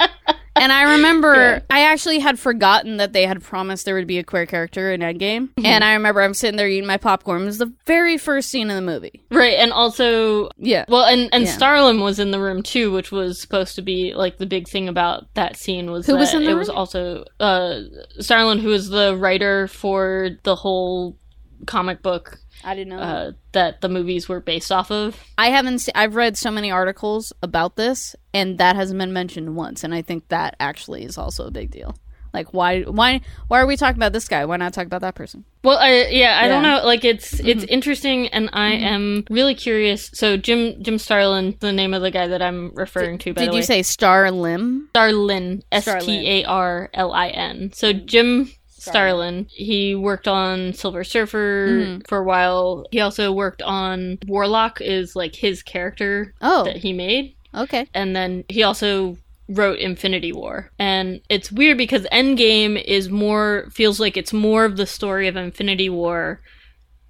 and 0.56 0.72
I 0.72 0.94
remember 0.94 1.34
Yeah. 1.34 1.60
I 1.70 1.80
actually 1.90 2.18
had 2.20 2.38
forgotten 2.38 2.96
that 2.98 3.12
they 3.12 3.26
had 3.26 3.42
promised 3.42 3.84
there 3.84 3.94
would 3.94 4.06
be 4.06 4.18
a 4.18 4.24
queer 4.24 4.46
character 4.46 4.92
in 4.92 5.00
Endgame, 5.00 5.48
Mm-hmm. 5.54 5.66
and 5.66 5.84
I 5.84 5.94
remember 5.94 6.22
I'm 6.22 6.34
sitting 6.34 6.56
there 6.56 6.68
eating 6.68 6.86
my 6.86 6.96
popcorn. 6.96 7.42
It 7.42 7.46
was 7.46 7.58
the 7.58 7.72
very 7.86 8.16
first 8.18 8.50
scene 8.50 8.70
in 8.70 8.76
the 8.76 8.82
movie. 8.92 9.24
right 9.30 9.54
and 9.58 9.72
also 9.72 10.48
Yeah, 10.56 10.84
Well, 10.88 11.04
and 11.04 11.28
and 11.32 11.44
Yeah. 11.44 11.50
Starlin 11.50 12.00
was 12.00 12.18
in 12.18 12.30
the 12.30 12.40
room 12.40 12.62
too, 12.62 12.92
which 12.92 13.10
was 13.12 13.40
supposed 13.40 13.74
to 13.76 13.82
be 13.82 14.14
like 14.14 14.38
the 14.38 14.46
big 14.46 14.68
thing 14.68 14.88
about 14.88 15.32
that 15.34 15.56
scene 15.56 15.90
was 15.90 16.06
Who 16.06 16.12
that 16.12 16.18
was 16.18 16.34
in 16.34 16.44
the 16.44 16.50
it 16.50 16.54
was 16.54 16.68
also 16.68 17.24
uh 17.40 17.80
Starlin, 18.20 18.58
who 18.58 18.72
is 18.72 18.88
the 18.88 19.16
writer 19.16 19.68
for 19.68 20.30
the 20.44 20.54
whole 20.56 21.18
comic 21.66 22.02
book 22.02 22.38
I 22.64 22.74
didn't 22.74 22.90
know. 22.90 22.98
uh, 22.98 23.32
that 23.52 23.80
the 23.80 23.88
movies 23.88 24.28
were 24.28 24.40
based 24.40 24.72
off 24.72 24.90
of. 24.90 25.22
I 25.38 25.50
haven't. 25.50 25.80
Se- 25.80 25.92
I've 25.94 26.14
read 26.16 26.36
so 26.36 26.50
many 26.50 26.70
articles 26.70 27.32
about 27.42 27.76
this, 27.76 28.16
and 28.32 28.58
that 28.58 28.76
hasn't 28.76 28.98
been 28.98 29.12
mentioned 29.12 29.54
once. 29.56 29.84
And 29.84 29.94
I 29.94 30.02
think 30.02 30.28
that 30.28 30.56
actually 30.58 31.04
is 31.04 31.18
also 31.18 31.46
a 31.46 31.50
big 31.50 31.70
deal. 31.70 31.94
Like, 32.32 32.52
why, 32.52 32.82
why, 32.82 33.20
why 33.46 33.60
are 33.60 33.66
we 33.66 33.76
talking 33.76 33.96
about 33.96 34.12
this 34.12 34.26
guy? 34.26 34.44
Why 34.44 34.56
not 34.56 34.74
talk 34.74 34.86
about 34.86 35.02
that 35.02 35.14
person? 35.14 35.44
Well, 35.62 35.78
I, 35.78 36.06
yeah, 36.08 36.40
I 36.42 36.48
don't 36.48 36.64
know. 36.64 36.84
Like, 36.84 37.04
it's 37.04 37.38
it's 37.38 37.62
interesting, 37.62 38.26
and 38.28 38.50
I 38.52 38.72
am 38.72 39.24
really 39.30 39.54
curious. 39.54 40.10
So, 40.14 40.36
Jim 40.36 40.82
Jim 40.82 40.98
Starlin, 40.98 41.56
the 41.60 41.72
name 41.72 41.94
of 41.94 42.02
the 42.02 42.10
guy 42.10 42.26
that 42.26 42.42
I'm 42.42 42.72
referring 42.74 43.18
to, 43.18 43.34
by 43.34 43.42
Did 43.42 43.50
the 43.50 43.52
you 43.52 43.58
way, 43.58 43.62
say 43.62 43.82
Star 43.84 44.32
Lim? 44.32 44.88
Starlin, 44.90 45.62
Starlin. 45.78 46.06
T 46.06 46.28
A 46.42 46.44
R 46.44 46.90
L 46.92 47.12
I 47.12 47.28
N. 47.28 47.70
So 47.72 47.92
Jim 47.92 48.50
Starlin, 48.90 49.46
he 49.50 49.94
worked 49.94 50.28
on 50.28 50.72
Silver 50.74 51.04
Surfer 51.04 51.68
Mhm. 51.68 52.06
for 52.08 52.18
a 52.18 52.24
while. 52.24 52.86
He 52.90 53.00
also 53.00 53.32
worked 53.32 53.62
on 53.62 54.18
Warlock, 54.26 54.80
is 54.80 55.14
like 55.16 55.34
his 55.36 55.62
character 55.62 56.34
Oh, 56.40 56.64
that 56.64 56.76
he 56.78 56.92
made, 56.92 57.34
okay. 57.54 57.86
and 57.94 58.14
then 58.14 58.44
he 58.48 58.62
also 58.62 59.16
wrote 59.48 59.78
Infinity 59.78 60.32
War. 60.32 60.70
And 60.78 61.20
it's 61.28 61.52
weird 61.52 61.76
because 61.76 62.06
Endgame 62.12 62.82
is 62.82 63.10
more 63.10 63.68
feels 63.72 64.00
like 64.00 64.16
it's 64.16 64.32
more 64.32 64.64
of 64.64 64.76
the 64.76 64.86
story 64.86 65.28
of 65.28 65.36
Infinity 65.36 65.90
War 65.90 66.40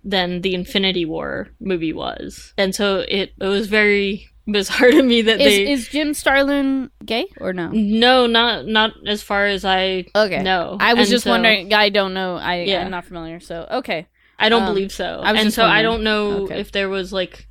than 0.02 0.40
the 0.42 0.52
Infinity 0.54 1.04
War 1.04 1.48
movie 1.60 1.92
was. 1.92 2.52
And 2.58 2.74
so 2.74 3.04
it 3.08 3.32
it 3.40 3.46
was 3.46 3.68
very 3.68 4.28
bizarre 4.46 4.90
to 4.90 5.02
me 5.02 5.22
that 5.22 5.40
Is 5.40 5.46
they 5.46 5.70
is 5.72 5.88
Jim 5.88 6.14
Starlin 6.14 6.90
gay 7.04 7.26
or 7.40 7.52
no? 7.52 7.68
no, 7.72 8.26
not 8.26 8.66
not 8.66 8.92
as 9.06 9.22
far 9.22 9.46
as 9.46 9.64
I 9.64 10.06
Okay. 10.14 10.42
know. 10.42 10.76
I 10.80 10.94
was 10.94 11.08
And 11.08 11.12
just 11.14 11.24
so- 11.24 11.30
wondering. 11.30 11.72
I 11.72 11.88
don't 11.88 12.14
know. 12.14 12.36
I 12.36 12.62
Yeah. 12.64 12.82
I'm 12.84 12.90
not 12.90 13.04
familiar. 13.04 13.40
So 13.40 13.66
okay. 13.70 14.06
I 14.38 14.48
don't 14.48 14.62
um, 14.64 14.68
believe 14.74 14.90
so. 14.92 15.22
And 15.24 15.52
so 15.52 15.64
I 15.64 15.82
don't 15.82 16.02
know 16.02 16.44
Okay. 16.44 16.58
if 16.58 16.72
there 16.72 16.88
was 16.88 17.12
like 17.12 17.46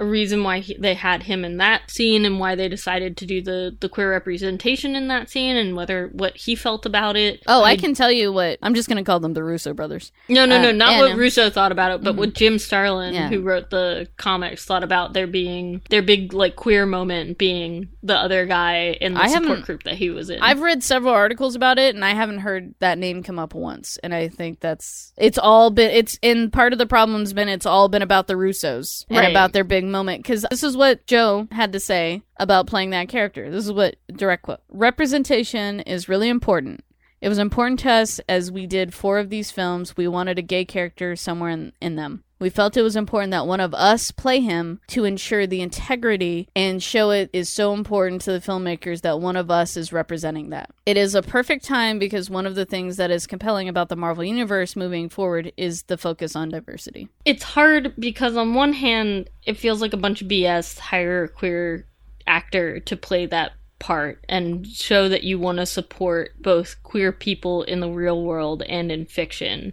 a 0.00 0.04
reason 0.04 0.42
why 0.42 0.58
he, 0.60 0.74
they 0.78 0.94
had 0.94 1.22
him 1.24 1.44
in 1.44 1.58
that 1.58 1.90
scene 1.90 2.24
and 2.24 2.40
why 2.40 2.54
they 2.54 2.68
decided 2.68 3.16
to 3.18 3.26
do 3.26 3.40
the 3.42 3.76
the 3.80 3.88
queer 3.88 4.10
representation 4.10 4.96
in 4.96 5.08
that 5.08 5.30
scene 5.30 5.56
and 5.56 5.76
whether 5.76 6.08
what 6.12 6.36
he 6.36 6.54
felt 6.54 6.86
about 6.86 7.16
it. 7.16 7.42
Oh, 7.46 7.62
I, 7.62 7.76
can 7.76 7.94
tell 7.94 8.10
you 8.10 8.32
what. 8.32 8.58
I'm 8.62 8.74
just 8.74 8.88
gonna 8.88 9.04
call 9.04 9.20
them 9.20 9.34
the 9.34 9.44
Russo 9.44 9.72
brothers. 9.74 10.10
No, 10.28 10.46
no, 10.46 10.60
no, 10.60 10.70
uh, 10.70 10.72
not 10.72 10.92
yeah, 10.92 10.98
what 11.00 11.10
no. 11.12 11.16
Russo 11.16 11.50
thought 11.50 11.70
about 11.72 11.92
it, 11.92 12.02
but 12.02 12.16
what 12.16 12.34
Jim 12.34 12.58
Starlin, 12.58 13.14
Yeah. 13.14 13.28
who 13.28 13.42
wrote 13.42 13.70
the 13.70 14.08
comics, 14.16 14.64
thought 14.64 14.82
about 14.84 15.12
there 15.12 15.26
being 15.26 15.82
their 15.90 16.02
big 16.02 16.32
like 16.32 16.56
queer 16.56 16.86
moment 16.86 17.38
being 17.38 17.88
the 18.02 18.16
other 18.16 18.46
guy 18.46 18.96
in 19.00 19.14
the 19.14 19.20
I 19.22 19.28
support 19.28 19.62
group 19.62 19.82
that 19.84 19.94
he 19.94 20.10
was 20.10 20.30
in. 20.30 20.40
I've 20.40 20.60
read 20.60 20.82
several 20.82 21.12
articles 21.12 21.54
about 21.54 21.78
it, 21.78 21.94
and 21.94 22.04
I 22.04 22.14
haven't 22.14 22.38
heard 22.38 22.74
that 22.80 22.98
name 22.98 23.22
come 23.22 23.38
up 23.38 23.54
once. 23.54 23.98
And 24.02 24.14
I 24.14 24.28
think 24.28 24.60
that's 24.60 25.12
it's 25.16 25.38
all 25.38 25.70
been 25.70 25.90
it's 25.90 26.18
in 26.22 26.50
part 26.50 26.72
of 26.72 26.78
the 26.78 26.86
problem's 26.86 27.32
been 27.32 27.48
it's 27.48 27.66
all 27.66 27.88
been 27.88 28.02
about 28.02 28.26
the 28.26 28.34
Russos 28.34 29.04
and 29.10 29.18
Right. 29.18 29.30
about 29.30 29.52
their 29.52 29.64
big 29.64 29.84
moment. 29.90 30.22
Because 30.22 30.46
this 30.50 30.62
is 30.62 30.76
what 30.76 31.06
Joe 31.06 31.48
had 31.52 31.72
to 31.72 31.80
say 31.80 32.22
about 32.38 32.66
playing 32.66 32.90
that 32.90 33.08
character. 33.08 33.50
This 33.50 33.66
is 33.66 33.72
what 33.72 33.96
direct 34.14 34.42
quote: 34.42 34.60
"Representation 34.68 35.80
is 35.80 36.08
really 36.08 36.28
important." 36.28 36.84
It 37.20 37.28
was 37.28 37.38
important 37.38 37.80
to 37.80 37.90
us 37.90 38.18
as 38.28 38.50
we 38.50 38.66
did 38.66 38.94
four 38.94 39.18
of 39.18 39.28
these 39.28 39.50
films. 39.50 39.96
We 39.96 40.08
wanted 40.08 40.38
a 40.38 40.42
gay 40.42 40.64
character 40.64 41.16
somewhere 41.16 41.50
in, 41.50 41.72
in 41.80 41.96
them. 41.96 42.24
We 42.40 42.48
felt 42.48 42.76
it 42.76 42.82
was 42.82 42.96
important 42.96 43.32
that 43.32 43.46
one 43.46 43.60
of 43.60 43.74
us 43.74 44.10
play 44.10 44.40
him 44.40 44.80
to 44.88 45.04
ensure 45.04 45.46
the 45.46 45.60
integrity 45.60 46.48
and 46.56 46.82
show 46.82 47.10
it 47.10 47.28
is 47.34 47.50
so 47.50 47.74
important 47.74 48.22
to 48.22 48.32
the 48.32 48.40
filmmakers 48.40 49.02
that 49.02 49.20
one 49.20 49.36
of 49.36 49.50
us 49.50 49.76
is 49.76 49.92
representing 49.92 50.48
that. 50.50 50.70
It 50.86 50.96
is 50.96 51.14
a 51.14 51.20
perfect 51.22 51.66
time 51.66 51.98
because 51.98 52.30
one 52.30 52.46
of 52.46 52.54
the 52.54 52.64
things 52.64 52.96
that 52.96 53.10
is 53.10 53.26
compelling 53.26 53.68
about 53.68 53.90
the 53.90 53.96
Marvel 53.96 54.24
Universe 54.24 54.74
moving 54.74 55.10
forward 55.10 55.52
is 55.58 55.82
the 55.84 55.98
focus 55.98 56.34
on 56.34 56.48
diversity. 56.48 57.08
it's 57.26 57.42
hard 57.42 57.92
because 57.98 58.36
on 58.36 58.54
one 58.54 58.72
hand 58.72 59.28
it 59.44 59.58
feels 59.58 59.82
like 59.82 59.92
a 59.92 59.98
bunch 59.98 60.22
of 60.22 60.28
bs 60.28 60.78
hire 60.78 61.24
a 61.24 61.28
queer 61.28 61.86
actor 62.26 62.80
to 62.80 62.96
play 62.96 63.26
that 63.26 63.52
part 63.78 64.24
and 64.28 64.66
show 64.66 65.08
that 65.08 65.24
you 65.24 65.38
want 65.38 65.58
to 65.58 65.66
support 65.66 66.30
both 66.40 66.82
queer 66.82 67.12
people 67.12 67.62
in 67.64 67.80
the 67.80 67.90
real 67.90 68.22
world 68.22 68.62
and 68.62 68.90
in 68.90 69.04
fiction 69.04 69.72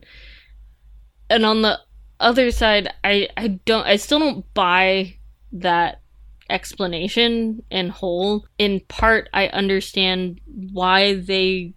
and 1.30 1.46
on 1.46 1.62
the 1.62 1.80
other 2.20 2.52
side 2.52 2.92
i 3.04 3.28
i 3.38 3.48
don't 3.48 3.86
i 3.86 3.96
still 3.96 4.20
don't 4.20 4.54
buy 4.54 5.16
that 5.52 6.02
explanation 6.50 7.62
in 7.70 7.90
whole. 7.90 8.46
In 8.58 8.80
part 8.88 9.30
i 9.34 9.48
understand 9.48 10.40
why 10.46 11.16
they 11.16 11.74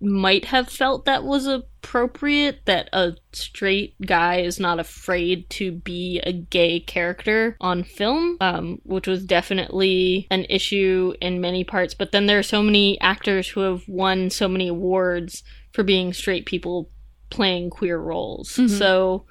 might 0.00 0.46
have 0.46 0.68
felt 0.68 1.04
that 1.04 1.24
was 1.24 1.46
appropriate 1.46 2.60
that 2.64 2.88
a 2.92 3.14
straight 3.32 3.94
guy 4.06 4.40
is 4.40 4.58
not 4.58 4.80
afraid 4.80 5.48
to 5.50 5.72
be 5.72 6.20
a 6.24 6.32
gay 6.32 6.80
character 6.80 7.56
on 7.60 7.84
film 7.84 8.36
um, 8.40 8.80
which 8.84 9.06
was 9.06 9.24
definitely 9.24 10.26
an 10.30 10.46
issue 10.48 11.12
in 11.20 11.40
many 11.40 11.64
parts. 11.64 11.92
But 11.94 12.12
then 12.12 12.26
there 12.26 12.38
are 12.38 12.42
so 12.42 12.62
many 12.62 12.98
actors 13.00 13.48
who 13.48 13.60
have 13.60 13.86
won 13.86 14.30
so 14.30 14.48
many 14.48 14.68
awards 14.68 15.42
for 15.72 15.82
being 15.82 16.12
straight 16.12 16.46
people 16.46 16.88
playing 17.28 17.70
queer 17.70 17.98
roles. 17.98 18.56
Mhm. 18.56 18.70
so 18.70 19.24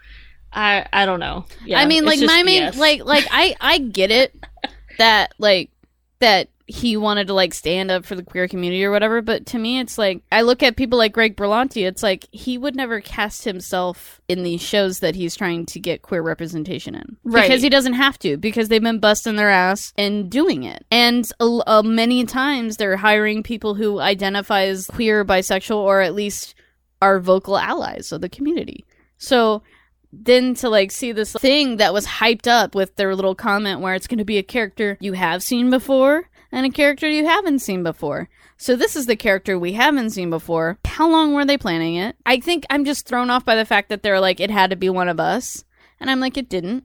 i 0.53 0.85
i 0.91 1.05
don't 1.05 1.19
know 1.19 1.45
yeah 1.65 1.79
I 1.79 1.85
mean, 1.85 2.05
like 2.05 2.19
my 2.21 2.43
main, 2.43 2.63
BS. 2.63 2.77
like, 2.77 3.05
like 3.05 3.27
I, 3.31 3.55
I 3.59 3.77
get 3.79 4.11
it 4.11 4.35
that 4.97 5.33
like 5.37 5.71
that 6.19 6.49
he 6.69 6.95
wanted 6.95 7.25
to 7.25 7.33
like 7.33 7.51
stand 7.51 7.89
up 7.89 8.05
for 8.05 8.13
the 8.13 8.21
queer 8.21 8.47
community 8.47 8.85
or 8.85 8.91
whatever, 8.91 9.23
but 9.23 9.47
to 9.47 9.57
me, 9.57 9.79
it's 9.79 9.97
like 9.97 10.21
I 10.31 10.43
look 10.43 10.61
at 10.61 10.75
people 10.75 10.99
like 10.99 11.13
Greg 11.13 11.35
Berlanti. 11.35 11.87
It's 11.87 12.03
like 12.03 12.27
he 12.31 12.59
would 12.59 12.75
never 12.75 13.01
cast 13.01 13.43
himself 13.43 14.21
in 14.27 14.43
these 14.43 14.61
shows 14.61 14.99
that 14.99 15.15
he's 15.15 15.35
trying 15.35 15.65
to 15.67 15.79
get 15.79 16.03
queer 16.03 16.21
representation 16.21 16.93
in, 16.93 17.17
Right. 17.23 17.41
Because 17.41 17.63
he 17.63 17.69
doesn't 17.69 17.93
have 17.93 18.19
to, 18.19 18.37
because 18.37 18.69
they've 18.69 18.83
been 18.83 18.99
busting 18.99 19.35
their 19.35 19.49
ass 19.49 19.93
and 19.97 20.29
doing 20.29 20.63
it, 20.63 20.85
and 20.91 21.27
uh, 21.39 21.81
many 21.83 22.23
times 22.25 22.77
they're 22.77 22.97
hiring 22.97 23.41
people 23.41 23.73
who 23.73 23.99
identify 23.99 24.65
as 24.65 24.85
queer, 24.85 25.25
bisexual, 25.25 25.77
or 25.77 26.01
at 26.01 26.13
least 26.13 26.53
are 27.01 27.19
vocal 27.19 27.57
allies 27.57 28.11
of 28.11 28.21
the 28.21 28.29
community. 28.29 28.85
So 29.17 29.63
then 30.11 30.53
to 30.55 30.69
like 30.69 30.91
see 30.91 31.11
this 31.11 31.33
thing 31.33 31.77
that 31.77 31.93
was 31.93 32.05
hyped 32.05 32.47
up 32.47 32.75
with 32.75 32.95
their 32.95 33.15
little 33.15 33.35
comment 33.35 33.81
where 33.81 33.93
it's 33.93 34.07
going 34.07 34.17
to 34.17 34.25
be 34.25 34.37
a 34.37 34.43
character 34.43 34.97
you 34.99 35.13
have 35.13 35.43
seen 35.43 35.69
before 35.69 36.29
and 36.51 36.65
a 36.65 36.69
character 36.69 37.07
you 37.07 37.25
haven't 37.25 37.59
seen 37.59 37.83
before. 37.83 38.29
So 38.57 38.75
this 38.75 38.95
is 38.95 39.05
the 39.05 39.15
character 39.15 39.57
we 39.57 39.73
haven't 39.73 40.09
seen 40.09 40.29
before. 40.29 40.77
How 40.83 41.09
long 41.09 41.33
were 41.33 41.45
they 41.45 41.57
planning 41.57 41.95
it? 41.95 42.15
I 42.25 42.39
think 42.39 42.65
I'm 42.69 42.85
just 42.85 43.07
thrown 43.07 43.29
off 43.29 43.45
by 43.45 43.55
the 43.55 43.65
fact 43.65 43.89
that 43.89 44.03
they're 44.03 44.19
like 44.19 44.39
it 44.39 44.51
had 44.51 44.71
to 44.71 44.75
be 44.75 44.89
one 44.89 45.07
of 45.07 45.19
us, 45.19 45.63
and 45.99 46.09
I'm 46.09 46.19
like 46.19 46.37
it 46.37 46.49
didn't. 46.49 46.83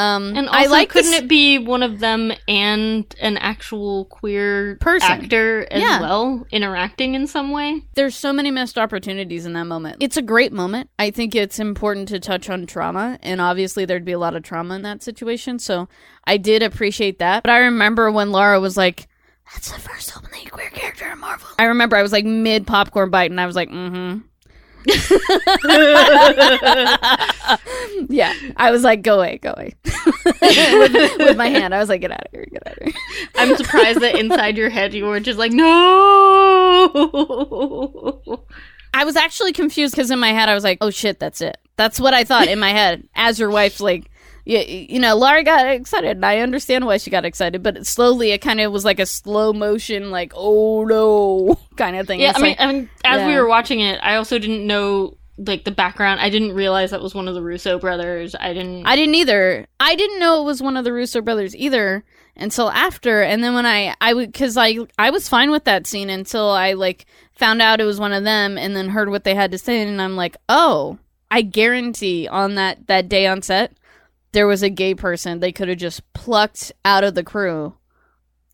Um, 0.00 0.34
And 0.36 0.48
also, 0.48 0.58
I 0.58 0.66
like 0.66 0.88
couldn't 0.88 1.10
this- 1.10 1.20
it 1.20 1.28
be 1.28 1.58
one 1.58 1.82
of 1.82 2.00
them 2.00 2.32
and 2.48 3.04
an 3.20 3.36
actual 3.36 4.06
queer 4.06 4.76
Person. 4.80 5.10
actor 5.10 5.66
as 5.70 5.82
Yeah. 5.82 6.00
well, 6.00 6.46
interacting 6.50 7.14
in 7.14 7.26
some 7.26 7.50
way? 7.50 7.82
there's 7.94 8.14
so 8.16 8.32
many 8.32 8.50
missed 8.50 8.78
opportunities 8.78 9.44
in 9.46 9.52
that 9.54 9.64
moment. 9.66 9.96
It's 10.00 10.16
a 10.16 10.22
great 10.22 10.52
moment. 10.52 10.88
I 10.98 11.10
think 11.10 11.34
it's 11.34 11.58
important 11.58 12.08
to 12.08 12.18
touch 12.20 12.48
on 12.48 12.66
trauma, 12.66 13.18
and 13.22 13.40
obviously 13.40 13.84
there'd 13.84 14.04
be 14.04 14.12
a 14.12 14.18
lot 14.18 14.34
of 14.34 14.42
trauma 14.42 14.74
in 14.76 14.82
that 14.82 15.02
situation. 15.02 15.58
So 15.58 15.88
I 16.26 16.36
did 16.36 16.62
appreciate 16.62 17.18
that. 17.18 17.42
But 17.42 17.50
I 17.50 17.58
remember 17.58 18.10
when 18.10 18.30
Laura 18.32 18.58
was 18.60 18.76
like, 18.76 19.06
"That's 19.52 19.70
the 19.72 19.80
first 19.80 20.16
openly 20.16 20.46
queer 20.46 20.70
character 20.70 21.10
in 21.12 21.18
Marvel." 21.18 21.48
I 21.58 21.64
remember 21.64 21.96
I 21.96 22.02
was 22.02 22.12
like 22.12 22.24
mid 22.24 22.66
popcorn 22.66 23.10
bite, 23.10 23.30
and 23.30 23.40
I 23.40 23.46
was 23.46 23.56
like, 23.56 23.68
"Mm-hmm." 23.70 24.20
yeah, 28.08 28.32
I 28.56 28.70
was 28.70 28.82
like, 28.82 29.02
"Go 29.02 29.18
away, 29.18 29.38
go 29.38 29.52
away," 29.56 29.74
with, 29.84 31.18
with 31.18 31.36
my 31.36 31.48
hand. 31.48 31.74
I 31.74 31.78
was 31.78 31.88
like, 31.88 32.00
"Get 32.00 32.10
out 32.10 32.24
of 32.24 32.30
here, 32.32 32.46
get 32.50 32.66
out 32.66 32.78
of 32.78 32.84
here." 32.84 32.94
I'm 33.36 33.56
surprised 33.56 34.00
that 34.00 34.18
inside 34.18 34.56
your 34.56 34.70
head 34.70 34.94
you 34.94 35.04
were 35.04 35.20
just 35.20 35.38
like, 35.38 35.52
no. 35.52 36.90
I 38.92 39.04
was 39.04 39.16
actually 39.16 39.52
confused 39.52 39.94
because 39.94 40.10
in 40.10 40.18
my 40.18 40.32
head 40.32 40.48
I 40.48 40.54
was 40.54 40.64
like, 40.64 40.78
"Oh 40.80 40.90
shit, 40.90 41.20
that's 41.20 41.40
it." 41.40 41.58
That's 41.76 42.00
what 42.00 42.14
I 42.14 42.24
thought 42.24 42.48
in 42.48 42.58
my 42.58 42.70
head. 42.70 43.06
As 43.14 43.38
your 43.38 43.50
wife's 43.50 43.80
like, 43.80 44.10
you, 44.44 44.58
you 44.58 44.98
know, 45.00 45.14
Laura 45.16 45.42
got 45.44 45.66
excited, 45.66 46.10
and 46.16 46.24
I 46.26 46.38
understand 46.38 46.86
why 46.86 46.96
she 46.96 47.10
got 47.10 47.24
excited, 47.24 47.62
but 47.62 47.86
slowly 47.86 48.32
it 48.32 48.38
kind 48.38 48.60
of 48.60 48.72
was 48.72 48.84
like 48.84 48.98
a 49.00 49.06
slow 49.06 49.52
motion, 49.52 50.10
like 50.10 50.32
"Oh 50.34 50.84
no" 50.84 51.58
kind 51.76 51.96
of 51.96 52.06
thing. 52.06 52.20
Yeah, 52.20 52.32
I 52.34 52.38
mean, 52.40 52.50
like- 52.50 52.60
I 52.60 52.72
mean, 52.72 52.90
as 53.04 53.26
we 53.26 53.34
were 53.36 53.46
watching 53.46 53.80
it, 53.80 53.98
I 54.02 54.16
also 54.16 54.38
didn't 54.38 54.66
know 54.66 55.16
like 55.38 55.64
the 55.64 55.70
background. 55.70 56.20
I 56.20 56.28
didn't 56.30 56.52
realize 56.52 56.90
that 56.90 57.00
was 57.02 57.14
one 57.14 57.26
of 57.28 57.34
the 57.34 57.42
Russo 57.42 57.78
brothers. 57.78 58.34
I 58.38 58.52
didn't. 58.52 58.86
I 58.86 58.96
didn't 58.96 59.14
either. 59.14 59.66
I 59.78 59.94
didn't 59.94 60.18
know 60.20 60.42
it 60.42 60.44
was 60.44 60.62
one 60.62 60.76
of 60.76 60.84
the 60.84 60.92
Russo 60.92 61.20
brothers 61.22 61.56
either 61.56 62.04
until 62.36 62.70
after. 62.70 63.22
And 63.22 63.42
then 63.42 63.54
when 63.54 63.66
I 63.66 63.94
I 64.00 64.12
would 64.14 64.32
because 64.32 64.56
I 64.56 64.78
I 64.98 65.10
was 65.10 65.28
fine 65.28 65.50
with 65.50 65.64
that 65.64 65.86
scene 65.86 66.10
until 66.10 66.50
I 66.50 66.74
like 66.74 67.06
found 67.32 67.62
out 67.62 67.80
it 67.80 67.84
was 67.84 67.98
one 68.00 68.12
of 68.12 68.24
them, 68.24 68.58
and 68.58 68.76
then 68.76 68.90
heard 68.90 69.08
what 69.08 69.24
they 69.24 69.34
had 69.34 69.50
to 69.52 69.58
say, 69.58 69.80
and 69.80 70.00
I'm 70.02 70.14
like, 70.16 70.36
oh, 70.50 70.98
I 71.30 71.40
guarantee 71.42 72.28
on 72.28 72.56
that 72.56 72.86
that 72.88 73.08
day 73.08 73.26
on 73.26 73.40
set 73.40 73.72
there 74.32 74.46
was 74.46 74.62
a 74.62 74.70
gay 74.70 74.94
person 74.94 75.40
they 75.40 75.52
could 75.52 75.68
have 75.68 75.78
just 75.78 76.12
plucked 76.12 76.72
out 76.84 77.04
of 77.04 77.14
the 77.14 77.24
crew 77.24 77.74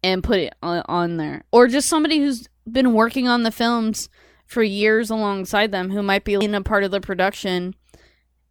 and 0.02 0.24
put 0.24 0.38
it 0.38 0.54
on, 0.62 0.82
on 0.86 1.16
there, 1.16 1.44
or 1.50 1.68
just 1.68 1.88
somebody 1.88 2.18
who's 2.18 2.48
been 2.70 2.94
working 2.94 3.28
on 3.28 3.42
the 3.42 3.50
films 3.50 4.08
for 4.46 4.62
years 4.62 5.10
alongside 5.10 5.72
them 5.72 5.90
who 5.90 6.02
might 6.02 6.24
be 6.24 6.34
in 6.34 6.54
a 6.54 6.62
part 6.62 6.84
of 6.84 6.90
the 6.90 7.00
production 7.00 7.74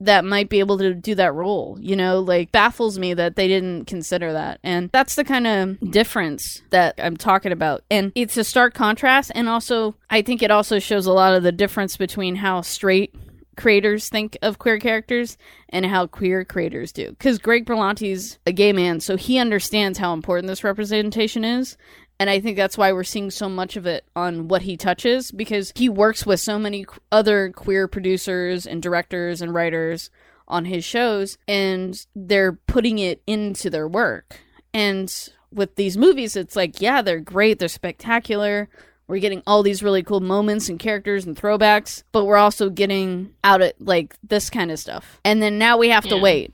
that 0.01 0.25
might 0.25 0.49
be 0.49 0.59
able 0.59 0.77
to 0.77 0.93
do 0.93 1.15
that 1.15 1.33
role 1.33 1.77
you 1.79 1.95
know? 1.95 2.19
Like 2.19 2.51
baffles 2.51 2.99
me 2.99 3.13
that 3.13 3.37
they 3.37 3.47
didn't 3.47 3.85
consider 3.85 4.33
that. 4.33 4.59
And 4.61 4.89
that's 4.91 5.15
the 5.15 5.23
kind 5.23 5.47
of 5.47 5.91
difference 5.91 6.61
that 6.71 6.95
i'm 6.97 7.15
talking 7.17 7.51
about. 7.51 7.83
And 7.89 8.11
it's 8.15 8.37
a 8.37 8.43
stark 8.43 8.73
contrast 8.73 9.31
and 9.33 9.47
also 9.47 9.95
i 10.09 10.21
think 10.21 10.43
it 10.43 10.51
also 10.51 10.79
shows 10.79 11.05
a 11.05 11.13
lot 11.13 11.33
of 11.33 11.43
the 11.43 11.51
difference 11.51 11.97
between 11.97 12.35
how 12.35 12.61
straight 12.61 13.15
creators 13.55 14.09
think 14.09 14.37
of 14.41 14.59
queer 14.59 14.79
characters 14.79 15.37
and 15.69 15.85
how 15.85 16.07
queer 16.07 16.43
creators 16.45 16.91
do 16.91 17.09
because 17.09 17.37
greg 17.37 17.65
berlanti's 17.65 18.39
a 18.45 18.51
gay 18.51 18.73
man 18.73 18.99
so 18.99 19.15
he 19.15 19.37
understands 19.37 19.97
how 19.97 20.13
important 20.13 20.47
this 20.47 20.63
representation 20.63 21.43
is 21.43 21.77
and 22.19 22.29
I 22.29 22.39
think 22.39 22.55
that's 22.55 22.77
why 22.77 22.93
we're 22.93 23.03
seeing 23.03 23.29
so 23.29 23.49
much 23.49 23.75
of 23.75 23.85
it 23.85 24.05
on 24.15 24.47
what 24.47 24.61
he 24.61 24.77
touches 24.77 25.31
because 25.31 25.73
he 25.75 25.89
works 25.89 26.25
with 26.25 26.39
so 26.39 26.57
many 26.57 26.85
other 27.11 27.51
queer 27.51 27.87
producers 27.87 28.65
and 28.65 28.81
directors 28.81 29.41
and 29.41 29.53
writers 29.53 30.09
on 30.47 30.65
his 30.65 30.85
shows 30.85 31.37
and 31.47 32.05
they're 32.15 32.53
putting 32.53 32.99
it 32.99 33.21
into 33.27 33.69
their 33.69 33.87
work. 33.87 34.39
And 34.73 35.13
with 35.51 35.75
these 35.75 35.97
movies, 35.97 36.35
it's 36.35 36.55
like, 36.55 36.81
yeah, 36.81 37.01
they're 37.01 37.19
great, 37.19 37.59
they're 37.59 37.67
spectacular. 37.67 38.69
We're 39.07 39.19
getting 39.19 39.43
all 39.45 39.61
these 39.63 39.83
really 39.83 40.03
cool 40.03 40.19
moments 40.19 40.67
and 40.67 40.79
characters 40.79 41.25
and 41.25 41.35
throwbacks, 41.35 42.03
but 42.11 42.25
we're 42.25 42.37
also 42.37 42.69
getting 42.69 43.33
out 43.43 43.61
at 43.61 43.79
like 43.79 44.15
this 44.23 44.49
kind 44.49 44.71
of 44.71 44.79
stuff. 44.79 45.19
And 45.23 45.41
then 45.41 45.57
now 45.57 45.77
we 45.77 45.89
have 45.89 46.05
to 46.05 46.17
wait 46.17 46.53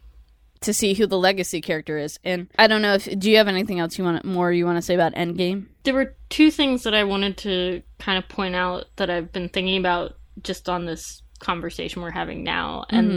to 0.62 0.74
see 0.74 0.94
who 0.94 1.08
the 1.08 1.18
legacy 1.18 1.62
character 1.62 1.98
is. 1.98 2.20
And 2.24 2.48
I 2.60 2.68
don't 2.68 2.82
know 2.82 2.96
if 2.96 3.20
do 3.20 3.32
you 3.32 3.38
have 3.38 3.48
anything 3.48 3.80
else 3.80 3.98
you 3.98 4.04
want 4.04 4.26
more 4.26 4.52
you 4.52 4.66
want 4.66 4.78
to 4.78 4.82
say 4.82 4.96
about 4.96 5.14
Endgame? 5.14 5.68
there 5.84 5.94
were 5.94 6.16
two 6.30 6.52
things 6.52 6.84
that 6.84 6.94
I 6.94 7.04
wanted 7.04 7.38
to 7.38 7.82
kind 8.00 8.18
of 8.18 8.30
point 8.30 8.56
out 8.56 8.86
that 8.98 9.10
I've 9.10 9.32
been 9.32 9.50
thinking 9.50 9.78
about 9.78 10.18
just 10.44 10.70
on 10.70 10.86
this 10.86 11.24
conversation 11.40 12.02
we're 12.02 12.12
having 12.12 12.44
now. 12.44 12.86
And 12.90 13.12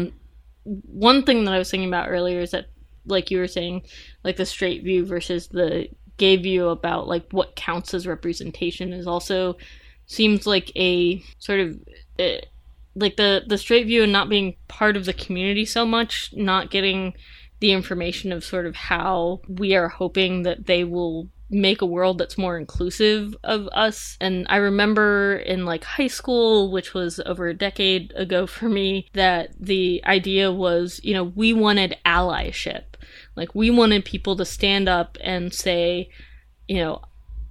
mm-hmm. 0.66 0.70
one 0.98 1.24
thing 1.24 1.44
that 1.44 1.54
I 1.54 1.58
was 1.58 1.70
thinking 1.70 1.88
about 1.88 2.08
earlier 2.08 2.40
is 2.40 2.52
that, 2.52 2.66
like 3.06 3.30
you 3.30 3.38
were 3.38 3.48
saying, 3.48 3.82
like 4.22 4.36
the 4.36 4.46
straight 4.46 4.82
view 4.82 5.04
versus 5.04 5.48
the 5.48 5.88
gay 6.16 6.36
you 6.36 6.68
about 6.68 7.08
like 7.08 7.26
what 7.30 7.56
counts 7.56 7.94
as 7.94 8.06
representation 8.06 8.92
is 8.92 9.06
also 9.06 9.56
seems 10.06 10.46
like 10.46 10.70
a 10.76 11.22
sort 11.38 11.60
of. 11.60 11.78
Uh, 12.18 12.36
like 12.96 13.16
the 13.16 13.42
the 13.48 13.58
straight 13.58 13.86
view 13.86 14.04
and 14.04 14.12
not 14.12 14.28
being 14.28 14.54
part 14.68 14.96
of 14.96 15.04
the 15.04 15.12
community 15.12 15.64
so 15.64 15.84
much, 15.84 16.30
not 16.32 16.70
getting 16.70 17.12
the 17.58 17.72
information 17.72 18.32
of 18.32 18.44
sort 18.44 18.66
of 18.66 18.76
how 18.76 19.40
we 19.48 19.74
are 19.74 19.88
hoping 19.88 20.42
that 20.42 20.66
they 20.66 20.84
will 20.84 21.28
make 21.50 21.82
a 21.82 21.86
world 21.86 22.18
that's 22.18 22.38
more 22.38 22.58
inclusive 22.58 23.36
of 23.44 23.68
us. 23.68 24.16
And 24.20 24.46
I 24.48 24.56
remember 24.56 25.36
in 25.36 25.64
like 25.64 25.84
high 25.84 26.08
school, 26.08 26.70
which 26.70 26.94
was 26.94 27.20
over 27.24 27.48
a 27.48 27.54
decade 27.54 28.12
ago 28.16 28.46
for 28.46 28.68
me, 28.68 29.08
that 29.12 29.50
the 29.58 30.02
idea 30.04 30.50
was, 30.52 31.00
you 31.02 31.14
know, 31.14 31.24
we 31.24 31.52
wanted 31.52 31.96
allyship. 32.04 32.84
Like 33.36 33.54
we 33.54 33.70
wanted 33.70 34.04
people 34.04 34.36
to 34.36 34.44
stand 34.44 34.88
up 34.88 35.18
and 35.20 35.52
say, 35.52 36.10
you 36.68 36.76
know, 36.76 37.02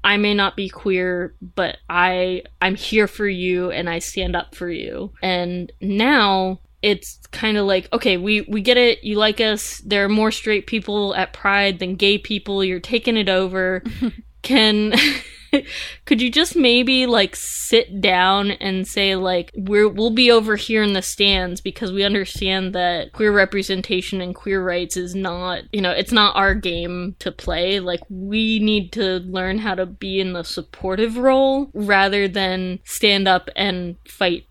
I 0.03 0.17
may 0.17 0.34
not 0.34 0.55
be 0.55 0.69
queer, 0.69 1.36
but 1.41 1.77
I 1.89 2.43
I'm 2.61 2.75
here 2.75 3.07
for 3.07 3.27
you 3.27 3.71
and 3.71 3.89
I 3.89 3.99
stand 3.99 4.36
up 4.36 4.55
for 4.55 4.69
you. 4.69 5.13
And 5.21 5.71
now 5.79 6.59
it's 6.81 7.19
kind 7.31 7.57
of 7.57 7.65
like, 7.65 7.88
okay, 7.93 8.17
we 8.17 8.41
we 8.41 8.61
get 8.61 8.77
it. 8.77 9.03
You 9.03 9.17
like 9.17 9.39
us. 9.39 9.79
There 9.79 10.03
are 10.03 10.09
more 10.09 10.31
straight 10.31 10.67
people 10.67 11.15
at 11.15 11.34
Pride 11.34 11.79
than 11.79 11.95
gay 11.95 12.17
people. 12.17 12.63
You're 12.63 12.81
taking 12.81 13.15
it 13.17 13.29
over. 13.29 13.84
Can 14.41 14.93
could 16.06 16.22
you 16.22 16.32
just 16.32 16.56
maybe 16.56 17.06
like 17.06 17.36
sit 17.36 18.01
down 18.01 18.51
and 18.51 18.88
say 18.88 19.16
like 19.16 19.51
we're 19.56 19.89
we'll 19.89 20.12
be 20.12 20.32
over 20.32 20.56
here 20.56 20.84
in 20.84 20.93
the 20.93 21.01
stands 21.01 21.62
because 21.62 21.91
we 21.91 22.04
understand 22.04 22.74
that 22.74 23.14
queer 23.14 23.32
representation 23.32 24.22
and 24.22 24.36
queer 24.36 24.64
rights 24.64 24.97
is 24.97 25.16
not 25.16 25.64
you 25.72 25.82
know 25.82 25.91
it's 25.91 26.12
not 26.12 26.36
our 26.36 26.56
game 26.56 27.16
to 27.20 27.32
play. 27.32 27.80
Like 27.80 28.01
we 28.10 28.60
need 28.60 28.91
to 28.93 29.20
learn 29.20 29.60
how 29.60 29.76
to 29.76 29.86
be 29.86 30.20
in 30.20 30.34
the 30.34 30.43
supportive 30.43 31.18
role 31.18 31.70
rather 31.74 32.28
than 32.28 32.80
stand 32.84 33.28
up 33.28 33.49
and 33.56 33.95
fight 34.08 34.45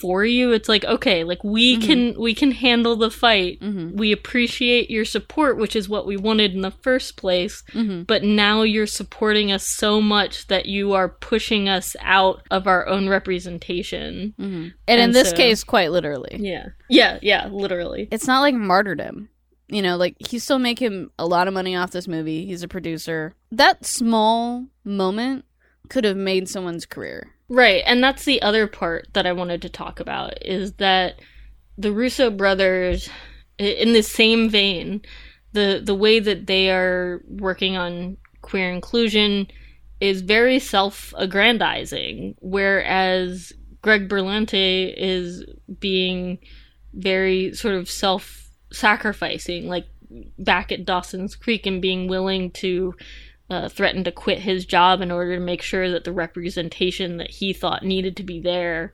for 0.00 0.24
you 0.24 0.52
it's 0.52 0.68
like 0.68 0.84
okay 0.84 1.24
like 1.24 1.42
we 1.42 1.76
can 1.78 2.14
we 2.18 2.34
can 2.34 2.50
handle 2.52 2.94
the 2.96 3.10
fight 3.10 3.60
Mm-hmm. 3.60 3.96
we 3.96 4.12
appreciate 4.12 4.90
your 4.90 5.04
support 5.04 5.56
which 5.58 5.74
is 5.74 5.88
what 5.88 6.06
we 6.06 6.16
wanted 6.16 6.54
in 6.54 6.60
the 6.60 6.70
first 6.70 7.16
place 7.16 7.62
Mm-hmm. 7.74 8.02
but 8.02 8.22
now 8.22 8.62
you're 8.62 8.86
supporting 8.86 9.50
us 9.52 9.66
so 9.66 10.00
much 10.00 10.46
that 10.46 10.66
you 10.66 10.92
are 10.92 11.08
pushing 11.08 11.68
us 11.68 11.96
out 12.00 12.42
of 12.50 12.66
our 12.66 12.86
own 12.86 13.08
representation. 13.08 14.34
Mm-hmm. 14.38 14.54
And, 14.54 14.74
in 14.88 15.00
And 15.00 15.14
this 15.14 15.32
case, 15.32 15.64
quite 15.64 15.90
literally. 15.90 16.36
Yeah. 16.38 16.66
Yeah, 16.88 17.18
yeah, 17.22 17.48
literally. 17.50 18.08
It's 18.10 18.26
not 18.26 18.40
like 18.40 18.54
martyrdom. 18.54 19.28
You 19.68 19.82
know, 19.82 19.96
like 19.96 20.16
he's 20.18 20.42
still 20.44 20.58
making 20.58 21.10
a 21.18 21.26
lot 21.26 21.48
of 21.48 21.54
money 21.54 21.76
off 21.76 21.90
this 21.90 22.08
movie. 22.08 22.46
He's 22.46 22.62
a 22.62 22.68
producer. 22.68 23.34
That 23.52 23.84
small 23.84 24.66
moment 24.84 25.44
could 25.90 26.04
have 26.04 26.16
made 26.16 26.48
someone's 26.48 26.86
career. 26.86 27.30
Right, 27.48 27.82
and 27.86 28.04
that's 28.04 28.24
the 28.24 28.42
other 28.42 28.66
part 28.66 29.08
that 29.14 29.26
I 29.26 29.32
wanted 29.32 29.62
to 29.62 29.70
talk 29.70 30.00
about 30.00 30.46
is 30.46 30.74
that 30.74 31.18
the 31.78 31.92
Russo 31.92 32.30
brothers 32.30 33.08
in 33.58 33.92
the 33.92 34.02
same 34.02 34.50
vein, 34.50 35.02
the 35.52 35.80
the 35.82 35.94
way 35.94 36.20
that 36.20 36.46
they 36.46 36.70
are 36.70 37.22
working 37.26 37.76
on 37.76 38.18
queer 38.42 38.70
inclusion 38.70 39.48
is 40.00 40.20
very 40.20 40.58
self-aggrandizing 40.58 42.36
whereas 42.40 43.52
Greg 43.82 44.08
Berlanti 44.08 44.94
is 44.96 45.44
being 45.80 46.38
very 46.92 47.52
sort 47.54 47.74
of 47.74 47.90
self-sacrificing 47.90 49.68
like 49.68 49.86
back 50.38 50.70
at 50.70 50.84
Dawson's 50.84 51.34
Creek 51.34 51.66
and 51.66 51.82
being 51.82 52.08
willing 52.08 52.50
to 52.52 52.94
uh, 53.50 53.68
threaten 53.68 54.04
to 54.04 54.12
quit 54.12 54.40
his 54.40 54.66
job 54.66 55.00
in 55.00 55.10
order 55.10 55.34
to 55.36 55.42
make 55.42 55.62
sure 55.62 55.90
that 55.90 56.04
the 56.04 56.12
representation 56.12 57.16
that 57.16 57.30
he 57.30 57.52
thought 57.52 57.84
needed 57.84 58.16
to 58.16 58.22
be 58.22 58.40
there 58.40 58.92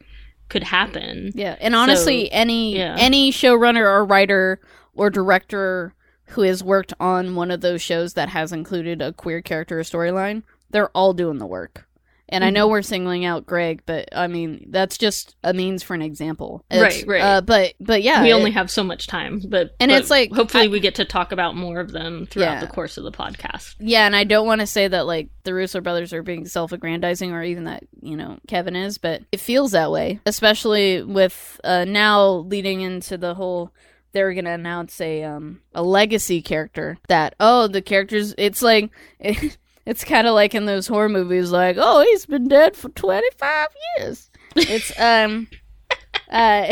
could 0.49 0.63
happen. 0.65 1.33
Yeah, 1.35 1.57
and 1.61 1.75
honestly, 1.75 2.27
So, 2.27 2.31
any 2.33 2.77
yeah. 2.77 2.97
any 2.99 3.33
showrunner 3.33 3.87
or 3.87 4.05
writer 4.05 4.61
or 4.95 5.11
director 5.11 5.95
who 6.29 6.43
has 6.43 6.63
worked 6.63 6.93
on 7.01 7.35
one 7.35 7.51
of 7.51 7.61
those 7.61 7.83
shows 7.83 8.15
that 8.15 8.29
has 8.31 8.53
included 8.53 9.03
a 9.03 9.13
queer 9.13 9.43
character 9.43 9.79
or 9.79 9.83
storyline, 9.83 10.43
they're 10.71 10.91
all 10.91 11.13
doing 11.13 11.39
the 11.39 11.47
work. 11.47 11.87
And 12.35 12.43
I 12.45 12.49
Mm-hmm. 12.49 12.55
know 12.55 12.69
we're 12.69 12.83
singling 12.83 13.25
out 13.25 13.47
Greg, 13.47 13.83
but 13.87 14.09
I 14.13 14.27
mean 14.27 14.67
that's 14.71 14.99
just 14.99 15.37
a 15.45 15.55
means 15.55 15.83
for 15.83 15.95
an 15.95 16.03
example. 16.03 16.65
Right, 16.71 16.93
It's, 16.97 17.07
right. 17.07 17.23
Uh, 17.23 17.41
but 17.41 17.75
but 17.81 18.03
yeah, 18.03 18.23
we 18.23 18.31
it- 18.31 18.35
only 18.35 18.51
have 18.51 18.71
so 18.71 18.83
much 18.85 19.07
time, 19.07 19.41
but 19.49 19.75
And 19.81 19.91
but 19.91 19.99
it's 20.01 20.11
like, 20.11 20.33
hopefully 20.33 20.65
I- 20.65 20.69
we 20.69 20.81
get 20.81 20.97
to 20.97 21.05
talk 21.05 21.33
about 21.33 21.57
more 21.57 21.81
of 21.81 21.93
them 21.93 22.27
throughout 22.27 22.55
Yeah. 22.55 22.61
the 22.61 22.67
course 22.67 22.97
of 22.99 23.05
the 23.05 23.13
podcast. 23.13 23.77
Yeah, 23.79 24.05
and 24.07 24.15
I 24.17 24.25
don't 24.25 24.47
want 24.47 24.61
to 24.61 24.67
say 24.67 24.89
that 24.89 25.07
like 25.07 25.29
the 25.45 25.55
Russo 25.55 25.81
brothers 25.81 26.13
are 26.13 26.23
being 26.23 26.45
self-aggrandizing 26.47 27.31
or 27.33 27.43
even 27.43 27.65
that, 27.65 27.85
you 28.03 28.17
know, 28.17 28.39
Kevin 28.49 28.77
is, 28.77 28.99
but 28.99 29.23
it 29.33 29.41
feels 29.41 29.71
that 29.73 29.91
way, 29.93 30.21
especially 30.27 31.03
with 31.03 31.61
uh 31.65 31.85
now 31.87 32.27
leading 32.29 32.81
into 32.81 33.17
the 33.17 33.35
whole 33.35 33.73
they're 34.13 34.33
going 34.33 34.45
to 34.45 34.51
announce 34.53 35.01
a 35.01 35.25
um 35.25 35.61
a 35.75 35.83
legacy 35.83 36.41
character 36.41 36.97
that 37.09 37.35
oh, 37.41 37.67
the 37.67 37.83
characters 37.83 38.35
it's 38.39 38.63
like 38.63 38.91
it's 39.87 40.05
kind 40.05 40.27
of 40.27 40.35
like 40.35 40.55
in 40.55 40.67
those 40.67 40.87
horror 40.87 41.09
movies 41.09 41.51
like, 41.51 41.77
"Oh, 41.79 42.03
he's 42.03 42.27
been 42.27 42.49
dead 42.49 42.77
for 42.77 42.89
25 42.91 43.69
years." 43.99 44.31
It's 44.57 44.99
um 44.99 45.49
uh 46.31 46.67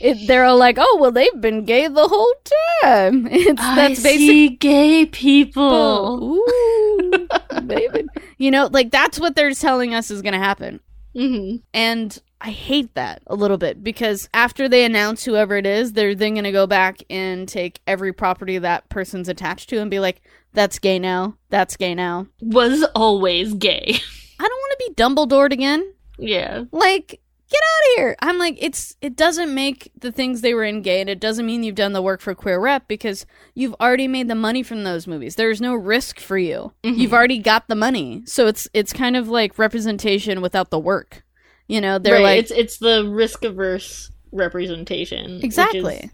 it, 0.00 0.26
they're 0.26 0.44
all 0.44 0.58
like, 0.58 0.76
"Oh, 0.78 0.98
well 1.00 1.10
they've 1.12 1.40
been 1.40 1.64
gay 1.64 1.88
the 1.88 2.08
whole 2.08 2.34
time." 2.82 3.26
It's 3.30 3.60
that's 3.60 4.02
basically 4.02 4.50
gay 4.50 5.06
people. 5.06 6.38
Ooh, 6.38 7.28
baby. 7.66 8.04
You 8.38 8.50
know, 8.50 8.68
like 8.70 8.90
that's 8.90 9.18
what 9.18 9.34
they're 9.34 9.52
telling 9.52 9.94
us 9.94 10.10
is 10.10 10.22
going 10.22 10.34
to 10.34 10.38
happen. 10.38 10.80
hmm 11.14 11.56
And 11.74 12.20
I 12.40 12.50
hate 12.50 12.94
that 12.94 13.22
a 13.26 13.34
little 13.34 13.56
bit 13.58 13.82
because 13.82 14.28
after 14.32 14.68
they 14.68 14.84
announce 14.84 15.24
whoever 15.24 15.56
it 15.56 15.66
is, 15.66 15.92
they're 15.92 16.14
then 16.14 16.34
going 16.34 16.44
to 16.44 16.52
go 16.52 16.68
back 16.68 17.02
and 17.10 17.48
take 17.48 17.80
every 17.86 18.12
property 18.12 18.58
that 18.58 18.88
person's 18.90 19.28
attached 19.28 19.68
to 19.70 19.80
and 19.80 19.90
be 19.90 19.98
like, 19.98 20.20
that's 20.52 20.78
gay 20.78 20.98
now. 20.98 21.36
That's 21.50 21.76
gay 21.76 21.94
now. 21.94 22.26
Was 22.40 22.84
always 22.94 23.54
gay. 23.54 23.96
I 24.40 24.42
don't 24.48 24.50
want 24.50 24.78
to 24.78 24.84
be 24.88 24.94
Dumbledore 24.94 25.52
again. 25.52 25.92
yeah. 26.18 26.64
Like, 26.72 27.20
get 27.50 27.60
out 27.62 27.90
of 27.92 27.96
here. 27.96 28.16
I'm 28.20 28.38
like, 28.38 28.56
it's 28.60 28.94
it 29.00 29.16
doesn't 29.16 29.54
make 29.54 29.90
the 29.98 30.12
things 30.12 30.40
they 30.40 30.54
were 30.54 30.64
in 30.64 30.82
gay, 30.82 31.00
and 31.00 31.08
it 31.10 31.18
doesn't 31.20 31.46
mean 31.46 31.62
you've 31.62 31.74
done 31.74 31.92
the 31.92 32.02
work 32.02 32.20
for 32.20 32.34
queer 32.34 32.60
rep 32.60 32.86
because 32.88 33.24
you've 33.54 33.74
already 33.80 34.06
made 34.06 34.28
the 34.28 34.34
money 34.34 34.62
from 34.62 34.84
those 34.84 35.06
movies. 35.06 35.34
There's 35.36 35.60
no 35.60 35.74
risk 35.74 36.20
for 36.20 36.36
you. 36.38 36.72
Mhm. 36.84 36.98
You've 36.98 37.14
already 37.14 37.38
got 37.38 37.66
the 37.68 37.74
money, 37.74 38.22
so 38.26 38.46
it's 38.46 38.68
it's 38.74 38.92
kind 38.92 39.16
of 39.16 39.28
like 39.28 39.58
representation 39.58 40.40
without 40.40 40.70
the 40.70 40.78
work. 40.78 41.24
You 41.66 41.80
know, 41.80 41.98
they're 41.98 42.14
right. 42.14 42.22
like 42.22 42.38
it's 42.40 42.50
it's 42.50 42.78
the 42.78 43.08
risk 43.08 43.44
averse 43.44 44.10
representation. 44.32 45.40
exactly, 45.42 45.96
is, 45.96 46.10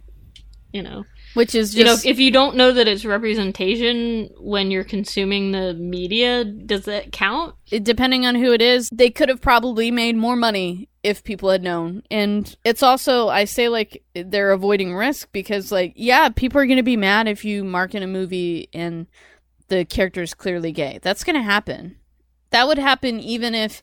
you 0.73 0.83
know. 0.83 1.05
Which 1.35 1.55
is 1.55 1.75
you 1.75 1.85
know, 1.85 1.97
if 2.05 2.19
you 2.19 2.31
don't 2.31 2.57
know 2.57 2.73
that 2.73 2.89
it's 2.89 3.05
representation 3.05 4.31
when 4.39 4.71
you're 4.71 4.85
consuming 4.85 5.53
the 5.53 5.75
media, 5.75 6.45
does 6.45 6.85
that 6.87 7.13
count? 7.13 7.55
it- 7.71 7.85
depending 7.85 8.25
on 8.27 8.35
who 8.35 8.53
it 8.53 8.63
is, 8.63 8.89
they 8.93 9.11
could 9.11 9.29
have 9.29 9.41
probably 9.41 9.91
made 9.91 10.17
more 10.17 10.37
money 10.37 10.89
if 11.03 11.23
people 11.23 11.51
had 11.51 11.63
known. 11.63 12.03
And 12.11 12.57
it's 12.65 12.83
also, 12.83 13.29
I 13.29 13.45
say, 13.45 13.69
like, 13.69 14.03
they're 14.15 14.53
avoiding 14.53 14.95
risk 14.95 15.29
because, 15.33 15.71
like, 15.71 15.93
yeah, 15.97 16.31
people 16.31 16.61
are 16.61 16.67
going 16.67 16.79
to 16.79 16.83
be 16.83 16.97
mad 16.97 17.29
if 17.29 17.45
you 17.45 17.63
mark 17.63 17.95
in 17.95 18.03
a 18.03 18.07
movie 18.07 18.69
and 18.73 19.07
the 19.69 19.85
character 19.85 20.23
is 20.23 20.33
clearly 20.33 20.73
gay. 20.73 20.99
That's 21.03 21.25
going 21.25 21.37
to 21.37 21.43
happen. 21.43 21.97
That 22.51 22.67
would 22.69 22.79
happen 22.79 23.21
even 23.21 23.55
if 23.55 23.83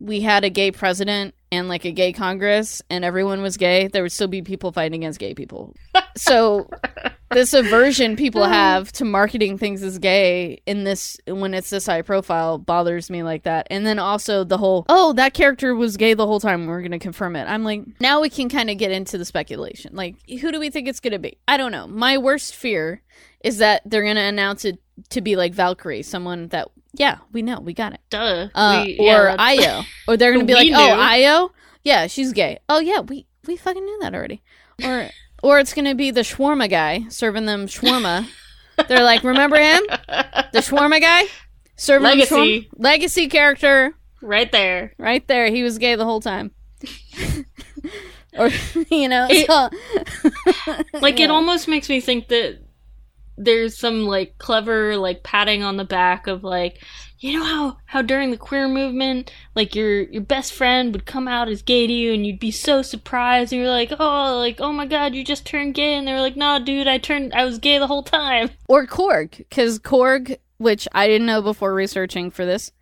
we 0.00 0.22
had 0.22 0.42
a 0.44 0.50
gay 0.50 0.72
president 0.72 1.34
and, 1.50 1.68
like, 1.68 1.84
a 1.84 1.92
gay 1.92 2.12
Congress 2.12 2.82
and 2.90 3.04
everyone 3.04 3.42
was 3.42 3.56
gay. 3.56 3.88
There 3.88 4.02
would 4.02 4.12
still 4.12 4.28
be 4.28 4.42
people 4.42 4.72
fighting 4.72 5.02
against 5.02 5.18
gay 5.18 5.34
people. 5.34 5.74
so 6.16 6.68
this 7.30 7.52
aversion 7.52 8.16
people 8.16 8.44
have 8.44 8.92
to 8.92 9.04
marketing 9.04 9.58
things 9.58 9.82
as 9.82 9.98
gay 9.98 10.60
in 10.66 10.84
this 10.84 11.18
when 11.26 11.54
it's 11.54 11.70
this 11.70 11.86
high 11.86 12.02
profile 12.02 12.58
bothers 12.58 13.10
me 13.10 13.22
like 13.22 13.42
that. 13.42 13.66
And 13.70 13.86
then 13.86 13.98
also 13.98 14.44
the 14.44 14.58
whole 14.58 14.86
oh 14.88 15.12
that 15.14 15.34
character 15.34 15.74
was 15.74 15.96
gay 15.96 16.14
the 16.14 16.26
whole 16.26 16.40
time 16.40 16.66
we're 16.66 16.82
gonna 16.82 16.98
confirm 16.98 17.36
it. 17.36 17.44
I'm 17.44 17.64
like 17.64 17.82
now 18.00 18.20
we 18.20 18.30
can 18.30 18.48
kind 18.48 18.70
of 18.70 18.78
get 18.78 18.90
into 18.90 19.18
the 19.18 19.24
speculation. 19.24 19.94
Like 19.94 20.16
who 20.40 20.52
do 20.52 20.60
we 20.60 20.70
think 20.70 20.88
it's 20.88 21.00
gonna 21.00 21.18
be? 21.18 21.38
I 21.48 21.56
don't 21.56 21.72
know. 21.72 21.86
My 21.86 22.18
worst 22.18 22.54
fear 22.54 23.02
is 23.42 23.58
that 23.58 23.82
they're 23.84 24.04
gonna 24.04 24.20
announce 24.20 24.64
it 24.64 24.78
to 25.10 25.20
be 25.20 25.36
like 25.36 25.52
valkyrie 25.52 26.02
someone 26.02 26.48
that 26.48 26.68
yeah 26.96 27.18
we 27.32 27.42
know 27.42 27.60
we 27.60 27.72
got 27.74 27.92
it 27.92 28.00
Duh. 28.10 28.48
uh, 28.54 28.82
We- 28.86 28.96
yeah, 29.00 29.34
or 29.34 29.36
Ayo 29.36 29.84
or 30.08 30.16
they're 30.16 30.32
gonna 30.32 30.44
be 30.44 30.54
We 30.54 30.70
like 30.72 30.80
oh 30.80 30.96
knew. 30.96 31.02
Ayo 31.02 31.50
yeah 31.84 32.06
she's 32.06 32.32
gay 32.32 32.58
oh 32.68 32.80
yeah 32.80 33.00
we 33.00 33.26
we 33.46 33.56
fucking 33.56 33.84
knew 33.84 33.98
that 34.00 34.14
already 34.14 34.42
or 34.84 35.08
or 35.42 35.58
it's 35.58 35.72
gonna 35.74 35.94
be 35.94 36.10
the 36.10 36.22
shawarma 36.22 36.68
guy 36.68 37.04
serving 37.08 37.46
them 37.46 37.66
shawarma. 37.66 38.26
They're 38.88 39.02
like, 39.04 39.22
remember 39.24 39.56
him, 39.56 39.82
the 39.88 40.58
shawarma 40.60 41.00
guy, 41.00 41.24
serving 41.76 42.02
them 42.08 42.18
Legacy. 42.18 42.34
shawarma? 42.34 42.66
legacy 42.76 43.28
character, 43.28 43.94
right 44.20 44.50
there. 44.52 44.92
right 44.98 45.26
there. 45.28 45.48
He 45.50 45.62
was 45.62 45.78
gay 45.78 45.94
the 45.94 46.04
whole 46.04 46.20
time. 46.20 46.50
or 48.38 48.50
you 48.90 49.08
know, 49.08 49.26
It- 49.30 49.46
so, 49.46 49.70
Like 51.00 51.18
Yeah. 51.18 51.26
it 51.26 51.30
almost 51.30 51.68
makes 51.68 51.88
me 51.88 52.00
think 52.00 52.28
that 52.28 52.58
there's 53.38 53.78
some 53.78 54.06
like 54.06 54.36
clever 54.38 54.96
like 54.96 55.22
patting 55.22 55.62
on 55.62 55.76
the 55.76 55.84
back 55.84 56.26
of 56.26 56.42
like 56.42 56.82
you 57.18 57.38
know 57.38 57.44
how 57.44 57.76
how 57.84 58.02
during 58.02 58.30
the 58.30 58.36
queer 58.36 58.68
movement 58.68 59.30
like 59.54 59.74
your 59.74 60.02
your 60.02 60.22
best 60.22 60.52
friend 60.52 60.92
would 60.92 61.06
come 61.06 61.28
out 61.28 61.48
as 61.48 61.62
gay 61.62 61.86
to 61.86 61.92
you 61.92 62.12
and 62.12 62.26
you'd 62.26 62.38
be 62.38 62.50
so 62.50 62.82
surprised 62.82 63.52
and 63.52 63.60
you're 63.60 63.70
like 63.70 63.92
oh 63.98 64.38
like 64.38 64.60
oh 64.60 64.72
my 64.72 64.86
god 64.86 65.14
you 65.14 65.24
just 65.24 65.46
turned 65.46 65.74
gay 65.74 65.94
and 65.94 66.06
they 66.06 66.12
were 66.12 66.20
like 66.20 66.36
no 66.36 66.58
dude 66.58 66.88
I 66.88 66.98
turned 66.98 67.32
I 67.34 67.44
was 67.44 67.58
gay 67.58 67.78
the 67.78 67.86
whole 67.86 68.02
time 68.02 68.50
or 68.68 68.86
Korg, 68.86 69.36
because 69.36 69.78
Korg, 69.78 70.38
which 70.58 70.88
I 70.92 71.06
didn't 71.06 71.26
know 71.26 71.42
before 71.42 71.74
researching 71.74 72.30
for 72.30 72.44
this, 72.44 72.72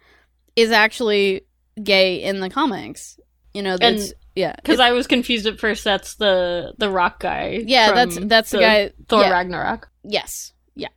is 0.56 0.70
actually 0.70 1.42
gay 1.82 2.22
in 2.22 2.40
the 2.40 2.50
comics. 2.50 3.18
You 3.52 3.62
know, 3.62 3.76
that's 3.76 4.12
yeah, 4.34 4.54
because 4.56 4.80
I 4.80 4.92
was 4.92 5.06
confused 5.06 5.46
at 5.46 5.58
first 5.58 5.84
that's 5.84 6.16
the 6.16 6.74
the 6.78 6.90
rock 6.90 7.20
guy 7.20 7.62
yeah, 7.66 7.92
that's 7.92 8.18
that's 8.18 8.50
the, 8.50 8.58
guy. 8.58 8.90
Thor 9.08 9.22
yeah, 9.22 9.30
Ragnarok 9.30 9.88
yes, 10.02 10.52
yeah, 10.74 10.88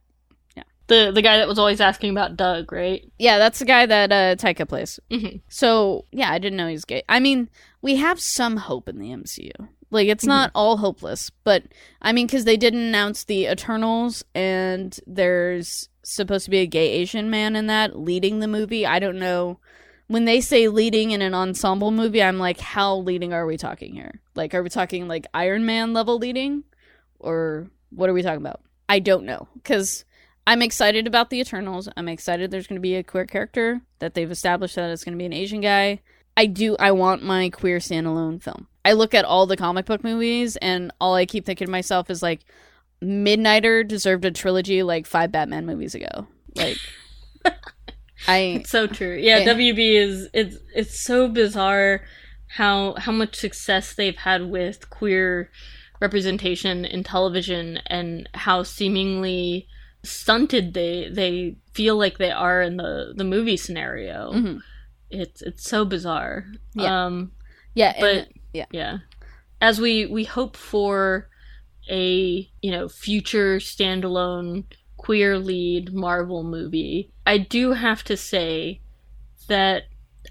Yeah. 0.56 0.64
the 0.88 1.12
the 1.14 1.22
guy 1.22 1.38
that 1.38 1.48
was 1.48 1.60
always 1.60 1.80
asking 1.82 2.12
about 2.12 2.36
Doug 2.36 2.72
right 2.72 3.10
yeah, 3.20 3.38
that's 3.38 3.60
the 3.60 3.66
guy 3.66 3.86
that 3.86 4.12
uh, 4.12 4.36
Taika 4.36 4.68
plays. 4.68 5.00
Mhm. 5.12 5.42
So 5.50 6.06
yeah, 6.12 6.32
I 6.32 6.40
didn't 6.40 6.58
know 6.58 6.68
he's 6.68 6.86
gay. 6.86 7.04
I 7.08 7.20
mean, 7.20 7.50
we 7.82 7.96
have 7.98 8.20
some 8.20 8.58
hope 8.58 8.90
in 8.90 9.00
the 9.00 9.10
MCU. 9.10 9.52
Like 9.90 10.10
it's 10.10 10.26
not 10.26 10.52
all 10.54 10.78
hopeless, 10.78 11.30
but 11.46 11.64
I 12.02 12.12
mean, 12.12 12.28
because 12.28 12.44
they 12.44 12.58
didn't 12.58 12.82
announce 12.82 13.24
the 13.24 13.46
Eternals, 13.46 14.22
and 14.36 15.00
there's 15.08 15.88
supposed 16.04 16.44
to 16.46 16.52
be 16.52 16.58
a 16.60 16.66
gay 16.68 16.90
Asian 16.92 17.30
man 17.30 17.56
in 17.56 17.68
that 17.68 17.98
leading 17.98 18.40
the 18.40 18.48
movie. 18.50 18.86
I 18.86 19.00
don't 19.00 19.18
know. 19.20 19.60
When 20.08 20.26
they 20.26 20.40
say 20.40 20.68
leading 20.70 21.12
in 21.12 21.22
an 21.22 21.34
ensemble 21.34 21.92
movie, 21.92 22.24
I'm 22.24 22.40
like, 22.40 22.60
how 22.60 22.98
leading 22.98 23.34
are 23.34 23.46
we 23.46 23.58
talking 23.58 23.94
here? 23.94 24.22
Like, 24.36 24.54
are 24.54 24.64
we 24.64 24.70
talking 24.70 25.08
like 25.08 25.28
Iron 25.34 25.66
Man 25.66 25.94
level 25.94 26.18
leading, 26.18 26.64
or 27.20 27.68
what 27.90 28.10
are 28.10 28.14
we 28.14 28.22
talking 28.22 28.38
about? 28.38 28.62
I 28.88 29.00
don't 29.00 29.26
know 29.26 29.48
because 29.54 30.06
I'm 30.46 30.62
excited 30.62 31.08
about 31.08 31.30
the 31.30 31.42
Eternals. 31.42 31.90
I'm 31.98 32.08
excited 32.08 32.52
there's 32.52 32.68
going 32.68 32.78
to 32.78 32.82
be 32.82 32.96
a 32.96 33.04
queer 33.04 33.26
character 33.26 33.82
that 34.00 34.14
they've 34.14 34.32
established 34.32 34.76
that 34.76 34.90
it's 34.90 35.04
going 35.04 35.14
to 35.14 35.18
be 35.18 35.26
an 35.26 35.34
Asian 35.34 35.60
guy. 35.60 36.00
I 36.38 36.46
do. 36.46 36.78
I 36.80 36.92
want 36.92 37.24
my 37.24 37.50
queer 37.50 37.80
standalone 37.80 38.42
film. 38.42 38.68
I 38.86 38.94
look 38.94 39.14
at 39.14 39.26
all 39.26 39.46
the 39.46 39.58
comic 39.58 39.86
book 39.86 40.04
movies, 40.04 40.56
and 40.58 40.94
all 41.02 41.16
I 41.16 41.26
keep 41.26 41.46
thinking 41.46 41.66
to 41.66 41.72
myself 41.72 42.10
is 42.10 42.22
like, 42.22 42.46
Midnighter 43.04 43.86
deserved 43.86 44.24
a 44.24 44.32
trilogy 44.32 44.84
like 44.84 45.06
five 45.06 45.32
Batman 45.32 45.66
movies 45.66 45.96
ago. 45.96 46.28
Like, 46.56 46.78
I 48.28 48.38
It's 48.62 48.70
so 48.70 48.88
true. 48.88 49.18
Yeah. 49.20 49.42
WB 49.46 49.96
is 49.96 50.30
it's 50.34 50.58
it's 50.74 51.04
so 51.04 51.28
bizarre 51.28 52.02
how 52.48 52.96
how 52.98 53.12
much 53.12 53.36
success 53.36 53.94
they've 53.94 54.16
had 54.16 54.50
with 54.50 54.90
queer 54.90 55.52
representation 56.00 56.86
in 56.86 57.04
television 57.04 57.78
and 57.88 58.30
how 58.34 58.64
seemingly 58.64 59.68
stunted 60.04 60.74
they 60.74 61.10
they 61.12 61.58
feel 61.74 61.98
like 61.98 62.18
they 62.18 62.32
are 62.32 62.62
in 62.62 62.78
the 62.78 63.14
the 63.16 63.24
movie 63.24 63.58
scenario. 63.58 64.32
mhm. 64.34 64.60
It's 65.10 65.42
it's 65.42 65.64
so 65.70 65.86
bizarre. 65.86 66.46
Yeah. 66.74 67.06
Um 67.06 67.32
yeah, 67.76 67.94
and- 67.98 68.02
but 68.02 68.28
yeah. 68.54 68.66
yeah. 68.72 68.98
As 69.62 69.80
we 69.82 70.06
we 70.06 70.24
hope 70.24 70.56
for 70.56 71.30
a, 71.90 72.50
you 72.62 72.72
know, 72.72 72.88
future 72.90 73.58
standalone 73.58 74.66
queer 75.08 75.40
lead 75.40 75.94
Marvel 75.94 76.44
movie, 76.44 77.10
I 77.26 77.38
do 77.38 77.72
have 77.72 78.04
to 78.04 78.18
say 78.18 78.82
that 79.48 79.84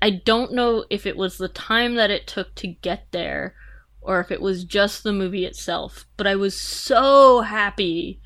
I 0.03 0.11
don't 0.11 0.53
know 0.53 0.85
if 0.91 1.07
it 1.07 1.17
was 1.17 1.39
the 1.39 1.49
time 1.49 1.95
that 1.95 2.11
it 2.11 2.27
took 2.27 2.55
to 2.57 2.67
get 2.67 3.07
there 3.11 3.55
or 4.03 4.21
if 4.21 4.31
it 4.31 4.43
was 4.43 4.65
just 4.65 5.03
the 5.03 5.15
movie 5.15 5.47
itself, 5.47 6.05
but 6.19 6.27
I 6.27 6.37
was 6.37 6.61
so 6.61 7.41
happy 7.41 8.21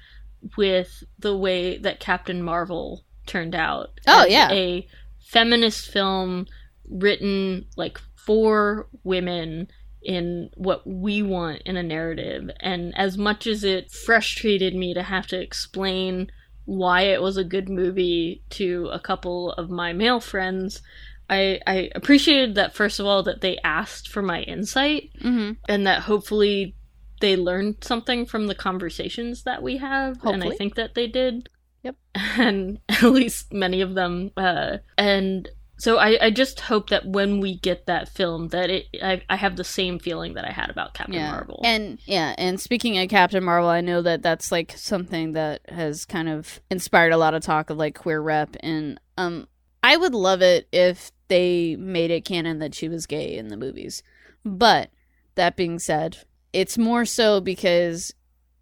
with 0.57 1.05
the 1.21 1.37
way 1.37 1.79
that 1.79 2.01
Captain 2.01 2.43
Marvel 2.43 3.05
turned 3.27 3.55
out. 3.55 4.01
Oh, 4.09 4.27
yeah. 4.27 4.51
A 4.51 4.89
feminist 5.21 5.93
film 5.93 6.49
written 6.89 7.67
like 7.77 8.01
for 8.17 8.89
women 9.05 9.69
in 10.03 10.51
what 10.57 10.85
we 10.85 11.23
want 11.23 11.63
in 11.65 11.77
a 11.77 11.83
narrative. 11.85 12.51
And 12.59 12.93
as 12.99 13.17
much 13.17 13.47
as 13.47 13.63
it 13.63 13.93
frustrated 13.93 14.75
me 14.75 14.95
to 14.95 15.05
have 15.05 15.29
to 15.29 15.41
explain 15.41 16.33
why 16.71 17.03
it 17.03 17.21
was 17.21 17.37
a 17.37 17.43
good 17.43 17.69
movie 17.69 18.43
to 18.51 18.89
a 18.93 19.01
couple 19.01 19.51
of 19.53 19.71
my 19.71 19.93
male 19.93 20.21
friends, 20.21 20.83
I, 21.29 21.59
I 21.67 21.91
appreciated 21.97 22.55
that 22.55 22.75
first 22.77 23.01
of 23.01 23.07
all 23.07 23.25
that 23.25 23.41
they 23.41 23.59
asked 23.65 24.09
for 24.09 24.23
my 24.23 24.43
insight 24.43 25.11
Mm-hmm. 25.21 25.53
and 25.69 25.87
that 25.89 26.03
hopefully 26.03 26.77
they 27.21 27.37
learned 27.37 27.83
something 27.83 28.25
from 28.25 28.47
the 28.47 28.55
conversations 28.55 29.43
that 29.43 29.63
we 29.63 29.79
have 29.79 30.25
and 30.25 30.43
i 30.45 30.51
think 30.51 30.77
that 30.77 30.95
they 30.95 31.07
did 31.09 31.49
Yep. 31.83 31.97
and 32.15 32.79
at 32.89 33.03
least 33.03 33.53
many 33.53 33.81
of 33.81 33.95
them 33.95 34.31
uh 34.37 34.79
and 34.97 35.49
so 35.81 35.99
I, 35.99 36.27
I 36.27 36.31
just 36.31 36.61
hope 36.61 36.91
that 36.91 37.07
when 37.07 37.41
we 37.41 37.57
get 37.57 37.87
that 37.87 38.09
film 38.09 38.49
that 38.49 38.71
it 38.71 38.87
I, 39.03 39.23
I 39.29 39.37
have 39.37 39.57
the 39.57 39.65
same 39.65 39.99
feeling 39.99 40.35
that 40.35 40.45
i 40.45 40.51
had 40.51 40.71
about 40.71 40.95
captain 40.95 41.15
yeah. 41.15 41.31
marvel 41.31 41.61
And 41.65 41.99
yeah, 42.07 42.35
and 42.39 42.61
speaking 42.61 42.99
of 42.99 43.09
Captain 43.09 43.45
Marvel, 43.45 43.69
I 43.69 43.81
know 43.81 44.03
that 44.03 44.23
that's 44.23 44.53
like 44.53 44.73
something 44.77 45.33
that 45.33 45.63
has 45.69 46.05
kind 46.05 46.29
of 46.29 46.61
inspired 46.71 47.13
a 47.13 47.17
lot 47.17 47.35
of 47.35 47.43
talk 47.43 47.71
of 47.71 47.77
like 47.77 47.97
queer 47.99 48.21
rep 48.21 48.57
and 48.61 49.01
um 49.17 49.47
I 49.83 49.97
would 49.97 50.15
love 50.15 50.43
it 50.43 50.69
if 50.73 51.11
they 51.29 51.77
made 51.77 52.11
it 52.11 52.25
canon 52.25 52.59
that 52.59 52.75
she 52.75 52.89
was 52.89 53.07
gay 53.07 53.37
in 53.37 53.49
the 53.49 53.57
movies. 53.57 54.03
But 54.45 54.91
that 55.37 55.57
being 55.57 55.79
said, 55.79 56.19
it's 56.53 56.77
more 56.77 57.05
so 57.05 57.41
because 57.41 58.13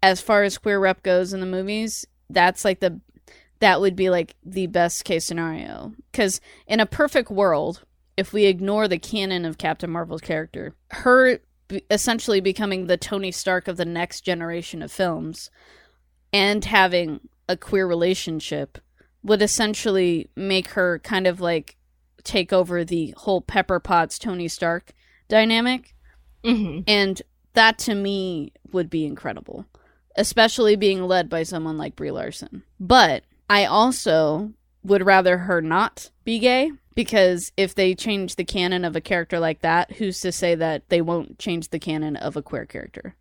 as 0.01 0.21
far 0.21 0.43
as 0.43 0.57
queer 0.57 0.79
rep 0.79 1.03
goes 1.03 1.33
in 1.33 1.41
the 1.41 1.45
movies, 1.45 2.05
that's 2.29 2.63
like 2.63 2.79
the 2.79 3.01
that 3.59 3.81
would 3.81 3.95
be 3.95 4.09
like 4.09 4.35
the 4.43 4.67
best 4.67 5.05
case 5.05 5.25
scenario. 5.25 5.93
Cuz 6.13 6.39
in 6.67 6.79
a 6.79 6.85
perfect 6.85 7.29
world, 7.29 7.83
if 8.17 8.33
we 8.33 8.45
ignore 8.45 8.87
the 8.87 8.99
canon 8.99 9.45
of 9.45 9.57
Captain 9.57 9.89
Marvel's 9.89 10.21
character, 10.21 10.75
her 10.91 11.39
b- 11.67 11.83
essentially 11.89 12.41
becoming 12.41 12.87
the 12.87 12.97
Tony 12.97 13.31
Stark 13.31 13.67
of 13.67 13.77
the 13.77 13.85
next 13.85 14.21
generation 14.21 14.81
of 14.81 14.91
films 14.91 15.49
and 16.31 16.65
having 16.65 17.21
a 17.47 17.57
queer 17.57 17.87
relationship 17.87 18.77
would 19.23 19.41
essentially 19.41 20.29
make 20.35 20.69
her 20.69 20.99
kind 20.99 21.27
of 21.27 21.41
like 21.41 21.75
take 22.23 22.53
over 22.53 22.83
the 22.83 23.13
whole 23.17 23.41
Pepper 23.41 23.79
Potts 23.79 24.19
Tony 24.19 24.47
Stark 24.47 24.93
dynamic. 25.27 25.93
Hmm 26.43 26.79
and 26.87 27.21
that 27.53 27.77
to 27.79 27.95
me 27.95 28.53
would 28.71 28.89
be 28.89 29.05
incredible 29.05 29.65
especially 30.15 30.75
being 30.75 31.03
led 31.03 31.29
by 31.29 31.43
someone 31.43 31.77
like 31.77 31.95
Brie 31.95 32.11
Larson. 32.11 32.63
But 32.79 33.23
I 33.49 33.65
also 33.65 34.53
would 34.83 35.05
rather 35.05 35.37
her 35.39 35.61
not 35.61 36.09
be 36.23 36.39
gay 36.39 36.71
because 36.95 37.51
if 37.57 37.75
they 37.75 37.95
change 37.95 38.35
the 38.35 38.45
canon 38.45 38.85
of 38.85 38.95
a 38.95 39.01
character 39.01 39.39
like 39.39 39.61
that 39.61 39.93
who's 39.93 40.19
to 40.21 40.31
say 40.31 40.55
that 40.55 40.87
they 40.89 41.01
won't 41.01 41.39
change 41.39 41.69
the 41.69 41.79
canon 41.79 42.15
of 42.15 42.35
a 42.37 42.41
queer 42.41 42.65
character 42.65 43.15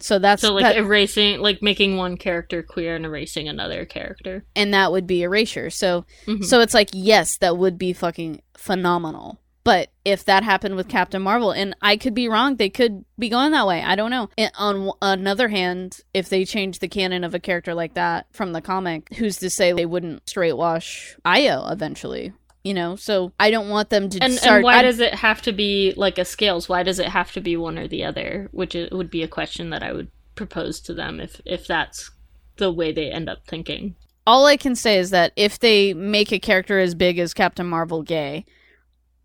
so 0.00 0.18
that's 0.18 0.42
so 0.42 0.52
like 0.52 0.62
that- 0.64 0.76
erasing 0.76 1.40
like 1.40 1.62
making 1.62 1.96
one 1.96 2.16
character 2.16 2.62
queer 2.62 2.96
and 2.96 3.04
erasing 3.04 3.48
another 3.48 3.84
character 3.84 4.44
and 4.56 4.72
that 4.74 4.90
would 4.90 5.06
be 5.06 5.22
erasure. 5.22 5.70
So 5.70 6.04
Mhm. 6.26 6.44
so 6.44 6.60
it's 6.60 6.74
like 6.74 6.88
yes, 6.92 7.36
that 7.38 7.56
would 7.56 7.78
be 7.78 7.92
fucking 7.92 8.40
phenomenal. 8.56 9.38
But 9.64 9.90
if 10.04 10.24
that 10.24 10.42
happened 10.42 10.74
with 10.74 10.88
Captain 10.88 11.22
Marvel, 11.22 11.52
and 11.52 11.76
I 11.80 11.96
could 11.96 12.14
be 12.14 12.28
wrong, 12.28 12.56
they 12.56 12.68
could 12.68 13.04
be 13.18 13.28
going 13.28 13.52
that 13.52 13.66
way. 13.66 13.82
I 13.82 13.94
don't 13.94 14.10
know. 14.10 14.28
And 14.36 14.50
on 14.58 14.90
another 15.00 15.48
hand, 15.48 16.00
if 16.12 16.28
they 16.28 16.44
change 16.44 16.80
the 16.80 16.88
canon 16.88 17.22
of 17.22 17.34
a 17.34 17.38
character 17.38 17.74
like 17.74 17.94
that 17.94 18.26
from 18.32 18.52
the 18.52 18.60
comic, 18.60 19.14
who's 19.14 19.36
to 19.38 19.50
say 19.50 19.72
they 19.72 19.86
wouldn't 19.86 20.28
straight 20.28 20.54
wash 20.54 21.16
Ayo 21.24 21.70
eventually? 21.70 22.32
You 22.64 22.74
know, 22.74 22.94
so 22.94 23.32
I 23.40 23.50
don't 23.50 23.68
want 23.68 23.90
them 23.90 24.08
to 24.08 24.18
and, 24.22 24.34
start. 24.34 24.56
and 24.56 24.64
why 24.64 24.78
I- 24.78 24.82
does 24.82 25.00
it 25.00 25.14
have 25.14 25.42
to 25.42 25.52
be 25.52 25.94
like 25.96 26.18
a 26.18 26.24
scales 26.24 26.68
why 26.68 26.84
does 26.84 27.00
it 27.00 27.08
have 27.08 27.32
to 27.32 27.40
be 27.40 27.56
one 27.56 27.76
or 27.76 27.88
the 27.88 28.04
other 28.04 28.48
which 28.52 28.76
it 28.76 28.92
would 28.92 29.10
be 29.10 29.24
a 29.24 29.28
question 29.28 29.70
that 29.70 29.82
i 29.82 29.92
would 29.92 30.08
propose 30.36 30.80
to 30.82 30.94
them 30.94 31.18
if 31.18 31.40
if 31.44 31.66
that's 31.66 32.12
the 32.58 32.70
way 32.70 32.92
they 32.92 33.10
end 33.10 33.28
up 33.28 33.38
thinking 33.48 33.96
all 34.26 34.46
I 34.46 34.56
can 34.56 34.76
say 34.76 34.98
is 34.98 35.10
that 35.10 35.32
if 35.34 35.58
they 35.58 35.94
make 35.94 36.30
a 36.30 36.38
character 36.38 36.78
as 36.78 36.94
big 36.94 37.18
as 37.18 37.34
Captain 37.34 37.66
Marvel 37.66 38.02
gay, 38.02 38.44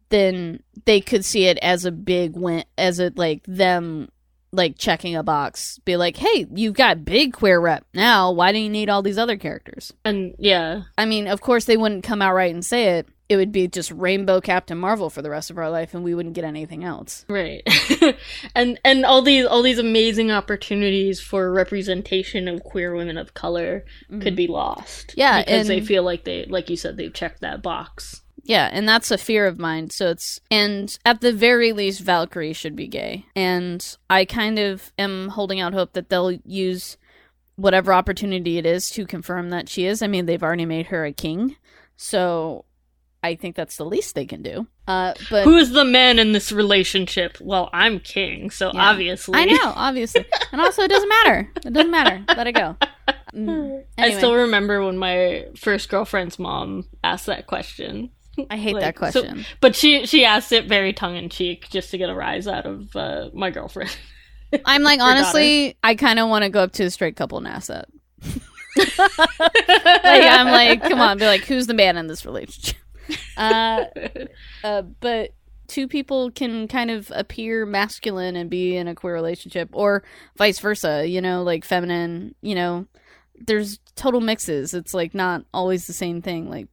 then 0.10 0.64
they 0.86 1.02
could 1.02 1.26
see 1.26 1.46
it 1.46 1.58
as 1.62 1.86
a 1.86 1.92
big 1.92 2.36
win, 2.36 2.64
as 2.78 3.00
it 3.00 3.18
like 3.18 3.44
them 3.48 4.10
like 4.54 4.78
checking 4.78 5.16
a 5.16 5.24
box, 5.24 5.78
be 5.80 5.98
like, 5.98 6.16
"Hey, 6.18 6.48
you've 6.54 6.74
got 6.74 7.04
big 7.04 7.34
queer 7.34 7.60
rep 7.60 7.86
now. 7.94 8.32
Why 8.32 8.52
do 8.52 8.60
you 8.60 8.70
need 8.70 8.90
all 8.90 9.02
these 9.02 9.18
other 9.18 9.38
characters?" 9.38 9.94
and 10.06 10.34
yeah 10.40 10.84
I 10.98 11.06
mean, 11.06 11.28
of 11.28 11.42
course 11.42 11.66
they 11.66 11.78
wouldn't 11.78 12.04
come 12.04 12.22
out 12.22 12.34
right 12.34 12.54
and 12.54 12.66
say 12.66 12.98
it. 12.98 13.08
It 13.30 13.36
would 13.36 13.52
be 13.52 13.68
just 13.68 13.92
rainbow 13.92 14.40
Captain 14.40 14.78
Marvel 14.78 15.10
for 15.10 15.22
the 15.22 15.30
rest 15.30 15.50
of 15.52 15.58
our 15.58 15.70
life, 15.70 15.94
and 15.94 16.02
we 16.02 16.16
wouldn't 16.16 16.34
get 16.34 16.46
anything 16.46 16.86
else. 16.86 17.26
right 17.28 17.62
and 18.56 18.80
and 18.86 19.06
all 19.06 19.22
these 19.22 19.46
all 19.46 19.62
these 19.62 19.80
amazing 19.80 20.32
opportunities 20.32 21.20
for 21.20 21.52
representation 21.52 22.48
of 22.48 22.64
queer 22.64 22.96
women 22.96 23.18
of 23.18 23.34
color 23.34 23.84
could 24.22 24.36
be 24.38 24.48
lost 24.48 25.10
Mm-hmm. 25.10 25.20
Yeah, 25.20 25.44
because 25.44 25.68
they 25.68 25.82
feel 25.82 26.04
like 26.04 26.24
they 26.24 26.46
like 26.46 26.70
you 26.70 26.78
said 26.78 26.96
they've 26.96 27.14
checked 27.14 27.42
that 27.42 27.62
box 27.62 28.22
Yeah, 28.48 28.70
and 28.72 28.88
that's 28.88 29.12
a 29.12 29.18
fear 29.18 29.46
of 29.46 29.60
mine. 29.60 29.90
So 29.90 30.10
it's 30.10 30.40
and 30.50 30.98
at 31.06 31.20
the 31.22 31.34
very 31.34 31.74
least 31.74 32.00
Valkyrie 32.02 32.54
should 32.54 32.76
be 32.76 32.88
gay. 32.88 33.26
And 33.36 33.86
I 34.10 34.24
kind 34.26 34.58
of 34.58 34.92
am 34.98 35.28
holding 35.30 35.60
out 35.60 35.74
hope 35.74 35.94
that 35.94 36.08
they'll 36.10 36.32
use 36.32 36.98
whatever 37.58 37.92
opportunity 37.94 38.58
it 38.58 38.66
is 38.66 38.90
to 38.92 39.06
confirm 39.06 39.50
that 39.50 39.68
she 39.68 39.86
is. 39.86 40.02
I 40.02 40.08
mean, 40.08 40.26
they've 40.28 40.42
already 40.44 40.66
made 40.66 40.88
her 40.88 41.04
a 41.06 41.12
king. 41.12 41.58
So 41.98 42.64
I 43.22 43.36
think 43.36 43.56
that's 43.58 43.76
the 43.76 43.84
least 43.84 44.16
they 44.16 44.26
can 44.26 44.44
do. 44.44 44.66
Uh 44.88 45.14
but 45.30 45.44
who 45.44 45.58
is 45.58 45.72
the 45.72 45.84
man 45.84 46.18
in 46.18 46.32
this 46.32 46.50
relationship 46.54 47.38
well 47.42 47.70
i'm 47.74 48.00
king 48.00 48.50
so 48.50 48.72
Yeah. 48.74 48.90
obviously 48.90 49.38
I 49.38 49.44
know, 49.44 49.74
obviously. 49.76 50.24
and 50.54 50.62
also 50.62 50.84
it 50.84 50.88
doesn't 50.90 51.10
matter. 51.10 51.52
It 51.66 51.74
doesn't 51.74 51.92
matter. 51.92 52.24
Let 52.30 52.48
it 52.48 52.54
go. 52.54 52.78
Mm. 53.34 53.84
I 53.98 54.12
still 54.12 54.34
remember 54.36 54.82
when 54.86 54.98
my 54.98 55.48
first 55.58 55.90
girlfriend's 55.90 56.40
mom 56.40 56.86
asked 57.04 57.26
that 57.26 57.48
question. 57.48 58.12
I 58.50 58.58
hate 58.58 58.74
Like, 58.76 58.84
that 59.00 59.14
so- 59.14 59.22
question. 59.22 59.46
But 59.62 59.76
she 59.76 60.06
she 60.06 60.26
asked 60.26 60.52
it 60.52 60.68
very 60.68 60.94
tongue 60.94 61.16
in 61.16 61.30
cheek 61.30 61.70
just 61.70 61.92
to 61.92 61.98
get 61.98 62.10
a 62.10 62.16
rise 62.16 62.48
out 62.48 62.66
of 62.66 62.96
uh, 62.96 63.30
my 63.34 63.50
girlfriend. 63.50 63.96
I'm 64.66 64.84
like, 64.84 65.00
honestly, 65.02 65.78
I 65.84 65.96
kind 65.96 66.20
of 66.20 66.30
want 66.30 66.44
to 66.44 66.50
go 66.50 66.62
up 66.64 66.72
to 66.74 66.84
a 66.86 66.90
straight 66.90 67.16
couple 67.16 67.38
and 67.38 67.48
ask 67.48 67.68
that. 67.68 67.90
like 68.78 70.24
I'm 70.24 70.48
like, 70.48 70.82
come 70.84 71.02
on, 71.02 71.18
be 71.18 71.26
like, 71.26 71.42
who's 71.46 71.68
the 71.68 71.74
man 71.74 71.98
in 71.98 72.08
this 72.08 72.26
relationship? 72.26 72.78
Uh, 73.36 73.86
uh, 74.64 74.82
but 74.82 75.32
two 75.68 75.88
people 75.88 76.32
can 76.32 76.68
kind 76.68 76.92
of 76.92 77.12
appear 77.16 77.66
masculine 77.66 78.36
and 78.36 78.50
be 78.50 78.76
in 78.76 78.88
a 78.88 78.96
queer 78.96 79.14
relationship, 79.14 79.70
or 79.74 80.04
vice 80.38 80.60
versa. 80.60 81.08
You 81.08 81.22
know, 81.22 81.44
like 81.44 81.66
feminine. 81.66 82.36
You 82.42 82.56
know, 82.56 82.86
there's 83.36 83.80
total 83.96 84.22
mixes. 84.22 84.74
It's 84.74 84.94
like 84.94 85.14
not 85.14 85.44
always 85.54 85.88
the 85.88 85.94
same 85.94 86.22
thing. 86.22 86.50
Like, 86.50 86.68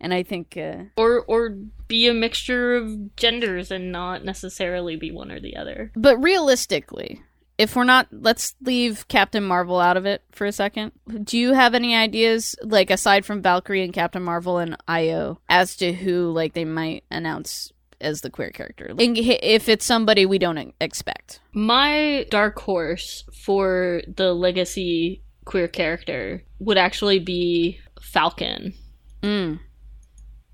and 0.00 0.12
I 0.14 0.22
think, 0.22 0.56
uh, 0.56 0.84
or 0.96 1.22
or 1.26 1.56
be 1.86 2.06
a 2.08 2.14
mixture 2.14 2.74
of 2.76 3.16
genders 3.16 3.70
and 3.70 3.90
not 3.92 4.24
necessarily 4.24 4.96
be 4.96 5.10
one 5.10 5.30
or 5.30 5.40
the 5.40 5.56
other. 5.56 5.90
but 5.96 6.16
realistically. 6.18 7.22
If 7.56 7.74
we're 7.74 7.82
not, 7.82 8.06
let's 8.12 8.54
leave 8.62 9.08
Captain 9.08 9.42
Marvel 9.42 9.80
out 9.80 9.96
of 9.96 10.06
it 10.06 10.22
for 10.30 10.46
a 10.46 10.52
second. 10.52 10.92
Do 11.24 11.36
you 11.36 11.54
have 11.54 11.74
any 11.74 11.96
ideas, 11.96 12.54
like 12.62 12.88
aside 12.88 13.26
from 13.26 13.42
Valkyrie 13.42 13.82
and 13.82 13.92
Captain 13.92 14.22
Marvel 14.22 14.58
and 14.58 14.76
Ayo, 14.86 15.38
as 15.48 15.74
to 15.78 15.92
who 15.92 16.30
like 16.30 16.52
they 16.52 16.64
might 16.64 17.02
announce 17.10 17.72
as 18.00 18.20
the 18.20 18.30
queer 18.30 18.50
character? 18.50 18.92
Like, 18.94 19.10
If 19.18 19.68
it's 19.68 19.84
somebody 19.84 20.24
we 20.24 20.38
don't 20.38 20.72
expect. 20.80 21.40
My 21.52 22.26
dark 22.30 22.60
horse 22.60 23.24
for 23.44 24.02
the 24.06 24.32
legacy 24.34 25.22
queer 25.44 25.66
character 25.66 26.44
would 26.60 26.78
actually 26.78 27.18
be 27.18 27.80
Falcon. 28.00 28.72
Mm. 29.20 29.58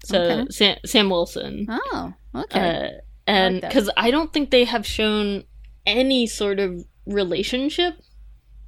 So 0.04 0.20
Okay. 0.20 0.46
Sam, 0.50 0.76
Sam 0.84 1.10
Wilson. 1.10 1.66
Oh, 1.68 2.12
okay. 2.34 2.88
Uh, 2.96 3.00
and 3.26 3.60
because 3.60 3.90
I 3.96 4.10
don't 4.10 4.32
think 4.32 4.50
they 4.50 4.64
have 4.64 4.86
shown 4.86 5.44
any 5.86 6.26
sort 6.26 6.58
of 6.60 6.84
relationship 7.06 7.94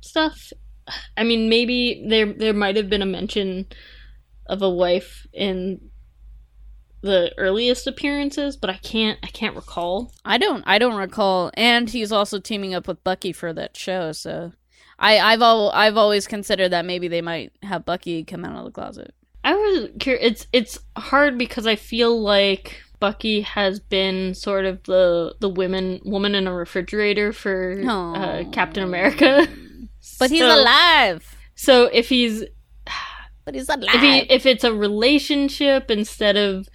stuff. 0.00 0.52
I 1.16 1.24
mean, 1.24 1.48
maybe 1.48 2.04
there 2.08 2.32
there 2.32 2.54
might 2.54 2.76
have 2.76 2.88
been 2.88 3.02
a 3.02 3.06
mention 3.06 3.66
of 4.46 4.62
a 4.62 4.70
wife 4.70 5.26
in 5.32 5.80
the 7.02 7.32
earliest 7.38 7.86
appearances, 7.86 8.56
but 8.56 8.70
I 8.70 8.78
can't 8.78 9.18
I 9.22 9.28
can't 9.28 9.56
recall. 9.56 10.12
I 10.24 10.38
don't. 10.38 10.64
I 10.66 10.78
don't 10.78 10.96
recall. 10.96 11.50
And 11.54 11.90
he's 11.90 12.12
also 12.12 12.38
teaming 12.38 12.74
up 12.74 12.88
with 12.88 13.02
Bucky 13.04 13.32
for 13.32 13.52
that 13.52 13.76
show. 13.76 14.12
So, 14.12 14.52
I, 14.98 15.18
I've 15.18 15.42
al- 15.42 15.70
I've 15.70 15.96
always 15.96 16.26
considered 16.26 16.70
that 16.70 16.84
maybe 16.84 17.08
they 17.08 17.20
might 17.22 17.52
have 17.62 17.84
Bucky 17.84 18.24
come 18.24 18.44
out 18.44 18.56
of 18.56 18.64
the 18.64 18.70
closet. 18.70 19.14
I 19.46 19.54
was 19.54 19.90
curious. 20.00 20.24
It's 20.24 20.46
it's 20.52 20.78
hard 20.96 21.38
because 21.38 21.68
I 21.68 21.76
feel 21.76 22.20
like 22.20 22.82
Bucky 22.98 23.42
has 23.42 23.78
been 23.78 24.34
sort 24.34 24.64
of 24.64 24.82
the 24.82 25.36
the 25.38 25.48
women 25.48 26.00
woman 26.04 26.34
in 26.34 26.48
a 26.48 26.52
refrigerator 26.52 27.32
for 27.32 27.80
uh, 27.86 28.44
Captain 28.52 28.82
America. 28.82 29.46
But 30.18 30.30
he's 30.30 30.42
alive. 30.42 31.36
So 31.56 31.86
if 31.92 32.08
he's 32.08 32.44
But 33.44 33.54
he's 33.54 33.68
alive. 33.68 33.84
if 33.94 34.00
he 34.00 34.18
if 34.32 34.46
it's 34.46 34.64
a 34.64 34.72
relationship 34.72 35.90
instead 35.90 36.36
of 36.36 36.68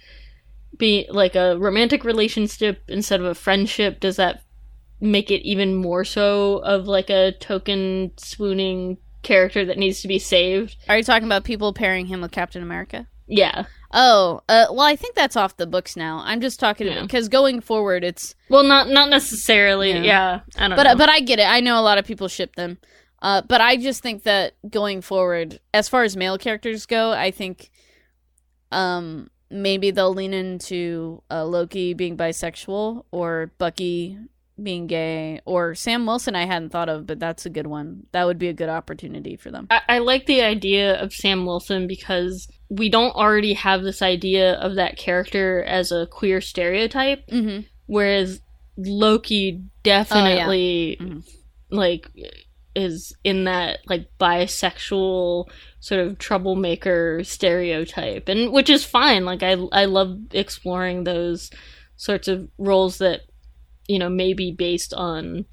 be 0.78 1.06
like 1.10 1.34
a 1.34 1.58
romantic 1.58 2.04
relationship 2.04 2.82
instead 2.88 3.20
of 3.20 3.26
a 3.26 3.34
friendship 3.34 4.00
does 4.00 4.16
that 4.16 4.42
make 5.00 5.30
it 5.30 5.42
even 5.42 5.74
more 5.74 6.04
so 6.04 6.58
of 6.58 6.86
like 6.86 7.10
a 7.10 7.32
token 7.40 8.12
swooning 8.16 8.96
character 9.22 9.64
that 9.64 9.78
needs 9.78 10.02
to 10.02 10.08
be 10.08 10.18
saved. 10.18 10.76
Are 10.88 10.96
you 10.96 11.04
talking 11.04 11.26
about 11.26 11.44
people 11.44 11.72
pairing 11.72 12.06
him 12.06 12.20
with 12.20 12.32
Captain 12.32 12.62
America? 12.62 13.06
Yeah. 13.26 13.64
Oh, 13.92 14.40
uh, 14.48 14.66
well, 14.70 14.80
I 14.80 14.96
think 14.96 15.14
that's 15.14 15.36
off 15.36 15.56
the 15.56 15.66
books 15.66 15.96
now. 15.96 16.22
I'm 16.24 16.40
just 16.40 16.58
talking 16.58 16.86
Yeah. 16.86 17.02
because 17.02 17.28
going 17.28 17.60
forward, 17.60 18.04
it's 18.04 18.34
Well, 18.48 18.62
not 18.64 18.88
not 18.88 19.08
necessarily. 19.10 19.90
Yeah. 19.92 20.02
Yeah. 20.02 20.40
I 20.56 20.68
don't 20.68 20.76
but 20.76 20.84
know. 20.84 20.96
but 20.96 21.08
I 21.08 21.20
get 21.20 21.38
it. 21.38 21.46
I 21.46 21.60
know 21.60 21.78
a 21.78 21.82
lot 21.82 21.98
of 21.98 22.04
people 22.06 22.28
ship 22.28 22.56
them, 22.56 22.78
uh, 23.20 23.42
but 23.42 23.60
I 23.60 23.76
just 23.76 24.02
think 24.02 24.22
that 24.24 24.54
going 24.68 25.02
forward, 25.02 25.60
as 25.72 25.88
far 25.88 26.02
as 26.04 26.16
male 26.16 26.38
characters 26.38 26.86
go, 26.86 27.12
I 27.12 27.30
think, 27.30 27.70
um, 28.70 29.30
maybe 29.50 29.90
they'll 29.90 30.14
lean 30.14 30.32
into 30.34 31.22
uh, 31.30 31.44
Loki 31.44 31.92
being 31.94 32.16
bisexual 32.16 33.04
or 33.10 33.52
Bucky 33.58 34.18
being 34.60 34.86
gay 34.86 35.40
or 35.44 35.74
Sam 35.74 36.06
Wilson. 36.06 36.34
I 36.34 36.46
hadn't 36.46 36.70
thought 36.70 36.88
of, 36.88 37.06
but 37.06 37.18
that's 37.20 37.46
a 37.46 37.50
good 37.50 37.66
one. 37.66 38.06
That 38.12 38.24
would 38.26 38.38
be 38.38 38.48
a 38.48 38.52
good 38.52 38.68
opportunity 38.68 39.36
for 39.36 39.50
them. 39.50 39.66
I, 39.70 39.80
I 39.88 39.98
like 39.98 40.26
the 40.26 40.42
idea 40.42 41.00
of 41.00 41.12
Sam 41.12 41.46
Wilson 41.46 41.86
because 41.86 42.48
we 42.68 42.88
don't 42.88 43.14
already 43.14 43.54
have 43.54 43.82
this 43.82 44.02
idea 44.02 44.54
of 44.54 44.74
that 44.76 44.96
character 44.96 45.62
as 45.64 45.92
a 45.92 46.06
queer 46.06 46.40
stereotype, 46.40 47.26
Mm-hmm. 47.28 47.62
whereas 47.86 48.40
Loki 48.76 49.62
definitely 49.82 50.96
Mhm. 51.00 51.22
like 51.70 52.08
is 52.74 53.14
in 53.22 53.44
that 53.44 53.80
like 53.86 54.08
bisexual 54.18 55.46
sort 55.80 56.00
of 56.06 56.18
troublemaker 56.18 57.22
stereotype 57.22 58.28
and 58.30 58.50
which 58.50 58.70
is 58.70 58.82
fine 58.82 59.26
like 59.26 59.42
i 59.42 59.52
i 59.72 59.84
love 59.84 60.16
exploring 60.32 61.04
those 61.04 61.50
sorts 61.96 62.28
of 62.28 62.48
roles 62.56 62.96
that 62.98 63.20
you 63.92 63.98
know 63.98 64.08
maybe 64.08 64.46
based 64.68 64.92
on 64.94 65.44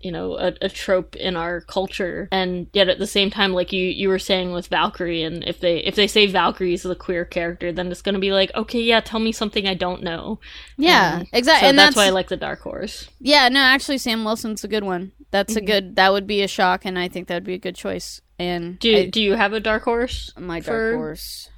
you 0.00 0.12
know 0.12 0.26
a, 0.46 0.52
a 0.62 0.68
trope 0.68 1.16
in 1.16 1.34
our 1.36 1.60
culture 1.62 2.28
and 2.30 2.68
yet 2.72 2.88
at 2.88 3.00
the 3.00 3.06
same 3.16 3.30
time 3.30 3.52
like 3.52 3.72
you 3.72 3.84
you 3.84 4.08
were 4.08 4.18
saying 4.30 4.52
with 4.52 4.68
valkyrie 4.68 5.24
and 5.24 5.42
if 5.52 5.58
they 5.58 5.78
if 5.90 5.96
they 5.96 6.06
say 6.06 6.24
valkyrie 6.26 6.72
is 6.78 6.84
the 6.84 6.94
queer 6.94 7.24
character 7.24 7.72
then 7.72 7.90
it's 7.90 8.02
going 8.06 8.14
to 8.14 8.20
be 8.20 8.30
like 8.30 8.50
okay 8.54 8.80
yeah 8.80 9.00
tell 9.00 9.18
me 9.18 9.32
something 9.32 9.66
i 9.66 9.74
don't 9.74 10.02
know 10.02 10.38
Yeah, 10.76 11.22
exactly. 11.32 11.64
so 11.66 11.68
and 11.70 11.78
that's, 11.78 11.88
that's, 11.88 11.96
why 11.96 12.06
i 12.06 12.10
like 12.10 12.28
the 12.28 12.36
dark 12.36 12.60
horse 12.60 13.08
Yeah, 13.18 13.48
no, 13.48 13.58
actually, 13.60 13.98
Sam 13.98 14.24
Wilson's 14.24 14.62
a 14.64 14.68
good 14.68 14.84
one. 14.84 15.10
That's 15.32 15.56
a 15.56 15.60
Mhm. 15.60 15.66
good. 15.66 15.84
That 15.96 16.12
would 16.12 16.26
be 16.26 16.42
a 16.42 16.48
shock, 16.48 16.84
and 16.86 16.96
I 17.04 17.08
think 17.08 17.26
that 17.26 17.34
would 17.34 17.44
be 17.52 17.58
a 17.60 17.64
good 17.66 17.74
choice. 17.76 18.22
And 18.38 18.78
do, 18.78 18.96
I- 18.96 19.06
do 19.10 19.20
you 19.20 19.34
have 19.34 19.52
a 19.52 19.60
dark 19.60 19.82
horse 19.82 20.32
my 20.38 20.60
for- 20.60 20.92
dark 20.92 20.96
horse. 21.02 21.50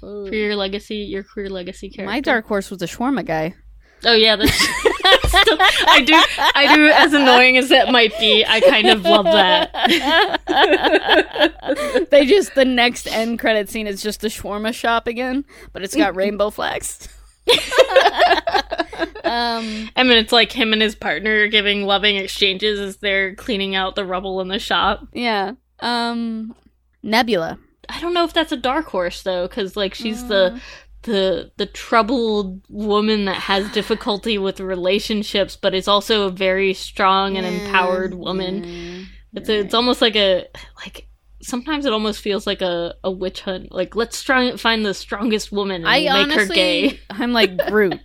for 0.00 0.32
your 0.44 0.54
legacy, 0.56 0.98
your 1.14 1.24
queer 1.24 1.50
legacy 1.50 1.88
character. 1.90 2.10
My 2.14 2.20
dark 2.20 2.46
horse 2.46 2.70
was 2.70 2.80
a 2.80 2.86
shawarma 2.86 3.24
guy. 3.26 3.54
Oh 4.06 4.14
yeah, 4.14 4.36
that's. 4.36 4.66
still- 5.28 5.56
I 5.60 6.00
do. 6.04 6.14
I 6.54 6.74
do. 6.76 6.88
As 6.88 7.12
annoying 7.12 7.56
as 7.56 7.68
that 7.70 7.90
might 7.92 8.18
be, 8.18 8.44
I 8.46 8.60
kind 8.60 8.88
of 8.88 9.02
love 9.02 9.24
that. 9.26 9.70
they 12.10 12.26
just 12.26 12.54
the 12.54 12.64
next 12.64 13.06
end 13.06 13.38
credit 13.38 13.68
scene 13.68 13.86
is 13.86 14.02
just 14.02 14.20
the 14.20 14.28
shawarma 14.28 14.74
shop 14.74 15.06
again, 15.06 15.44
but 15.72 15.82
it's 15.82 15.94
got 15.96 16.14
rainbow 16.16 16.50
flags. 16.50 17.08
um, 19.24 19.88
I 19.96 20.02
mean, 20.02 20.18
it's 20.18 20.32
like 20.32 20.52
him 20.52 20.72
and 20.72 20.82
his 20.82 20.94
partner 20.94 21.46
giving 21.48 21.84
loving 21.84 22.16
exchanges 22.16 22.78
as 22.80 22.96
they're 22.98 23.34
cleaning 23.34 23.74
out 23.74 23.94
the 23.94 24.04
rubble 24.04 24.40
in 24.40 24.48
the 24.48 24.58
shop. 24.58 25.06
yeah. 25.12 25.52
Um, 25.80 26.56
Nebula. 27.04 27.58
I 27.88 28.00
don't 28.00 28.12
know 28.12 28.24
if 28.24 28.32
that's 28.32 28.50
a 28.52 28.56
dark 28.56 28.86
horse 28.86 29.22
though, 29.22 29.46
because 29.46 29.76
like 29.76 29.94
she's 29.94 30.22
Uh. 30.24 30.26
the 30.28 30.60
the 31.02 31.52
the 31.56 31.66
troubled 31.66 32.62
woman 32.68 33.26
that 33.26 33.36
has 33.36 33.70
difficulty 33.72 34.38
with 34.38 34.60
relationships, 34.60 35.56
but 35.56 35.74
is 35.74 35.88
also 35.88 36.26
a 36.26 36.30
very 36.30 36.74
strong 36.74 37.36
and 37.36 37.46
empowered 37.46 38.14
woman. 38.14 38.64
Yeah. 38.64 39.04
It's 39.34 39.48
a, 39.48 39.58
it's 39.60 39.74
almost 39.74 40.00
like 40.00 40.16
a 40.16 40.46
like 40.84 41.08
sometimes 41.42 41.86
it 41.86 41.92
almost 41.92 42.20
feels 42.20 42.46
like 42.46 42.62
a, 42.62 42.94
a 43.04 43.10
witch 43.10 43.42
hunt. 43.42 43.72
Like 43.72 43.94
let's 43.94 44.16
strong, 44.16 44.56
find 44.56 44.84
the 44.84 44.94
strongest 44.94 45.52
woman 45.52 45.82
and 45.82 45.88
I 45.88 46.00
make 46.00 46.10
honestly, 46.10 46.42
her 46.42 46.54
gay. 46.54 47.00
I'm 47.10 47.32
like 47.32 47.56
brute 47.68 48.00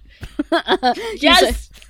Yes, 1.16 1.70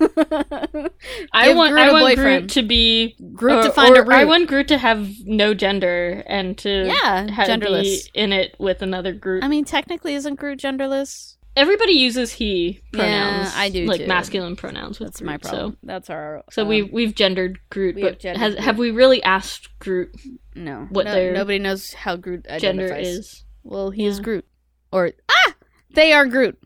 I 1.32 1.54
want 1.54 1.72
Groot 1.72 1.82
I 1.82 1.92
want 1.92 2.04
boyfriend. 2.04 2.16
Groot 2.42 2.50
to 2.50 2.62
be 2.62 3.16
Groot 3.34 3.62
to 3.64 3.68
or- 3.68 3.72
find 3.72 3.96
or 3.96 4.02
a 4.02 4.04
root. 4.04 4.12
I 4.14 4.24
want 4.24 4.48
Groot 4.48 4.68
to 4.68 4.78
have 4.78 5.08
no 5.24 5.54
gender 5.54 6.22
and 6.26 6.56
to 6.58 6.86
Yeah, 6.86 7.30
ha- 7.30 7.44
genderless. 7.44 7.82
be 7.82 8.00
in 8.14 8.32
it 8.32 8.54
with 8.58 8.82
another 8.82 9.12
Groot. 9.12 9.44
I 9.44 9.48
mean, 9.48 9.64
technically, 9.64 10.14
isn't 10.14 10.36
Groot 10.36 10.58
genderless? 10.58 11.36
Everybody 11.56 11.92
uses 11.92 12.32
he 12.32 12.80
pronouns. 12.92 13.54
Yeah. 13.54 13.60
I 13.60 13.68
do 13.70 13.84
like 13.86 14.00
too. 14.00 14.06
masculine 14.08 14.56
pronouns. 14.56 14.98
With 14.98 15.08
That's 15.10 15.22
my 15.22 15.32
Groot, 15.36 15.44
so- 15.44 15.50
problem. 15.50 15.76
That's 15.84 16.10
our. 16.10 16.42
So, 16.50 16.62
um, 16.62 16.68
we 16.68 16.82
we've 16.82 17.14
gendered 17.14 17.60
Groot, 17.70 17.94
we 17.94 18.02
have 18.02 18.12
but 18.14 18.20
gendered 18.20 18.40
has, 18.40 18.54
Groot. 18.54 18.64
have 18.64 18.78
we 18.78 18.90
really 18.90 19.22
asked 19.22 19.68
Groot 19.78 20.10
no 20.56 20.86
what 20.90 21.04
no, 21.06 21.12
their 21.14 21.32
nobody 21.32 21.58
knows 21.60 21.92
how 21.94 22.16
Groot 22.16 22.44
gender 22.58 22.84
identifies. 22.86 23.06
is? 23.06 23.44
Well, 23.62 23.90
he 23.90 24.04
is 24.06 24.18
Yeah. 24.18 24.24
Groot, 24.24 24.44
or 24.92 25.12
ah, 25.28 25.54
they 25.94 26.12
are 26.12 26.26
Groot. 26.26 26.58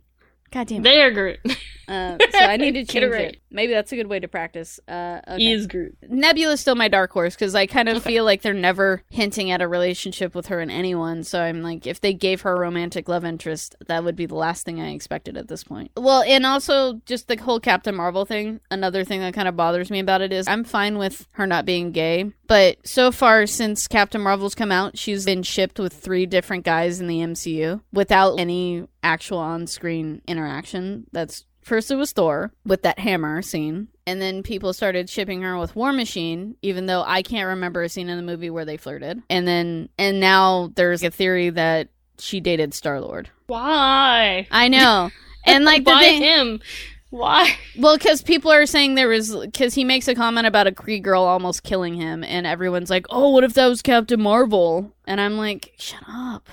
God 0.50 0.66
damn 0.68 0.80
it. 0.80 0.84
They 0.84 1.02
are 1.02 1.10
Groot. 1.10 1.38
Uh, 1.88 2.18
so 2.30 2.38
I 2.38 2.56
need 2.56 2.72
to 2.72 2.84
Get 2.92 3.02
it 3.02 3.10
change 3.12 3.34
it. 3.34 3.40
Maybe 3.50 3.72
that's 3.72 3.90
a 3.92 3.96
good 3.96 4.06
way 4.08 4.20
to 4.20 4.28
practice. 4.28 4.78
Uh, 4.86 5.20
okay. 5.26 5.38
He 5.38 5.52
is 5.52 5.66
Groot. 5.66 5.96
Nebula's 6.08 6.60
still 6.60 6.74
my 6.74 6.88
dark 6.88 7.10
horse 7.12 7.34
because 7.34 7.54
I 7.54 7.66
kind 7.66 7.88
of 7.88 7.96
Okay. 7.98 8.10
feel 8.14 8.24
like 8.24 8.42
they're 8.42 8.52
never 8.54 9.02
hinting 9.10 9.50
at 9.50 9.62
a 9.62 9.68
relationship 9.68 10.34
with 10.34 10.46
her 10.48 10.60
and 10.60 10.70
anyone. 10.70 11.24
So 11.24 11.40
I'm 11.40 11.62
like, 11.62 11.86
if 11.86 12.00
they 12.00 12.12
gave 12.12 12.42
her 12.42 12.52
a 12.54 12.58
romantic 12.60 13.08
love 13.08 13.24
interest, 13.24 13.74
that 13.86 14.04
would 14.04 14.16
be 14.16 14.26
the 14.26 14.34
last 14.34 14.64
thing 14.64 14.80
I 14.80 14.90
expected 14.90 15.36
at 15.36 15.48
this 15.48 15.64
point. 15.64 15.90
Well, 15.96 16.22
and 16.22 16.44
also 16.44 17.00
just 17.06 17.28
the 17.28 17.36
whole 17.36 17.60
Captain 17.60 17.94
Marvel 17.94 18.24
thing. 18.24 18.60
Another 18.70 19.04
thing 19.04 19.20
that 19.20 19.34
kind 19.34 19.48
of 19.48 19.56
bothers 19.56 19.90
me 19.90 19.98
about 20.00 20.20
it 20.20 20.32
is 20.32 20.46
I'm 20.46 20.64
fine 20.64 20.98
with 20.98 21.26
her 21.32 21.46
not 21.46 21.64
being 21.64 21.90
gay, 21.92 22.30
but 22.46 22.76
so 22.86 23.10
far 23.10 23.46
since 23.46 23.88
Captain 23.88 24.20
Marvel's 24.20 24.54
come 24.54 24.70
out, 24.72 24.98
she's 24.98 25.24
been 25.24 25.42
shipped 25.42 25.78
with 25.78 25.92
three 25.94 26.26
different 26.26 26.64
guys 26.64 27.00
in 27.00 27.06
the 27.06 27.18
MCU 27.20 27.80
without 27.92 28.38
any 28.38 28.86
actual 29.02 29.38
on-screen 29.38 30.20
interaction. 30.26 31.06
That's 31.12 31.44
First, 31.68 31.90
it 31.90 31.96
was 31.96 32.12
Thor 32.12 32.50
with 32.64 32.80
that 32.80 32.98
hammer 32.98 33.42
scene. 33.42 33.88
And 34.06 34.22
then 34.22 34.42
people 34.42 34.72
started 34.72 35.10
shipping 35.10 35.42
her 35.42 35.58
with 35.58 35.76
War 35.76 35.92
Machine, 35.92 36.56
even 36.62 36.86
though 36.86 37.04
I 37.06 37.20
can't 37.20 37.46
remember 37.46 37.82
a 37.82 37.90
scene 37.90 38.08
in 38.08 38.16
the 38.16 38.22
movie 38.22 38.48
where 38.48 38.64
they 38.64 38.78
flirted. 38.78 39.22
And 39.28 39.46
then, 39.46 39.90
and 39.98 40.18
now 40.18 40.72
there's 40.76 41.02
a 41.04 41.10
theory 41.10 41.50
that 41.50 41.88
she 42.18 42.40
dated 42.40 42.72
Star 42.72 43.02
Lord. 43.02 43.28
Why? 43.48 44.48
I 44.50 44.68
know. 44.68 45.10
And 45.46 45.64
like 45.64 45.84
the 45.84 45.92
Why 45.92 46.00
thing, 46.02 46.22
him? 46.22 46.60
Why? 47.08 47.56
well, 47.78 47.96
because 47.96 48.20
people 48.20 48.50
are 48.50 48.66
saying 48.66 48.96
there 48.96 49.08
was, 49.08 49.34
because 49.34 49.72
he 49.72 49.82
makes 49.82 50.08
a 50.08 50.14
comment 50.14 50.46
about 50.46 50.66
a 50.66 50.72
Kree 50.72 51.02
girl 51.02 51.22
almost 51.22 51.62
killing 51.62 51.94
him, 51.94 52.22
and 52.22 52.46
everyone's 52.46 52.90
like, 52.90 53.06
oh, 53.08 53.30
what 53.30 53.44
if 53.44 53.54
that 53.54 53.66
was 53.66 53.80
Captain 53.80 54.20
Marvel? 54.20 54.92
And 55.06 55.22
I'm 55.22 55.38
like, 55.38 55.72
shut 55.78 56.02
up. 56.06 56.50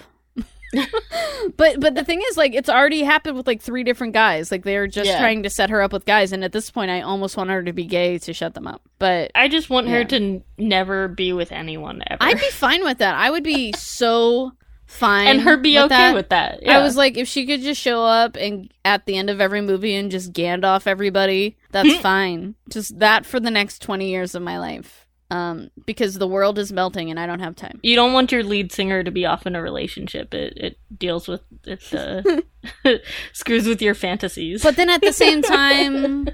but 1.57 1.79
but 1.79 1.95
the 1.95 2.03
thing 2.03 2.21
is 2.29 2.37
like 2.37 2.53
it's 2.53 2.69
already 2.69 3.03
happened 3.03 3.37
with 3.37 3.47
like 3.47 3.61
three 3.61 3.83
different 3.83 4.13
guys 4.13 4.51
like 4.51 4.63
they're 4.63 4.87
just 4.87 5.09
Yeah. 5.09 5.19
trying 5.19 5.43
to 5.43 5.49
set 5.49 5.69
her 5.69 5.81
up 5.81 5.93
with 5.93 6.05
guys 6.05 6.31
and 6.31 6.43
at 6.43 6.51
this 6.51 6.71
point 6.71 6.91
i 6.91 7.01
almost 7.01 7.37
want 7.37 7.49
her 7.49 7.63
to 7.63 7.73
be 7.73 7.85
gay 7.85 8.17
to 8.19 8.33
shut 8.33 8.53
them 8.53 8.67
up 8.67 8.81
but 8.99 9.31
I 9.35 9.47
just 9.47 9.69
want 9.69 9.87
her 9.89 10.03
to 10.05 10.15
n- 10.15 10.43
never 10.57 11.07
be 11.07 11.33
with 11.33 11.51
anyone 11.51 12.01
ever. 12.07 12.23
i'd 12.23 12.39
be 12.39 12.49
fine 12.51 12.83
with 12.83 12.99
that 12.99 13.15
i 13.15 13.29
would 13.29 13.43
be 13.43 13.71
so 13.77 14.53
fine 14.85 15.27
and 15.27 15.41
her 15.41 15.57
be 15.57 15.75
with 15.75 15.85
okay 15.85 15.95
that. 15.95 16.15
with 16.15 16.29
that. 16.29 16.67
I 16.67 16.81
was 16.81 16.95
like, 16.95 17.17
if 17.17 17.27
she 17.27 17.45
could 17.45 17.61
just 17.61 17.81
show 17.81 18.03
up 18.03 18.35
and 18.35 18.71
at 18.83 19.05
the 19.05 19.17
end 19.17 19.29
of 19.29 19.41
every 19.41 19.61
movie 19.61 19.95
and 19.95 20.11
just 20.11 20.33
Gandalf 20.33 20.87
everybody, 20.87 21.57
that's 21.71 21.95
hmm. 21.95 22.01
fine. 22.01 22.55
Just 22.69 22.99
that 22.99 23.25
for 23.25 23.39
the 23.39 23.51
next 23.51 23.81
twenty 23.81 24.09
years 24.09 24.35
of 24.35 24.41
my 24.41 24.59
life, 24.59 25.04
um, 25.31 25.69
because 25.85 26.15
the 26.15 26.27
world 26.27 26.59
is 26.59 26.71
melting 26.71 27.09
and 27.09 27.19
I 27.19 27.25
don't 27.25 27.39
have 27.39 27.55
time. 27.55 27.79
you 27.83 27.95
don't 27.95 28.13
want 28.13 28.31
your 28.31 28.43
lead 28.43 28.71
singer 28.71 29.03
to 29.03 29.11
be 29.11 29.25
off 29.25 29.47
in 29.47 29.55
a 29.55 29.61
relationship. 29.61 30.33
It 30.33 30.53
it 30.57 30.79
deals 30.97 31.27
with 31.27 31.41
it 31.65 31.93
uh, 31.93 32.97
screws 33.33 33.67
with 33.67 33.81
your 33.81 33.95
fantasies. 33.95 34.63
But 34.63 34.75
then 34.75 34.89
at 34.89 35.01
the 35.01 35.13
same 35.13 35.41
time, 35.41 36.29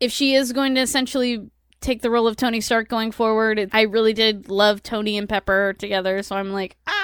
if 0.00 0.12
she 0.12 0.34
is 0.34 0.52
going 0.52 0.74
to 0.76 0.80
essentially 0.80 1.50
take 1.80 2.00
the 2.00 2.10
role 2.10 2.26
of 2.26 2.36
Tony 2.36 2.60
Stark 2.60 2.88
going 2.88 3.10
forward, 3.10 3.58
it, 3.58 3.70
I 3.72 3.82
really 3.82 4.12
did 4.12 4.48
love 4.48 4.82
Tony 4.82 5.18
and 5.18 5.28
Pepper 5.28 5.74
together. 5.78 6.22
So 6.22 6.36
I'm 6.36 6.52
like, 6.52 6.76
ah, 6.86 7.01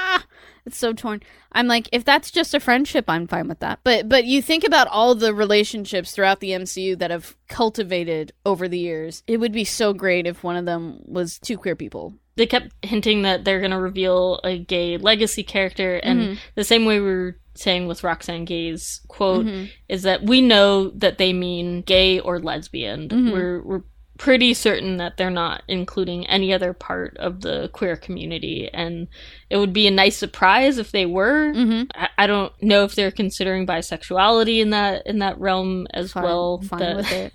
it's 0.69 0.79
so 0.79 0.93
torn. 0.93 1.21
I'm 1.53 1.67
like, 1.67 1.89
if 1.93 2.05
that's 2.05 2.31
just 2.31 2.55
a 2.55 2.61
friendship, 2.61 3.07
I'm 3.09 3.27
fine 3.27 3.49
with 3.49 3.59
that. 3.61 3.81
But 3.83 4.09
but 4.09 4.25
you 4.27 4.41
think 4.43 4.65
about 4.65 4.87
all 4.89 5.15
the 5.15 5.35
relationships 5.35 6.13
throughout 6.13 6.41
the 6.41 6.51
MCU 6.51 6.97
that 6.99 7.11
have 7.11 7.37
cultivated 7.49 8.33
over 8.47 8.69
the 8.69 8.79
years. 8.79 9.23
It 9.27 9.39
would 9.39 9.53
be 9.53 9.65
so 9.65 9.93
great 9.93 10.27
if 10.27 10.45
one 10.45 10.57
of 10.57 10.65
them 10.67 11.01
was 11.07 11.39
two 11.39 11.59
queer 11.59 11.75
people. 11.77 12.15
they 12.37 12.47
kept 12.47 12.71
hinting 12.83 13.23
that 13.23 13.45
they're 13.45 13.59
going 13.59 13.73
to 13.73 13.81
reveal 13.81 14.39
a 14.45 14.57
gay 14.61 14.97
legacy 14.97 15.43
character, 15.43 15.97
and 15.97 16.21
Mhm. 16.21 16.39
the 16.55 16.63
same 16.63 16.85
way 16.85 17.01
we 17.01 17.07
were 17.07 17.37
saying 17.55 17.89
with 17.89 18.05
Roxane 18.05 18.45
Gay's 18.45 19.01
quote 19.09 19.45
Mhm. 19.45 19.71
is 19.89 20.03
that 20.05 20.23
we 20.23 20.41
know 20.41 20.91
that 20.91 21.19
they 21.19 21.33
mean 21.33 21.83
gay 21.83 22.21
or 22.21 22.39
lesbian. 22.39 23.09
Mhm. 23.09 23.33
We're 23.33 23.61
we're 23.65 23.83
pretty 24.19 24.53
certain 24.53 24.97
that 24.99 25.17
they're 25.17 25.31
not 25.31 25.63
including 25.69 26.27
any 26.27 26.53
other 26.53 26.73
part 26.73 27.17
of 27.17 27.41
the 27.41 27.71
queer 27.73 27.97
community, 27.97 28.69
and 28.73 29.09
it 29.49 29.57
would 29.57 29.73
be 29.73 29.87
a 29.87 29.91
nice 29.91 30.17
surprise 30.17 30.77
if 30.79 30.91
they 30.93 31.07
were. 31.07 31.53
Mm-hmm. 31.53 31.85
I, 31.95 32.09
I 32.19 32.27
don't 32.27 32.53
know 32.63 32.85
if 32.85 32.95
they're 32.95 33.11
considering 33.13 33.67
bisexuality 33.67 34.61
in 34.61 34.71
that 34.71 35.07
in 35.07 35.21
that 35.21 35.39
realm 35.41 35.87
as 35.95 36.13
Fine, 36.13 36.23
well. 36.25 36.61
fine 36.63 36.81
that- 36.81 36.97
with 36.97 37.13
it. 37.13 37.33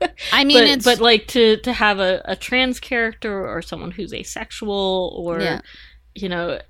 I 0.32 0.44
mean, 0.44 0.58
but, 0.58 0.68
it's 0.68 0.84
but 0.84 1.00
like 1.00 1.26
to 1.28 1.56
to 1.62 1.72
have 1.72 1.98
a, 1.98 2.22
a 2.24 2.36
trans 2.36 2.78
character 2.78 3.44
or 3.44 3.60
someone 3.62 3.90
who's 3.90 4.14
asexual 4.14 5.12
or 5.18 5.40
Yeah. 5.40 5.60
you 6.14 6.28
know 6.28 6.60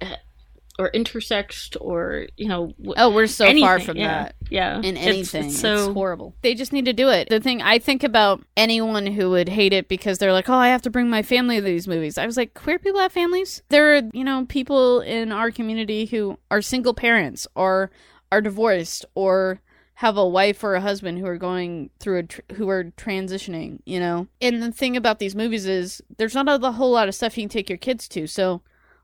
or 0.78 0.90
intersexed 0.92 1.76
or 1.80 2.26
you 2.36 2.48
know 2.48 2.72
wh- 2.84 2.92
oh, 2.96 3.10
we're 3.10 3.26
so 3.26 3.52
far 3.58 3.80
from 3.80 3.96
yeah. 3.96 4.24
that. 4.24 4.34
yeah 4.48 4.78
in 4.78 4.96
anything. 4.96 5.46
it's 5.46 5.54
It's, 5.54 5.60
so 5.60 5.92
horrible. 5.92 6.34
They 6.42 6.54
just 6.54 6.72
need 6.72 6.84
to 6.84 6.92
do 6.92 7.08
it. 7.08 7.28
The 7.28 7.40
thing 7.40 7.60
I 7.62 7.78
think 7.78 8.04
about 8.04 8.42
anyone 8.56 9.06
who 9.06 9.30
would 9.30 9.48
hate 9.48 9.72
it 9.72 9.88
because 9.88 10.18
they're 10.18 10.32
like, 10.32 10.48
"Oh, 10.48 10.54
I 10.54 10.68
have 10.68 10.82
to 10.82 10.90
bring 10.90 11.10
my 11.10 11.22
family 11.22 11.56
to 11.56 11.62
these 11.62 11.88
movies." 11.88 12.16
I 12.16 12.26
was 12.26 12.36
like, 12.36 12.54
"Queer 12.54 12.78
people 12.78 13.00
have 13.00 13.12
families. 13.12 13.62
There 13.68 13.96
are, 13.96 14.02
you 14.12 14.24
know, 14.24 14.46
people 14.48 15.00
in 15.00 15.32
our 15.32 15.50
community 15.50 16.06
who 16.06 16.38
are 16.50 16.62
single 16.62 16.94
parents 16.94 17.46
or 17.54 17.90
are 18.30 18.40
divorced 18.40 19.04
or 19.14 19.60
have 19.94 20.16
a 20.16 20.28
wife 20.28 20.62
or 20.62 20.74
a 20.74 20.80
husband 20.80 21.18
who 21.18 21.26
are 21.26 21.36
going 21.36 21.90
through 21.98 22.18
a 22.18 22.22
tr- 22.22 22.40
who 22.54 22.68
are 22.68 22.84
transitioning, 22.84 23.80
you 23.84 23.98
know. 23.98 24.28
And 24.40 24.62
the 24.62 24.70
thing 24.70 24.96
about 24.96 25.18
these 25.18 25.34
movies 25.34 25.66
is 25.66 26.00
there's 26.18 26.36
not 26.36 26.48
a, 26.48 26.54
a 26.64 26.70
whole 26.72 26.92
lot 26.92 27.08
of 27.08 27.16
stuff 27.16 27.36
you 27.36 27.42
can 27.42 27.48
take 27.48 27.68
your 27.68 27.78
kids 27.78 28.06
to. 28.10 28.28
So 28.28 28.62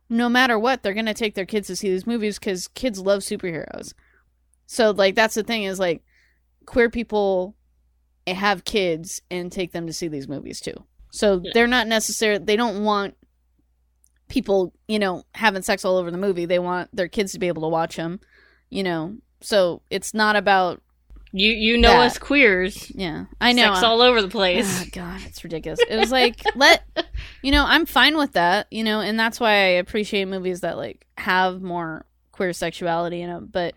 no 0.08 0.28
matter 0.28 0.58
what, 0.58 0.82
they're 0.82 0.94
going 0.94 1.06
to 1.06 1.14
take 1.14 1.34
their 1.34 1.46
kids 1.46 1.66
to 1.68 1.76
see 1.76 1.88
these 1.90 2.06
movies 2.06 2.38
cuz 2.38 2.68
kids 2.68 2.98
love 3.00 3.20
superheroes. 3.20 3.92
So 4.66 4.90
like 4.90 5.14
that's 5.14 5.34
the 5.34 5.42
thing 5.42 5.64
is 5.64 5.78
like 5.78 6.02
queer 6.66 6.90
people 6.90 7.54
have 8.26 8.64
kids 8.64 9.20
and 9.30 9.52
take 9.52 9.72
them 9.72 9.86
to 9.86 9.92
see 9.92 10.08
these 10.08 10.28
movies 10.28 10.60
too. 10.60 10.74
So 11.10 11.40
Yeah. 11.42 11.50
they're 11.54 11.66
not 11.66 11.86
necessarily 11.86 12.44
they 12.44 12.56
don't 12.56 12.84
want 12.84 13.16
people, 14.28 14.72
you 14.88 14.98
know, 14.98 15.24
having 15.34 15.62
sex 15.62 15.84
all 15.84 15.96
over 15.98 16.10
the 16.10 16.18
movie. 16.18 16.46
They 16.46 16.58
want 16.58 16.94
their 16.94 17.08
kids 17.08 17.32
to 17.32 17.38
be 17.38 17.48
able 17.48 17.62
to 17.62 17.68
watch 17.68 17.96
them, 17.96 18.20
you 18.70 18.82
know. 18.82 19.16
So 19.40 19.82
it's 19.90 20.14
not 20.14 20.36
about 20.36 20.82
you 21.36 21.50
you 21.52 21.76
know 21.76 21.88
that. 21.88 22.06
us 22.06 22.18
queers 22.18 22.90
yeah. 22.94 23.24
I 23.40 23.52
know. 23.52 23.62
sex 23.72 23.78
I'm- 23.78 23.84
all 23.90 24.00
over 24.02 24.22
the 24.22 24.28
place 24.28 24.82
Oh, 24.82 24.86
God, 24.92 25.20
it's 25.26 25.42
ridiculous. 25.42 25.80
It 25.88 25.96
was 25.96 26.12
like 26.12 26.40
let 26.54 26.84
you 27.42 27.50
know, 27.50 27.64
I'm 27.66 27.86
fine 27.86 28.16
with 28.16 28.32
that, 28.32 28.68
you 28.70 28.84
know, 28.84 29.00
and 29.00 29.18
that's 29.18 29.40
why 29.40 29.50
I 29.50 29.78
appreciate 29.82 30.26
movies 30.26 30.60
that 30.60 30.76
like 30.76 31.06
have 31.18 31.60
more 31.60 32.06
queer 32.32 32.52
sexuality 32.52 33.20
in 33.20 33.30
them. 33.30 33.48
But 33.52 33.74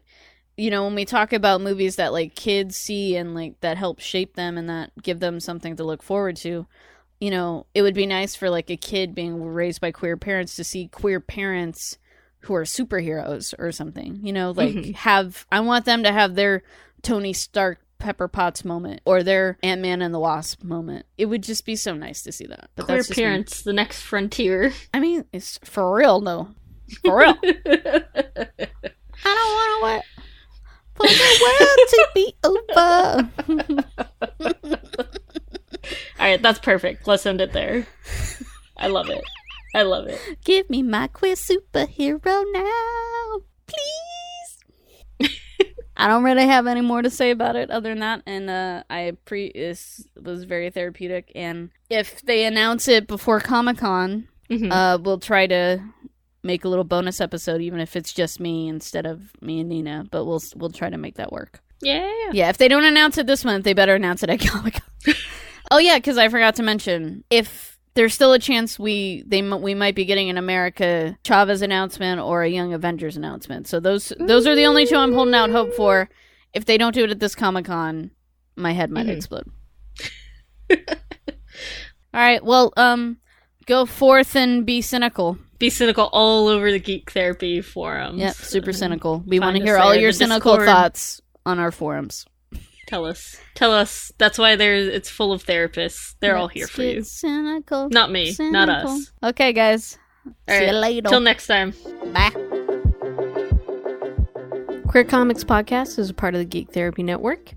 you 0.55 0.70
know, 0.72 0.84
when 0.86 0.95
we 0.95 1.05
talk 1.05 1.34
about 1.34 1.62
movies 1.62 1.95
that 1.97 2.14
like 2.14 2.36
kids 2.36 2.78
see 2.78 3.16
and 3.16 3.34
like 3.36 3.60
that 3.62 3.78
help 3.78 3.99
shape 3.99 4.36
them 4.36 4.58
and 4.58 4.70
that 4.70 4.91
give 5.01 5.20
them 5.20 5.39
something 5.39 5.76
to 5.78 5.84
look 5.84 6.01
forward 6.03 6.36
to, 6.38 6.66
you 7.20 7.32
know, 7.32 7.66
it 7.74 7.82
would 7.82 7.93
be 7.95 8.05
nice 8.05 8.36
for 8.36 8.49
like 8.51 8.70
a 8.70 8.78
kid 8.78 9.16
being 9.16 9.43
raised 9.43 9.82
by 9.82 9.91
queer 9.91 10.16
parents 10.18 10.55
to 10.55 10.64
see 10.64 10.88
queer 10.88 11.20
parents 11.20 11.97
who 12.41 12.53
are 12.55 12.64
superheroes 12.64 13.53
or 13.60 13.72
something. 13.72 14.20
You 14.24 14.34
know, 14.34 14.51
like 14.51 14.74
Mhm. 14.74 14.95
have 14.95 15.45
I 15.51 15.60
want 15.60 15.86
them 15.86 16.03
to 16.03 16.12
have 16.12 16.36
their 16.36 16.64
Tony 17.01 17.33
Stark 17.33 17.79
Pepper 17.99 18.27
Potts 18.27 18.63
moment 18.63 19.01
or 19.05 19.23
their 19.23 19.57
Ant 19.63 19.81
Man 19.81 20.01
and 20.01 20.13
the 20.13 20.19
Wasp 20.19 20.63
moment. 20.63 21.05
It 21.17 21.25
would 21.25 21.43
just 21.43 21.65
be 21.65 21.75
so 21.75 21.95
nice 21.95 22.21
to 22.23 22.31
see 22.31 22.45
that. 22.45 22.69
But 22.75 22.85
queer 22.85 22.97
just 22.97 23.09
me. 23.11 23.15
parents 23.15 23.61
the 23.63 23.73
next 23.73 24.01
frontier 24.01 24.71
I 24.93 24.99
mean, 24.99 25.25
it's 25.33 25.59
for 25.63 25.95
real 25.95 26.21
though. 26.21 26.49
For 27.03 27.17
real. 27.17 27.35
I 27.43 29.33
don't 29.33 29.53
want 29.53 29.71
to 29.73 29.85
wait 29.85 30.03
for 30.95 31.07
the 31.07 31.39
world 31.43 31.87
to 31.89 32.07
be 32.15 32.35
over. 32.43 33.83
all 36.19 36.25
right 36.25 36.41
that's 36.41 36.59
perfect 36.59 37.07
let's 37.07 37.25
end 37.25 37.39
it 37.39 37.53
there 37.53 37.85
i 38.77 38.87
love 38.87 39.09
it 39.09 39.23
i 39.75 39.83
love 39.83 40.07
it 40.07 40.19
Give 40.43 40.69
me 40.69 40.81
my 40.83 41.07
queer 41.07 41.35
superhero 41.35 42.43
now. 42.51 43.16
I 45.97 46.07
don't 46.07 46.23
really 46.23 46.45
have 46.47 46.67
any 46.67 46.81
more 46.81 47.01
to 47.01 47.09
say 47.09 47.31
about 47.31 47.55
it 47.55 47.69
other 47.71 47.89
than 47.89 47.99
that, 47.99 48.21
and 48.25 48.49
uh, 48.49 48.83
I 48.89 49.17
pre 49.25 49.51
was 49.55 50.43
very 50.43 50.69
therapeutic. 50.69 51.31
And 51.35 51.71
if 51.89 52.21
they 52.21 52.45
announce 52.45 52.87
it 52.87 53.07
before 53.07 53.39
Comic 53.39 53.79
Con, 53.79 54.27
Mhm. 54.49 54.71
uh, 54.71 54.99
we'll 55.01 55.19
try 55.19 55.47
to 55.47 55.79
make 56.43 56.63
a 56.63 56.69
little 56.69 56.85
bonus 56.85 57.19
episode, 57.19 57.61
even 57.61 57.79
if 57.79 57.95
it's 57.95 58.13
just 58.13 58.39
me 58.39 58.67
instead 58.69 59.05
of 59.05 59.31
me 59.41 59.59
and 59.59 59.69
Nina. 59.69 60.05
But 60.09 60.25
we'll 60.25 60.41
we'll 60.55 60.69
try 60.69 60.89
to 60.89 60.97
make 60.97 61.15
that 61.15 61.31
work. 61.31 61.61
yeah 61.81 62.09
Yeah, 62.31 62.49
if 62.49 62.57
they 62.57 62.67
don't 62.67 62.85
announce 62.85 63.17
it 63.17 63.27
this 63.27 63.43
month, 63.43 63.63
they 63.65 63.73
better 63.73 63.95
announce 63.95 64.23
it 64.23 64.29
at 64.29 64.39
Comic 64.47 64.75
Con. 65.05 65.15
oh 65.71 65.79
yeah, 65.79 65.97
because 65.97 66.17
I 66.17 66.29
forgot 66.29 66.55
to 66.55 66.63
mention 66.63 67.23
if 67.29 67.76
there's 67.97 68.13
still 68.13 68.31
a 68.31 68.39
chance 68.39 68.77
we 68.79 69.23
they 69.27 69.41
we 69.41 69.73
might 69.75 69.95
be 69.95 70.05
getting 70.05 70.29
an 70.29 70.37
America 70.37 71.17
Chavez 71.25 71.61
announcement 71.61 72.21
or 72.21 72.43
a 72.43 72.47
Young 72.47 72.71
Avengers 72.73 73.17
announcement. 73.17 73.67
So 73.67 73.79
those 73.81 74.13
those 74.19 74.45
are 74.47 74.55
the 74.55 74.65
only 74.65 74.85
two 74.85 74.95
I'm 74.95 75.11
holding 75.13 75.33
out 75.33 75.49
hope 75.49 75.73
for. 75.73 76.07
If 76.53 76.65
they 76.65 76.77
don't 76.77 76.93
do 76.93 77.03
it 77.03 77.09
at 77.11 77.19
this 77.19 77.35
Comic 77.35 77.65
Con, 77.65 78.11
my 78.55 78.71
head 78.71 78.89
might 78.91 79.07
Mhm. 79.07 79.17
explode. 79.17 79.51
All 82.13 82.23
right, 82.23 82.43
well, 82.43 82.71
um, 82.77 83.17
go 83.65 83.85
forth 83.85 84.35
and 84.35 84.65
be 84.65 84.81
cynical. 84.81 85.37
be 85.59 85.69
cynical 85.71 86.05
all 86.13 86.47
over 86.47 86.71
the 86.71 86.79
geek 86.79 87.09
therapy 87.11 87.61
forums 87.61 88.19
Yep, 88.19 88.35
super 88.35 88.71
cynical. 88.73 89.23
We 89.25 89.39
want 89.39 89.57
to 89.57 89.63
hear 89.63 89.77
all 89.77 89.95
your 89.95 90.11
cynical 90.11 90.53
Discord. 90.53 90.67
thoughts 90.67 91.21
on 91.47 91.57
our 91.59 91.71
forums. 91.71 92.25
Tell 92.88 93.05
us 93.05 93.35
tell 93.53 93.73
us 93.73 94.11
that's 94.17 94.38
why 94.38 94.55
there's 94.55 94.88
it's 94.88 95.09
full 95.09 95.33
of 95.33 95.43
therapists 95.43 96.15
they're 96.21 96.38
all 96.38 96.45
Let's 96.45 96.53
here 96.55 96.67
for 96.67 96.83
you 96.83 97.03
Cynical. 97.03 97.89
not 97.89 98.11
me 98.11 98.33
not 98.39 98.69
us 98.69 99.11
Okay, 99.21 99.51
guys. 99.53 99.97
All 100.47 100.57
See 100.57 100.65
you 100.65 100.71
later. 100.71 101.09
till 101.09 101.19
next 101.19 101.47
time 101.47 101.73
Bye. 102.13 102.31
Queer 104.88 105.03
Comics 105.03 105.43
Podcast 105.43 105.99
is 105.99 106.09
a 106.09 106.13
part 106.13 106.33
of 106.33 106.39
the 106.39 106.45
Geek 106.45 106.71
Therapy 106.71 107.03
Network. 107.03 107.51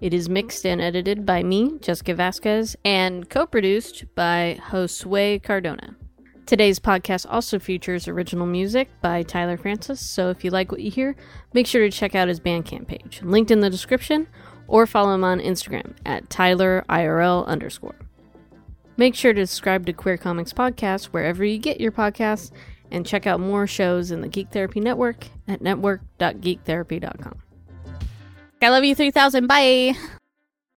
It 0.00 0.14
is 0.14 0.28
mixed 0.28 0.64
and 0.64 0.80
edited 0.80 1.26
by 1.26 1.42
me, 1.42 1.78
Jessica 1.80 2.14
Vazquez, 2.14 2.76
and 2.84 3.28
co 3.28 3.44
produced 3.46 4.04
by 4.14 4.58
Josue 4.70 5.42
Cardona. 5.42 5.96
Today's 6.46 6.78
podcast 6.78 7.26
also 7.28 7.58
features 7.58 8.08
original 8.08 8.46
music 8.46 8.88
by 9.02 9.22
Tyler 9.22 9.56
Francis, 9.56 10.00
so 10.00 10.30
if 10.30 10.42
you 10.42 10.50
like 10.50 10.72
what 10.72 10.80
you 10.80 10.90
hear, 10.90 11.14
make 11.52 11.66
sure 11.66 11.82
to 11.82 11.90
check 11.96 12.14
out 12.14 12.28
his 12.28 12.40
Bandcamp 12.40 12.88
page, 12.88 13.20
linked 13.22 13.50
in 13.50 13.60
the 13.60 13.70
description, 13.70 14.26
or 14.70 14.86
follow 14.86 15.12
him 15.12 15.24
on 15.24 15.40
Instagram 15.40 15.94
at 16.06 16.30
TylerIRL 16.30 17.46
underscore. 17.46 17.96
Make 18.96 19.14
sure 19.14 19.34
to 19.34 19.46
subscribe 19.46 19.84
to 19.86 19.92
Queer 19.92 20.16
Comics 20.16 20.52
Podcast 20.52 21.06
wherever 21.06 21.44
you 21.44 21.58
get 21.58 21.80
your 21.80 21.92
podcasts, 21.92 22.52
and 22.90 23.06
check 23.06 23.26
out 23.26 23.40
more 23.40 23.66
shows 23.66 24.10
in 24.10 24.20
the 24.20 24.28
Geek 24.28 24.50
Therapy 24.50 24.80
Network 24.80 25.26
at 25.48 25.60
network.geektherapy.com. 25.60 27.38
I 28.62 28.68
love 28.68 28.84
you 28.84 28.94
3000. 28.94 29.46
Bye. 29.46 29.94